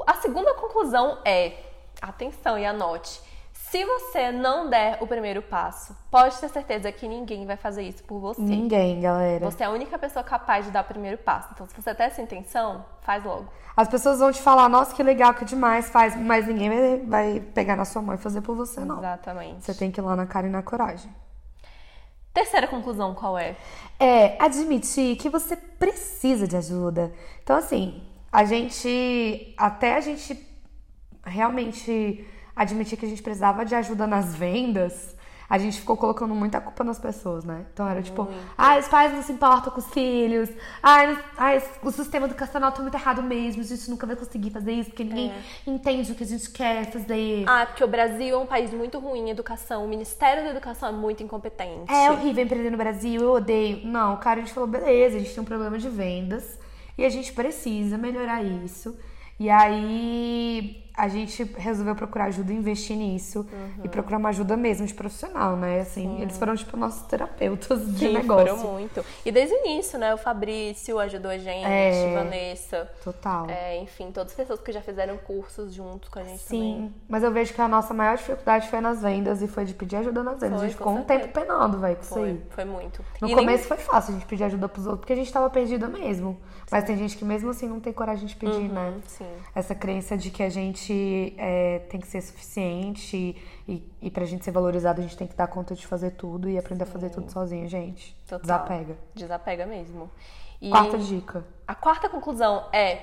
A 0.07 0.13
segunda 0.13 0.53
conclusão 0.53 1.17
é, 1.25 1.57
atenção 2.01 2.57
e 2.57 2.65
anote, 2.65 3.19
se 3.69 3.83
você 3.83 4.31
não 4.31 4.69
der 4.69 4.99
o 5.01 5.07
primeiro 5.07 5.41
passo, 5.41 5.95
pode 6.11 6.37
ter 6.37 6.49
certeza 6.49 6.91
que 6.91 7.07
ninguém 7.07 7.45
vai 7.45 7.57
fazer 7.57 7.81
isso 7.81 8.03
por 8.03 8.19
você. 8.19 8.41
Ninguém, 8.41 9.01
galera. 9.01 9.49
Você 9.49 9.63
é 9.63 9.65
a 9.65 9.71
única 9.71 9.97
pessoa 9.97 10.23
capaz 10.23 10.65
de 10.65 10.71
dar 10.71 10.83
o 10.83 10.87
primeiro 10.87 11.17
passo. 11.17 11.49
Então, 11.51 11.67
se 11.67 11.73
você 11.75 11.93
tem 11.95 12.05
essa 12.05 12.21
intenção, 12.21 12.85
faz 13.01 13.23
logo. 13.23 13.51
As 13.75 13.87
pessoas 13.87 14.19
vão 14.19 14.31
te 14.31 14.41
falar, 14.41 14.69
nossa, 14.69 14.95
que 14.95 15.01
legal, 15.01 15.33
que 15.33 15.43
demais, 15.43 15.89
faz, 15.89 16.15
mas 16.15 16.47
ninguém 16.47 17.05
vai, 17.05 17.39
pegar 17.39 17.75
na 17.75 17.85
sua 17.85 18.01
mão 18.01 18.13
e 18.13 18.17
fazer 18.17 18.41
por 18.41 18.55
você, 18.55 18.81
não. 18.81 18.99
Exatamente. 18.99 19.65
Você 19.65 19.73
tem 19.73 19.91
que 19.91 19.99
ir 19.99 20.03
lá 20.03 20.15
na 20.15 20.27
cara 20.27 20.45
e 20.45 20.49
na 20.49 20.61
coragem. 20.61 21.13
Terceira 22.33 22.67
conclusão, 22.67 23.15
qual 23.15 23.37
é? 23.37 23.55
É 23.99 24.41
admitir 24.41 25.15
que 25.17 25.27
você 25.27 25.55
precisa 25.55 26.47
de 26.47 26.55
ajuda. 26.55 27.11
Então, 27.41 27.57
assim, 27.57 28.03
a 28.31 28.45
gente. 28.45 29.53
Até 29.57 29.95
a 29.95 30.01
gente 30.01 30.47
realmente 31.25 32.25
admitir 32.55 32.97
que 32.97 33.05
a 33.05 33.09
gente 33.09 33.21
precisava 33.21 33.65
de 33.65 33.75
ajuda 33.75 34.07
nas 34.07 34.35
vendas, 34.35 35.15
a 35.49 35.57
gente 35.57 35.79
ficou 35.79 35.95
colocando 35.95 36.33
muita 36.33 36.59
culpa 36.59 36.83
nas 36.83 36.99
pessoas, 36.99 37.43
né? 37.43 37.65
Então 37.71 37.87
era 37.87 38.01
tipo, 38.01 38.27
ah, 38.57 38.77
os 38.77 38.87
pais 38.87 39.13
não 39.13 39.21
se 39.21 39.31
importam 39.31 39.71
com 39.71 39.79
os 39.79 39.87
filhos, 39.87 40.49
ah, 40.81 41.15
ah 41.37 41.61
o 41.83 41.91
sistema 41.91 42.25
educacional 42.25 42.71
tá 42.71 42.81
muito 42.81 42.95
errado 42.95 43.21
mesmo, 43.21 43.61
a 43.61 43.65
gente 43.65 43.89
nunca 43.89 44.07
vai 44.07 44.15
conseguir 44.15 44.49
fazer 44.49 44.71
isso, 44.71 44.89
porque 44.89 45.03
ninguém 45.03 45.31
é. 45.31 45.69
entende 45.69 46.11
o 46.11 46.15
que 46.15 46.23
a 46.23 46.27
gente 46.27 46.49
quer 46.49 46.91
fazer. 46.91 47.45
Ah, 47.47 47.65
porque 47.67 47.83
o 47.83 47.87
Brasil 47.87 48.35
é 48.35 48.37
um 48.37 48.47
país 48.47 48.73
muito 48.73 48.99
ruim 48.99 49.27
em 49.27 49.29
educação, 49.29 49.85
o 49.85 49.87
Ministério 49.87 50.43
da 50.43 50.49
Educação 50.49 50.89
é 50.89 50.91
muito 50.91 51.21
incompetente. 51.21 51.91
É 51.91 52.11
horrível 52.11 52.43
empreender 52.43 52.71
no 52.71 52.77
Brasil, 52.77 53.21
eu 53.21 53.33
odeio. 53.33 53.85
Não, 53.85 54.17
cara, 54.17 54.39
a 54.39 54.43
gente 54.43 54.53
falou, 54.53 54.67
beleza, 54.67 55.17
a 55.17 55.19
gente 55.19 55.33
tem 55.33 55.41
um 55.41 55.45
problema 55.45 55.77
de 55.77 55.89
vendas 55.89 56.57
e 56.97 57.05
a 57.05 57.09
gente 57.09 57.31
precisa 57.33 57.97
melhorar 57.97 58.43
isso. 58.43 58.97
E 59.39 59.49
aí 59.49 60.84
a 60.95 61.07
gente 61.07 61.43
resolveu 61.57 61.95
procurar 61.95 62.25
ajuda 62.25 62.53
e 62.53 62.55
investir 62.55 62.95
nisso. 62.95 63.39
Uhum. 63.51 63.83
E 63.83 63.89
procurar 63.89 64.17
uma 64.17 64.29
ajuda 64.29 64.55
mesmo 64.55 64.85
de 64.87 64.93
profissional, 64.93 65.57
né? 65.57 65.81
Assim, 65.81 66.15
Sim. 66.15 66.21
eles 66.21 66.37
foram, 66.37 66.55
tipo, 66.55 66.77
nossos 66.77 67.01
terapeutas 67.03 67.85
de 67.93 68.07
Sim, 68.07 68.13
negócio. 68.13 68.55
foram 68.55 68.73
muito. 68.73 69.05
E 69.25 69.31
desde 69.31 69.53
o 69.53 69.57
início, 69.65 69.99
né? 69.99 70.13
O 70.13 70.17
Fabrício 70.17 70.97
ajudou 70.99 71.31
a 71.31 71.37
gente, 71.37 71.65
é, 71.65 72.13
Vanessa. 72.13 72.89
Total. 73.03 73.49
É, 73.49 73.77
enfim, 73.81 74.11
todas 74.11 74.31
as 74.31 74.37
pessoas 74.37 74.59
que 74.59 74.71
já 74.71 74.81
fizeram 74.81 75.17
cursos 75.17 75.73
junto 75.73 76.09
com 76.09 76.19
a 76.19 76.23
gente 76.23 76.39
Sim, 76.39 76.73
também. 76.73 76.95
mas 77.09 77.23
eu 77.23 77.31
vejo 77.31 77.53
que 77.53 77.61
a 77.61 77.67
nossa 77.67 77.93
maior 77.93 78.15
dificuldade 78.17 78.69
foi 78.69 78.79
nas 78.79 79.01
vendas 79.01 79.41
e 79.41 79.47
foi 79.47 79.65
de 79.65 79.73
pedir 79.73 79.97
ajuda 79.97 80.23
nas 80.23 80.39
vendas. 80.39 80.59
Foi, 80.59 80.65
a 80.65 80.69
gente 80.69 80.77
ficou 80.77 80.93
um 80.93 81.03
tempo 81.03 81.27
penando, 81.29 81.79
velho, 81.79 81.95
com 81.97 82.03
foi, 82.03 82.29
isso 82.29 82.39
aí. 82.41 82.45
Foi 82.51 82.65
muito. 82.65 83.03
No 83.21 83.29
e 83.29 83.35
começo 83.35 83.57
nem... 83.57 83.67
foi 83.67 83.77
fácil 83.77 84.11
a 84.11 84.17
gente 84.17 84.25
pedir 84.25 84.43
ajuda 84.45 84.69
pros 84.69 84.85
outros, 84.85 85.01
porque 85.01 85.13
a 85.13 85.17
gente 85.17 85.31
tava 85.31 85.49
perdida 85.49 85.87
mesmo. 85.87 86.39
Mas 86.71 86.83
tem 86.83 86.97
gente 86.97 87.15
que 87.15 87.23
mesmo 87.23 87.49
assim 87.49 87.67
não 87.67 87.79
tem 87.79 87.93
coragem 87.93 88.25
de 88.25 88.35
pedir, 88.35 88.55
uhum, 88.55 88.73
né? 88.73 88.93
Sim. 89.07 89.27
Essa 89.53 89.75
crença 89.75 90.17
de 90.17 90.31
que 90.31 90.41
a 90.41 90.49
gente 90.49 90.84
é, 91.37 91.79
tem 91.89 91.99
que 91.99 92.07
ser 92.07 92.21
suficiente 92.21 93.35
e, 93.67 93.91
e 94.01 94.11
pra 94.11 94.25
gente 94.25 94.43
ser 94.43 94.51
valorizado 94.51 94.99
a 94.99 95.03
gente 95.03 95.17
tem 95.17 95.27
que 95.27 95.35
dar 95.35 95.47
conta 95.47 95.75
de 95.75 95.85
fazer 95.85 96.11
tudo 96.11 96.49
e 96.49 96.57
aprender 96.57 96.85
sim. 96.85 96.89
a 96.89 96.93
fazer 96.93 97.09
tudo 97.09 97.31
sozinho, 97.31 97.67
gente. 97.67 98.15
Total. 98.27 98.39
Desapega. 98.41 98.97
Desapega 99.13 99.65
mesmo. 99.65 100.09
E 100.61 100.69
quarta 100.69 100.97
dica. 100.97 101.45
A 101.67 101.75
quarta 101.75 102.09
conclusão 102.09 102.67
é 102.71 103.01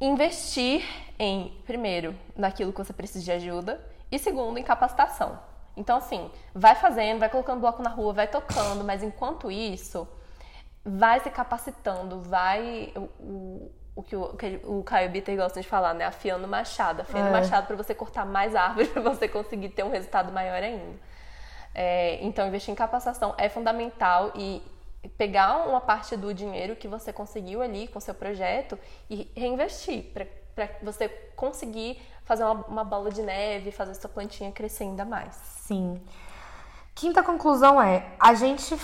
investir 0.00 0.82
em, 1.18 1.52
primeiro, 1.64 2.14
naquilo 2.36 2.72
que 2.72 2.78
você 2.78 2.92
precisa 2.92 3.24
de 3.24 3.32
ajuda 3.32 3.80
e 4.10 4.18
segundo, 4.18 4.58
em 4.58 4.62
capacitação. 4.62 5.38
Então, 5.76 5.98
assim, 5.98 6.30
vai 6.54 6.74
fazendo, 6.74 7.18
vai 7.18 7.28
colocando 7.28 7.60
bloco 7.60 7.82
na 7.82 7.90
rua, 7.90 8.12
vai 8.12 8.28
tocando, 8.28 8.84
mas 8.84 9.02
enquanto 9.02 9.50
isso 9.50 10.06
vai 10.84 11.20
se 11.20 11.30
capacitando, 11.30 12.20
vai 12.20 12.92
o, 12.94 13.00
o, 13.00 13.72
o 13.96 14.02
que 14.02 14.16
o, 14.16 14.28
que 14.36 14.60
o 14.64 14.82
Caio 14.82 15.10
Bitter 15.10 15.36
gosta 15.36 15.60
de 15.60 15.68
falar, 15.68 15.94
né? 15.94 16.04
Afiando 16.04 16.48
machado, 16.48 17.02
afiando 17.02 17.28
é. 17.28 17.32
machado 17.32 17.66
para 17.66 17.76
você 17.76 17.94
cortar 17.94 18.24
mais 18.26 18.54
árvores, 18.54 18.88
para 18.92 19.02
você 19.02 19.28
conseguir 19.28 19.70
ter 19.70 19.84
um 19.84 19.90
resultado 19.90 20.32
maior 20.32 20.62
ainda. 20.62 20.98
É, 21.74 22.24
então, 22.24 22.46
investir 22.46 22.72
em 22.72 22.74
capacitação 22.76 23.34
é 23.36 23.48
fundamental 23.48 24.32
e 24.34 24.62
pegar 25.18 25.66
uma 25.66 25.80
parte 25.80 26.16
do 26.16 26.32
dinheiro 26.32 26.76
que 26.76 26.88
você 26.88 27.12
conseguiu 27.12 27.60
ali 27.60 27.88
com 27.88 28.00
seu 28.00 28.14
projeto 28.14 28.78
e 29.10 29.30
reinvestir 29.36 30.04
para 30.54 30.68
você 30.82 31.08
conseguir 31.36 32.00
fazer 32.24 32.44
uma, 32.44 32.64
uma 32.66 32.84
bola 32.84 33.10
de 33.10 33.22
neve, 33.22 33.70
fazer 33.70 33.94
sua 33.94 34.08
plantinha 34.08 34.50
crescer 34.50 34.84
ainda 34.84 35.04
mais. 35.04 35.34
Sim. 35.34 36.00
Quinta 36.94 37.22
conclusão 37.22 37.80
é: 37.82 38.06
a 38.18 38.34
gente 38.34 38.76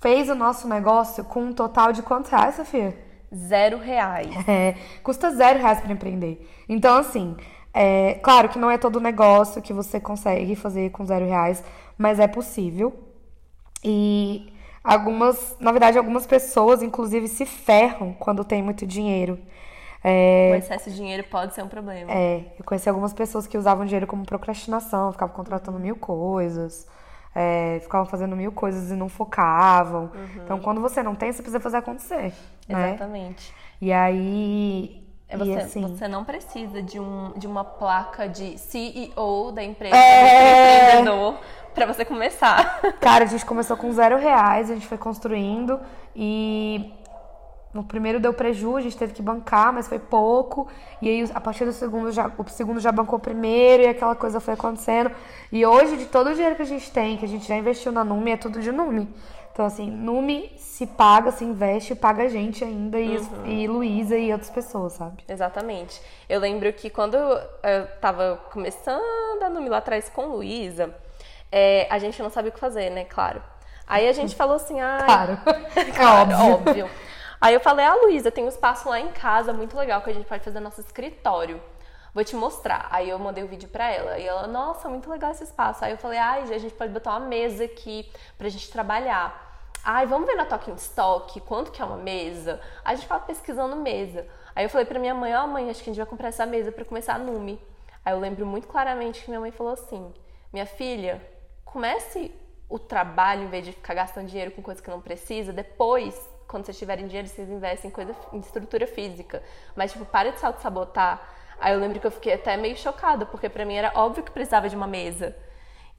fez 0.00 0.28
o 0.28 0.34
nosso 0.34 0.66
negócio 0.66 1.24
com 1.24 1.44
um 1.44 1.52
total 1.52 1.92
de 1.92 2.02
quantos 2.02 2.30
reais, 2.30 2.56
Sofia? 2.56 3.11
Zero 3.34 3.78
reais. 3.78 4.28
É, 4.48 4.74
custa 5.02 5.30
zero 5.30 5.58
reais 5.58 5.80
para 5.80 5.92
empreender. 5.92 6.46
Então, 6.68 6.96
assim, 6.96 7.36
é, 7.72 8.14
claro 8.22 8.48
que 8.48 8.58
não 8.58 8.70
é 8.70 8.76
todo 8.76 9.00
negócio 9.00 9.62
que 9.62 9.72
você 9.72 9.98
consegue 9.98 10.54
fazer 10.54 10.90
com 10.90 11.04
zero 11.04 11.24
reais, 11.24 11.64
mas 11.96 12.20
é 12.20 12.26
possível. 12.26 12.92
E 13.82 14.52
algumas, 14.84 15.56
na 15.58 15.72
verdade, 15.72 15.96
algumas 15.96 16.26
pessoas, 16.26 16.82
inclusive, 16.82 17.26
se 17.28 17.46
ferram 17.46 18.12
quando 18.12 18.44
tem 18.44 18.62
muito 18.62 18.86
dinheiro. 18.86 19.38
É, 20.04 20.50
o 20.52 20.56
excesso 20.56 20.90
de 20.90 20.96
dinheiro 20.96 21.24
pode 21.24 21.54
ser 21.54 21.62
um 21.62 21.68
problema. 21.68 22.10
É, 22.10 22.44
eu 22.58 22.64
conheci 22.64 22.88
algumas 22.88 23.12
pessoas 23.12 23.46
que 23.46 23.56
usavam 23.56 23.86
dinheiro 23.86 24.06
como 24.06 24.26
procrastinação, 24.26 25.12
ficavam 25.12 25.34
contratando 25.34 25.78
mil 25.78 25.96
coisas 25.96 26.86
é, 27.34 27.78
ficavam 27.80 28.06
fazendo 28.06 28.36
mil 28.36 28.52
coisas 28.52 28.90
e 28.90 28.94
não 28.94 29.08
focavam. 29.08 30.10
Uhum. 30.14 30.42
Então, 30.44 30.60
quando 30.60 30.80
você 30.80 31.02
não 31.02 31.14
tem, 31.14 31.32
você 31.32 31.42
precisa 31.42 31.60
fazer 31.60 31.78
acontecer. 31.78 32.32
Né? 32.68 32.90
Exatamente. 32.90 33.52
Né? 33.52 33.58
E 33.80 33.92
aí. 33.92 35.02
É 35.28 35.36
você, 35.36 35.50
e 35.50 35.56
assim, 35.56 35.80
você 35.80 36.06
não 36.06 36.24
precisa 36.24 36.82
de, 36.82 37.00
um, 37.00 37.32
de 37.36 37.46
uma 37.46 37.64
placa 37.64 38.28
de 38.28 38.58
CEO 38.58 39.50
da 39.50 39.62
empresa, 39.62 39.96
é... 39.96 40.90
empreendedor, 40.90 41.38
para 41.74 41.86
você 41.86 42.04
começar. 42.04 42.80
Cara, 43.00 43.24
a 43.24 43.26
gente 43.26 43.46
começou 43.46 43.76
com 43.78 43.90
zero 43.92 44.18
reais, 44.18 44.70
a 44.70 44.74
gente 44.74 44.86
foi 44.86 44.98
construindo 44.98 45.80
e 46.14 46.92
no 47.72 47.82
primeiro 47.82 48.20
deu 48.20 48.34
prejuízo, 48.34 48.76
a 48.76 48.80
gente 48.82 48.96
teve 48.96 49.14
que 49.14 49.22
bancar, 49.22 49.72
mas 49.72 49.88
foi 49.88 49.98
pouco. 49.98 50.68
E 51.00 51.08
aí, 51.08 51.30
a 51.34 51.40
partir 51.40 51.64
do 51.64 51.72
segundo, 51.72 52.12
já, 52.12 52.30
o 52.36 52.48
segundo 52.48 52.78
já 52.80 52.92
bancou 52.92 53.18
o 53.18 53.22
primeiro 53.22 53.84
e 53.84 53.86
aquela 53.86 54.14
coisa 54.14 54.40
foi 54.40 54.54
acontecendo. 54.54 55.10
E 55.50 55.64
hoje, 55.64 55.96
de 55.96 56.04
todo 56.04 56.30
o 56.30 56.34
dinheiro 56.34 56.54
que 56.54 56.62
a 56.62 56.66
gente 56.66 56.90
tem, 56.90 57.16
que 57.16 57.24
a 57.24 57.28
gente 57.28 57.46
já 57.46 57.56
investiu 57.56 57.90
na 57.90 58.04
Numi, 58.04 58.32
é 58.32 58.36
tudo 58.36 58.60
de 58.60 58.70
Numi. 58.70 59.08
Então, 59.52 59.64
assim, 59.64 59.90
Numi 59.90 60.52
se 60.58 60.86
paga, 60.86 61.30
se 61.30 61.44
investe, 61.44 61.94
paga 61.94 62.24
a 62.24 62.28
gente 62.28 62.64
ainda 62.64 62.98
e, 62.98 63.18
uhum. 63.18 63.46
e 63.46 63.66
Luísa 63.66 64.16
e 64.16 64.32
outras 64.32 64.50
pessoas, 64.50 64.94
sabe? 64.94 65.24
Exatamente. 65.28 66.00
Eu 66.28 66.40
lembro 66.40 66.70
que 66.72 66.90
quando 66.90 67.14
eu 67.14 67.86
tava 68.00 68.38
começando 68.50 69.42
a 69.42 69.48
Numi 69.48 69.68
lá 69.68 69.78
atrás 69.78 70.10
com 70.10 70.26
Luísa, 70.26 70.94
é, 71.50 71.86
a 71.90 71.98
gente 71.98 72.22
não 72.22 72.30
sabia 72.30 72.50
o 72.50 72.52
que 72.52 72.60
fazer, 72.60 72.90
né? 72.90 73.04
Claro. 73.04 73.42
Aí 73.86 74.08
a 74.08 74.12
gente 74.12 74.34
falou 74.34 74.56
assim, 74.56 74.80
ah. 74.80 75.02
Claro. 75.04 75.38
claro 75.94 76.30
é 76.30 76.34
óbvio. 76.34 76.54
óbvio. 76.54 76.90
Aí 77.42 77.54
eu 77.54 77.60
falei, 77.60 77.84
ah, 77.84 77.96
Luísa, 77.96 78.30
tem 78.30 78.44
um 78.44 78.48
espaço 78.48 78.88
lá 78.88 79.00
em 79.00 79.10
casa 79.10 79.52
muito 79.52 79.76
legal 79.76 80.00
que 80.00 80.08
a 80.08 80.12
gente 80.12 80.28
pode 80.28 80.44
fazer 80.44 80.60
nosso 80.60 80.80
escritório. 80.80 81.60
Vou 82.14 82.22
te 82.22 82.36
mostrar. 82.36 82.86
Aí 82.88 83.10
eu 83.10 83.18
mandei 83.18 83.42
o 83.42 83.48
vídeo 83.48 83.68
pra 83.68 83.90
ela. 83.90 84.16
E 84.16 84.24
ela, 84.24 84.46
nossa, 84.46 84.88
muito 84.88 85.10
legal 85.10 85.32
esse 85.32 85.42
espaço. 85.42 85.84
Aí 85.84 85.90
eu 85.90 85.98
falei, 85.98 86.20
ai, 86.20 86.42
a 86.42 86.58
gente 86.58 86.72
pode 86.72 86.92
botar 86.92 87.10
uma 87.10 87.26
mesa 87.26 87.64
aqui 87.64 88.08
pra 88.38 88.48
gente 88.48 88.70
trabalhar. 88.70 89.66
Ai, 89.82 90.06
vamos 90.06 90.28
ver 90.28 90.36
na 90.36 90.44
Talking 90.44 90.76
Stock 90.76 91.40
quanto 91.40 91.72
que 91.72 91.82
é 91.82 91.84
uma 91.84 91.96
mesa? 91.96 92.60
A 92.84 92.94
gente 92.94 93.08
tava 93.08 93.24
pesquisando 93.24 93.74
mesa. 93.74 94.24
Aí 94.54 94.64
eu 94.64 94.70
falei 94.70 94.86
pra 94.86 95.00
minha 95.00 95.12
mãe, 95.12 95.34
ó, 95.34 95.42
oh, 95.42 95.48
mãe, 95.48 95.68
acho 95.68 95.82
que 95.82 95.90
a 95.90 95.92
gente 95.92 96.00
vai 96.00 96.06
comprar 96.06 96.28
essa 96.28 96.46
mesa 96.46 96.70
pra 96.70 96.84
começar 96.84 97.14
a 97.14 97.18
Nume. 97.18 97.60
Aí 98.04 98.12
eu 98.12 98.20
lembro 98.20 98.46
muito 98.46 98.68
claramente 98.68 99.20
que 99.20 99.28
minha 99.28 99.40
mãe 99.40 99.50
falou 99.50 99.72
assim: 99.72 100.14
minha 100.52 100.66
filha, 100.66 101.20
comece 101.64 102.32
o 102.68 102.78
trabalho 102.78 103.42
em 103.42 103.48
vez 103.48 103.64
de 103.64 103.72
ficar 103.72 103.94
gastando 103.94 104.28
dinheiro 104.28 104.52
com 104.52 104.62
coisa 104.62 104.80
que 104.80 104.88
não 104.88 105.00
precisa, 105.00 105.52
depois 105.52 106.30
quando 106.52 106.66
vocês 106.66 106.78
tiverem 106.78 107.06
dinheiro, 107.06 107.26
vocês 107.26 107.48
investem 107.48 107.90
em 107.90 107.92
coisa 107.92 108.14
em 108.30 108.38
estrutura 108.38 108.86
física. 108.86 109.42
Mas, 109.74 109.90
tipo, 109.90 110.04
para 110.04 110.30
de 110.30 110.38
se 110.38 110.44
auto-sabotar. 110.44 111.18
Aí 111.58 111.72
eu 111.72 111.80
lembro 111.80 111.98
que 111.98 112.06
eu 112.06 112.10
fiquei 112.10 112.34
até 112.34 112.58
meio 112.58 112.76
chocada, 112.76 113.24
porque 113.24 113.48
para 113.48 113.64
mim 113.64 113.74
era 113.74 113.90
óbvio 113.94 114.22
que 114.22 114.30
precisava 114.30 114.68
de 114.68 114.76
uma 114.76 114.86
mesa. 114.86 115.34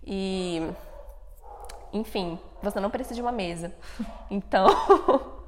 E. 0.06 0.62
Enfim, 1.92 2.40
você 2.62 2.80
não 2.80 2.92
precisa 2.92 3.16
de 3.16 3.22
uma 3.22 3.32
mesa. 3.32 3.74
Então. 4.30 4.68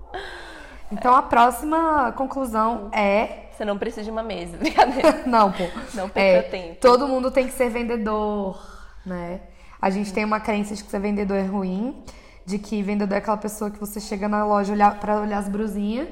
Então 0.92 1.16
a 1.16 1.24
próxima 1.24 2.12
conclusão 2.12 2.92
é. 2.94 3.48
Você 3.52 3.66
não 3.66 3.76
precisa 3.76 4.04
de 4.04 4.12
uma 4.12 4.22
mesa, 4.22 4.56
brincadeira. 4.58 5.24
não, 5.26 5.52
pô. 5.52 5.64
Não 5.96 6.08
perca 6.08 6.48
é, 6.48 6.50
tempo. 6.52 6.80
Todo 6.80 7.08
mundo 7.08 7.32
tem 7.32 7.48
que 7.48 7.54
ser 7.54 7.70
vendedor, 7.70 8.62
né? 9.04 9.42
A 9.82 9.90
gente 9.90 10.14
tem 10.14 10.24
uma 10.24 10.40
crença 10.40 10.76
de 10.76 10.84
que 10.84 10.92
ser 10.92 11.00
vendedor 11.00 11.38
é 11.38 11.44
ruim 11.44 12.04
de 12.46 12.60
que 12.60 12.82
vendedor 12.84 13.16
é 13.16 13.18
aquela 13.18 13.38
pessoa 13.38 13.72
que 13.72 13.80
você 13.80 14.00
chega 14.00 14.28
na 14.28 14.46
loja 14.46 14.74
olhar, 14.74 15.00
para 15.00 15.20
olhar 15.20 15.40
as 15.40 15.50
brusinhas 15.50 16.08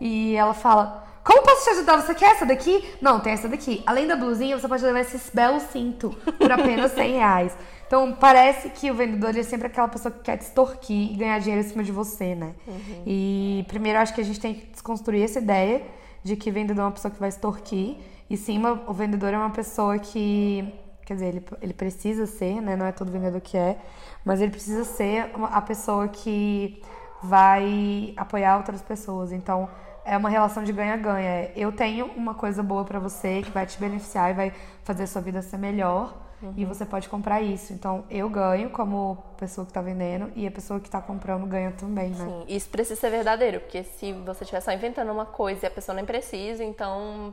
e 0.00 0.34
ela 0.34 0.52
fala: 0.52 1.06
Como 1.22 1.42
posso 1.42 1.64
te 1.64 1.70
ajudar? 1.70 2.02
Você 2.02 2.14
quer 2.14 2.32
essa 2.32 2.44
daqui? 2.44 2.84
Não, 3.00 3.20
tem 3.20 3.32
essa 3.32 3.48
daqui. 3.48 3.82
Além 3.86 4.06
da 4.06 4.16
blusinha, 4.16 4.58
você 4.58 4.66
pode 4.66 4.84
levar 4.84 5.00
esse 5.00 5.34
belo 5.34 5.60
cinto 5.60 6.10
por 6.38 6.50
apenas 6.50 6.92
100 6.92 7.12
reais. 7.12 7.56
Então, 7.86 8.12
parece 8.12 8.68
que 8.70 8.90
o 8.90 8.94
vendedor 8.94 9.36
é 9.36 9.44
sempre 9.44 9.68
aquela 9.68 9.86
pessoa 9.86 10.12
que 10.12 10.20
quer 10.20 10.36
te 10.36 10.42
extorquir 10.42 11.12
e 11.12 11.16
ganhar 11.16 11.38
dinheiro 11.38 11.64
em 11.64 11.68
cima 11.68 11.84
de 11.84 11.92
você, 11.92 12.34
né? 12.34 12.52
Uhum. 12.66 13.02
E 13.06 13.64
primeiro, 13.68 14.00
acho 14.00 14.12
que 14.12 14.20
a 14.20 14.24
gente 14.24 14.40
tem 14.40 14.54
que 14.54 14.66
desconstruir 14.72 15.22
essa 15.22 15.38
ideia 15.38 15.82
de 16.24 16.34
que 16.34 16.50
vendedor 16.50 16.82
é 16.82 16.84
uma 16.86 16.92
pessoa 16.92 17.12
que 17.12 17.20
vai 17.20 17.28
extorquir. 17.28 17.96
E 18.28 18.36
sim, 18.36 18.60
o 18.88 18.92
vendedor 18.92 19.32
é 19.32 19.38
uma 19.38 19.50
pessoa 19.50 20.00
que 20.00 20.74
Quer 21.06 21.14
dizer, 21.14 21.26
ele, 21.26 21.44
ele 21.62 21.72
precisa 21.72 22.26
ser, 22.26 22.60
né? 22.60 22.74
Não 22.74 22.84
é 22.84 22.90
todo 22.90 23.12
vendedor 23.12 23.40
que 23.40 23.56
é, 23.56 23.78
mas 24.24 24.40
ele 24.40 24.50
precisa 24.50 24.82
ser 24.82 25.30
a 25.52 25.62
pessoa 25.62 26.08
que 26.08 26.82
vai 27.22 28.12
apoiar 28.16 28.56
outras 28.56 28.82
pessoas. 28.82 29.30
Então, 29.30 29.68
é 30.04 30.16
uma 30.16 30.28
relação 30.28 30.64
de 30.64 30.72
ganha-ganha. 30.72 31.52
Eu 31.54 31.70
tenho 31.70 32.06
uma 32.06 32.34
coisa 32.34 32.60
boa 32.60 32.84
para 32.84 32.98
você 32.98 33.40
que 33.42 33.52
vai 33.52 33.64
te 33.64 33.78
beneficiar 33.78 34.32
e 34.32 34.34
vai 34.34 34.52
fazer 34.82 35.04
a 35.04 35.06
sua 35.06 35.22
vida 35.22 35.40
ser 35.42 35.58
melhor. 35.58 36.26
Uhum. 36.42 36.54
E 36.56 36.64
você 36.64 36.84
pode 36.84 37.08
comprar 37.08 37.40
isso. 37.40 37.72
Então, 37.72 38.04
eu 38.10 38.28
ganho 38.28 38.68
como 38.70 39.16
pessoa 39.36 39.64
que 39.64 39.70
está 39.70 39.80
vendendo 39.80 40.32
e 40.34 40.44
a 40.44 40.50
pessoa 40.50 40.80
que 40.80 40.88
está 40.88 41.00
comprando 41.00 41.46
ganha 41.46 41.70
também, 41.70 42.10
né? 42.10 42.24
Sim, 42.24 42.44
isso 42.48 42.68
precisa 42.68 43.00
ser 43.00 43.10
verdadeiro, 43.10 43.60
porque 43.60 43.84
se 43.84 44.12
você 44.12 44.42
estiver 44.42 44.60
só 44.60 44.72
inventando 44.72 45.10
uma 45.12 45.24
coisa 45.24 45.64
e 45.64 45.68
a 45.68 45.70
pessoa 45.70 45.94
nem 45.94 46.04
precisa, 46.04 46.64
então 46.64 47.32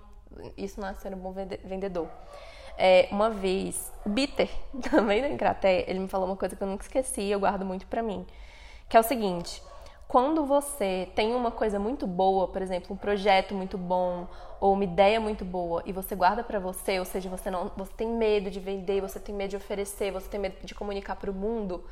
isso 0.56 0.80
não 0.80 0.88
é 0.88 0.94
ser 0.94 1.14
um 1.14 1.18
bom 1.18 1.34
vendedor. 1.66 2.08
É, 2.78 3.08
uma 3.12 3.30
vez, 3.30 3.92
o 4.06 4.10
Bitter, 4.10 4.50
também 4.90 5.22
da 5.22 5.30
Encraté, 5.30 5.86
ele 5.88 6.00
me 6.00 6.08
falou 6.08 6.28
uma 6.28 6.36
coisa 6.36 6.56
que 6.56 6.62
eu 6.62 6.68
nunca 6.68 6.84
esqueci, 6.84 7.24
eu 7.24 7.40
guardo 7.40 7.66
muito 7.66 7.86
pra 7.88 8.02
mim, 8.02 8.26
que 8.90 8.98
é 8.98 9.00
o 9.00 9.04
seguinte: 9.04 9.62
quando 10.08 10.46
você 10.46 11.10
tem 11.16 11.34
uma 11.34 11.50
coisa 11.50 11.80
muito 11.80 12.06
boa, 12.06 12.48
por 12.48 12.62
exemplo, 12.62 12.94
um 12.94 12.98
projeto 12.98 13.56
muito 13.56 13.78
bom 13.78 14.28
ou 14.60 14.74
uma 14.74 14.84
ideia 14.84 15.20
muito 15.20 15.44
boa 15.44 15.82
e 15.86 15.92
você 15.92 16.16
guarda 16.16 16.44
para 16.44 16.60
você, 16.60 17.00
ou 17.00 17.06
seja, 17.06 17.30
você 17.30 17.50
não, 17.50 17.72
você 17.76 17.92
tem 17.94 18.08
medo 18.08 18.52
de 18.52 18.60
vender, 18.60 19.02
você 19.02 19.20
tem 19.20 19.34
medo 19.34 19.50
de 19.50 19.58
oferecer, 19.58 20.12
você 20.12 20.30
tem 20.30 20.40
medo 20.40 20.56
de 20.64 20.76
comunicar 20.76 21.16
para 21.16 21.32
o 21.32 21.34
mundo, 21.34 21.84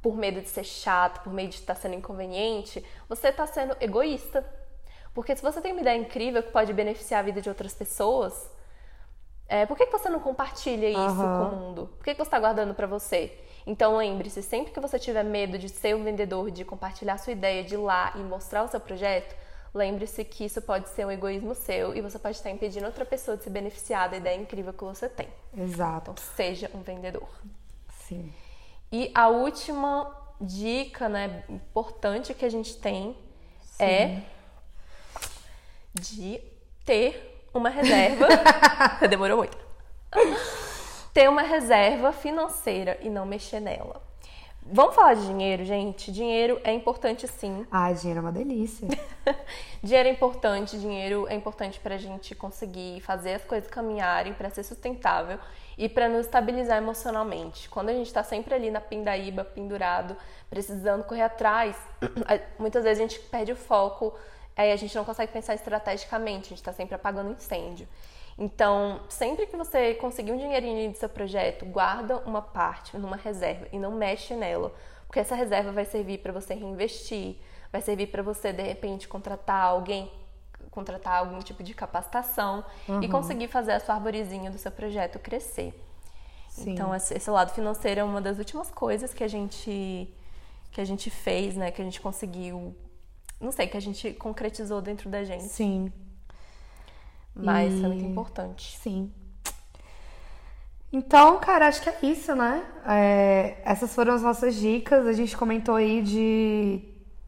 por 0.00 0.16
medo 0.16 0.40
de 0.40 0.48
ser 0.48 0.62
chato, 0.62 1.24
por 1.24 1.32
medo 1.32 1.48
de 1.48 1.56
estar 1.56 1.74
sendo 1.74 1.96
inconveniente, 1.96 2.84
você 3.08 3.28
está 3.28 3.46
sendo 3.46 3.76
egoísta. 3.80 4.44
Porque 5.12 5.34
se 5.34 5.42
você 5.42 5.60
tem 5.60 5.72
uma 5.72 5.80
ideia 5.80 5.98
incrível 5.98 6.42
que 6.44 6.52
pode 6.52 6.72
beneficiar 6.72 7.20
a 7.20 7.24
vida 7.24 7.40
de 7.40 7.48
outras 7.48 7.74
pessoas, 7.74 8.48
é, 9.48 9.64
por 9.64 9.76
que, 9.76 9.86
que 9.86 9.92
você 9.92 10.08
não 10.08 10.20
compartilha 10.20 10.88
isso 10.88 10.98
uhum. 10.98 11.50
com 11.50 11.54
o 11.54 11.56
mundo? 11.56 11.86
Por 11.96 12.04
que, 12.04 12.12
que 12.12 12.16
você 12.16 12.22
está 12.22 12.38
guardando 12.38 12.74
para 12.74 12.86
você? 12.86 13.32
Então 13.66 13.96
lembre-se, 13.96 14.42
sempre 14.42 14.72
que 14.72 14.80
você 14.80 14.98
tiver 14.98 15.24
medo 15.24 15.58
de 15.58 15.68
ser 15.68 15.94
um 15.94 16.04
vendedor, 16.04 16.50
de 16.50 16.64
compartilhar 16.64 17.18
sua 17.18 17.32
ideia, 17.32 17.64
de 17.64 17.74
ir 17.74 17.78
lá 17.78 18.12
e 18.16 18.18
mostrar 18.18 18.62
o 18.62 18.68
seu 18.68 18.80
projeto, 18.80 19.36
lembre-se 19.74 20.24
que 20.24 20.44
isso 20.44 20.62
pode 20.62 20.88
ser 20.88 21.04
um 21.04 21.10
egoísmo 21.10 21.54
seu 21.54 21.94
e 21.94 22.00
você 22.00 22.18
pode 22.18 22.36
estar 22.36 22.50
impedindo 22.50 22.86
outra 22.86 23.04
pessoa 23.04 23.36
de 23.36 23.44
se 23.44 23.50
beneficiar 23.50 24.08
da 24.08 24.16
ideia 24.16 24.40
incrível 24.40 24.72
que 24.72 24.84
você 24.84 25.08
tem. 25.08 25.28
Exato. 25.56 26.12
Então 26.12 26.24
seja 26.36 26.70
um 26.74 26.80
vendedor. 26.80 27.28
Sim. 28.06 28.32
E 28.90 29.10
a 29.14 29.28
última 29.28 30.16
dica, 30.40 31.08
né, 31.08 31.44
importante 31.48 32.34
que 32.34 32.44
a 32.44 32.48
gente 32.48 32.76
tem 32.76 33.16
Sim. 33.62 33.84
é 33.84 34.22
de 35.92 36.40
ter 36.84 37.35
uma 37.58 37.70
reserva. 37.70 38.28
Demorou 39.08 39.38
muito. 39.38 39.56
ter 41.12 41.28
uma 41.28 41.42
reserva 41.42 42.12
financeira 42.12 42.98
e 43.00 43.08
não 43.08 43.26
mexer 43.26 43.60
nela. 43.60 44.06
Vamos 44.68 44.96
falar 44.96 45.14
de 45.14 45.24
dinheiro, 45.26 45.64
gente? 45.64 46.10
Dinheiro 46.10 46.60
é 46.64 46.72
importante 46.72 47.28
sim. 47.28 47.64
Ah, 47.70 47.92
dinheiro 47.92 48.18
é 48.18 48.20
uma 48.20 48.32
delícia. 48.32 48.88
dinheiro 49.80 50.08
é 50.08 50.12
importante, 50.12 50.76
dinheiro 50.76 51.24
é 51.28 51.34
importante 51.34 51.78
para 51.78 51.94
a 51.94 51.98
gente 51.98 52.34
conseguir 52.34 53.00
fazer 53.00 53.34
as 53.34 53.44
coisas 53.44 53.70
caminharem, 53.70 54.34
para 54.34 54.50
ser 54.50 54.64
sustentável 54.64 55.38
e 55.78 55.88
para 55.88 56.08
nos 56.08 56.26
estabilizar 56.26 56.78
emocionalmente. 56.78 57.68
Quando 57.68 57.90
a 57.90 57.92
gente 57.92 58.08
está 58.08 58.24
sempre 58.24 58.54
ali 58.54 58.68
na 58.68 58.80
pindaíba, 58.80 59.44
pendurado, 59.44 60.16
precisando 60.50 61.04
correr 61.04 61.22
atrás, 61.22 61.76
muitas 62.58 62.82
vezes 62.82 62.98
a 62.98 63.02
gente 63.06 63.20
perde 63.20 63.52
o 63.52 63.56
foco, 63.56 64.12
aí 64.56 64.72
a 64.72 64.76
gente 64.76 64.94
não 64.96 65.04
consegue 65.04 65.32
pensar 65.32 65.54
estrategicamente, 65.54 66.46
a 66.46 66.48
gente 66.48 66.58
está 66.58 66.72
sempre 66.72 66.94
apagando 66.94 67.32
incêndio. 67.32 67.86
Então, 68.38 69.00
sempre 69.08 69.46
que 69.46 69.56
você 69.56 69.94
conseguir 69.94 70.32
um 70.32 70.36
dinheirinho 70.36 70.90
do 70.90 70.96
seu 70.96 71.08
projeto, 71.08 71.64
guarda 71.64 72.18
uma 72.18 72.42
parte 72.42 72.96
numa 72.98 73.16
reserva 73.16 73.66
e 73.72 73.78
não 73.78 73.92
mexe 73.92 74.34
nela, 74.34 74.74
porque 75.06 75.20
essa 75.20 75.34
reserva 75.34 75.72
vai 75.72 75.84
servir 75.84 76.18
para 76.18 76.32
você 76.32 76.54
reinvestir, 76.54 77.36
vai 77.72 77.80
servir 77.80 78.08
para 78.08 78.22
você 78.22 78.52
de 78.52 78.62
repente 78.62 79.08
contratar 79.08 79.62
alguém 79.62 80.10
contratar 80.70 81.14
algum 81.14 81.38
tipo 81.38 81.62
de 81.62 81.72
capacitação 81.72 82.62
uhum. 82.86 83.02
e 83.02 83.08
conseguir 83.08 83.48
fazer 83.48 83.72
a 83.72 83.80
sua 83.80 83.94
arvorezinha 83.94 84.50
do 84.50 84.58
seu 84.58 84.70
projeto 84.70 85.18
crescer. 85.18 85.72
Sim. 86.50 86.72
Então 86.72 86.94
esse 86.94 87.30
lado 87.30 87.52
financeiro 87.52 88.00
é 88.00 88.04
uma 88.04 88.20
das 88.20 88.38
últimas 88.38 88.70
coisas 88.70 89.14
que 89.14 89.24
a 89.24 89.28
gente 89.28 90.14
que 90.70 90.80
a 90.80 90.84
gente 90.84 91.08
fez, 91.08 91.56
né, 91.56 91.70
que 91.70 91.80
a 91.80 91.84
gente 91.84 91.98
conseguiu, 91.98 92.76
não 93.40 93.52
sei, 93.52 93.66
que 93.66 93.76
a 93.76 93.80
gente 93.80 94.12
concretizou 94.14 94.80
dentro 94.80 95.08
da 95.10 95.24
gente. 95.24 95.44
Sim. 95.44 95.92
Mas 97.34 97.72
e... 97.74 97.84
é 97.84 97.88
muito 97.88 98.04
importante. 98.04 98.76
Sim. 98.78 99.12
Então, 100.92 101.38
cara, 101.38 101.68
acho 101.68 101.82
que 101.82 101.90
é 101.90 101.98
isso, 102.02 102.34
né? 102.34 102.64
É, 102.86 103.56
essas 103.64 103.94
foram 103.94 104.14
as 104.14 104.22
nossas 104.22 104.54
dicas. 104.54 105.06
A 105.06 105.12
gente 105.12 105.36
comentou 105.36 105.74
aí 105.74 106.00
de 106.00 106.80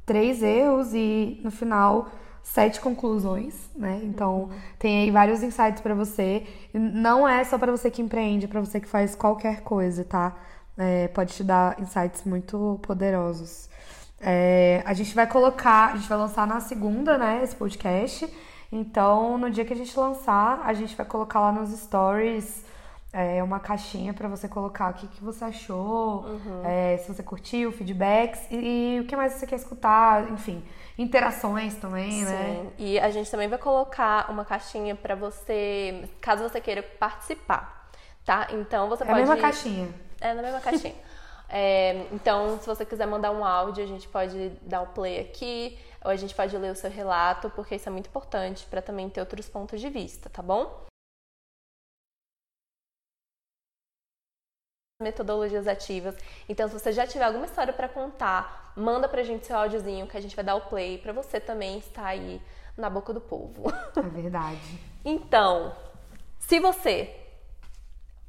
três 0.06 0.42
erros 0.42 0.94
e 0.94 1.38
no 1.44 1.50
final 1.50 2.08
sete 2.42 2.80
conclusões, 2.80 3.68
né? 3.76 4.00
Então 4.02 4.44
uhum. 4.44 4.50
tem 4.78 5.02
aí 5.02 5.10
vários 5.10 5.42
insights 5.42 5.82
para 5.82 5.94
você. 5.94 6.46
Não 6.72 7.28
é 7.28 7.44
só 7.44 7.58
para 7.58 7.70
você 7.70 7.90
que 7.90 8.00
empreende, 8.00 8.46
é 8.46 8.48
para 8.48 8.60
você 8.60 8.80
que 8.80 8.88
faz 8.88 9.14
qualquer 9.14 9.60
coisa, 9.60 10.02
tá? 10.04 10.34
É, 10.76 11.08
pode 11.08 11.34
te 11.34 11.44
dar 11.44 11.78
insights 11.78 12.24
muito 12.24 12.78
poderosos. 12.82 13.67
É, 14.20 14.82
a 14.84 14.92
gente 14.92 15.14
vai 15.14 15.26
colocar, 15.26 15.92
a 15.92 15.96
gente 15.96 16.08
vai 16.08 16.18
lançar 16.18 16.46
na 16.46 16.60
segunda, 16.60 17.16
né? 17.16 17.40
Esse 17.42 17.54
podcast. 17.54 18.28
Então, 18.70 19.38
no 19.38 19.50
dia 19.50 19.64
que 19.64 19.72
a 19.72 19.76
gente 19.76 19.98
lançar, 19.98 20.60
a 20.64 20.72
gente 20.74 20.94
vai 20.96 21.06
colocar 21.06 21.40
lá 21.40 21.52
nos 21.52 21.70
stories 21.70 22.64
é, 23.12 23.42
uma 23.42 23.58
caixinha 23.58 24.12
para 24.12 24.28
você 24.28 24.46
colocar 24.46 24.90
o 24.90 24.94
que, 24.94 25.08
que 25.08 25.24
você 25.24 25.44
achou, 25.44 26.24
uhum. 26.24 26.62
é, 26.64 26.98
se 26.98 27.12
você 27.12 27.22
curtiu, 27.22 27.72
feedbacks 27.72 28.40
e, 28.50 28.96
e, 28.96 29.00
o 29.00 29.04
que 29.06 29.16
mais 29.16 29.32
você 29.32 29.46
quer 29.46 29.56
escutar, 29.56 30.30
enfim, 30.30 30.62
interações 30.98 31.74
também, 31.76 32.12
Sim. 32.12 32.24
né? 32.24 32.66
E 32.76 32.98
a 32.98 33.10
gente 33.10 33.30
também 33.30 33.48
vai 33.48 33.58
colocar 33.58 34.30
uma 34.30 34.44
caixinha 34.44 34.94
para 34.94 35.14
você, 35.14 36.08
caso 36.20 36.42
você 36.42 36.60
queira 36.60 36.82
participar, 36.82 37.90
tá? 38.24 38.48
Então 38.50 38.88
você 38.88 39.04
é 39.04 39.06
pode. 39.06 39.20
É 39.20 39.24
na 39.24 39.30
mesma 39.30 39.36
caixinha. 39.36 39.88
É 40.20 40.34
na 40.34 40.42
mesma 40.42 40.60
caixinha. 40.60 40.94
é, 41.48 42.06
então, 42.12 42.60
se 42.60 42.66
você 42.66 42.84
quiser 42.84 43.06
mandar 43.06 43.30
um 43.30 43.44
áudio, 43.44 43.82
a 43.82 43.86
gente 43.86 44.06
pode 44.08 44.50
dar 44.62 44.82
o 44.82 44.88
play 44.88 45.20
aqui, 45.20 45.78
ou 46.04 46.10
a 46.10 46.16
gente 46.16 46.34
pode 46.34 46.56
ler 46.56 46.72
o 46.72 46.76
seu 46.76 46.90
relato, 46.90 47.50
porque 47.50 47.76
isso 47.76 47.88
é 47.88 47.92
muito 47.92 48.08
importante 48.08 48.66
para 48.66 48.82
também 48.82 49.08
ter 49.08 49.20
outros 49.20 49.48
pontos 49.48 49.80
de 49.80 49.88
vista, 49.88 50.28
tá 50.28 50.42
bom? 50.42 50.86
metodologias 55.00 55.68
ativas. 55.68 56.16
Então, 56.48 56.66
se 56.66 56.74
você 56.74 56.90
já 56.90 57.06
tiver 57.06 57.24
alguma 57.24 57.46
história 57.46 57.72
para 57.72 57.88
contar, 57.88 58.72
manda 58.76 59.08
pra 59.08 59.22
gente 59.22 59.46
seu 59.46 59.56
áudiozinho 59.56 60.08
que 60.08 60.16
a 60.16 60.20
gente 60.20 60.34
vai 60.34 60.44
dar 60.44 60.56
o 60.56 60.62
play 60.62 60.98
para 60.98 61.12
você 61.12 61.38
também 61.38 61.78
estar 61.78 62.04
aí 62.04 62.42
na 62.76 62.90
boca 62.90 63.12
do 63.12 63.20
povo. 63.20 63.72
É 63.96 64.02
verdade. 64.02 64.80
então, 65.04 65.72
se 66.40 66.58
você 66.58 67.14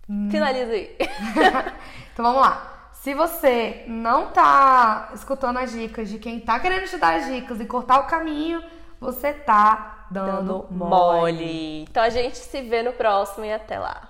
hum. 0.08 0.30
finaliza 0.30 0.74
aí. 0.74 0.96
então 2.14 2.24
vamos 2.24 2.42
lá. 2.42 2.79
Se 3.02 3.14
você 3.14 3.86
não 3.88 4.28
tá 4.28 5.12
escutando 5.14 5.58
as 5.58 5.72
dicas 5.72 6.10
de 6.10 6.20
quem 6.20 6.38
tá 6.38 6.60
querendo 6.60 6.86
te 6.86 6.98
dar 6.98 7.16
as 7.16 7.28
dicas 7.28 7.60
e 7.62 7.66
cortar 7.66 8.02
o 8.02 8.08
caminho, 8.08 8.62
você 9.00 9.32
tá 9.32 10.06
dando, 10.12 10.32
dando 10.32 10.68
mole. 10.70 10.90
mole. 10.90 11.82
Então 11.84 12.04
a 12.04 12.10
gente 12.10 12.38
se 12.38 12.62
vê 12.62 12.84
no 12.84 12.92
próximo 12.92 13.46
e 13.46 13.54
até 13.54 13.80
lá. 13.80 14.02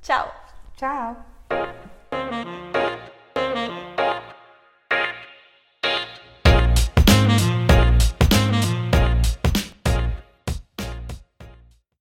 Tchau. 0.00 0.32
Tchau. 0.76 1.16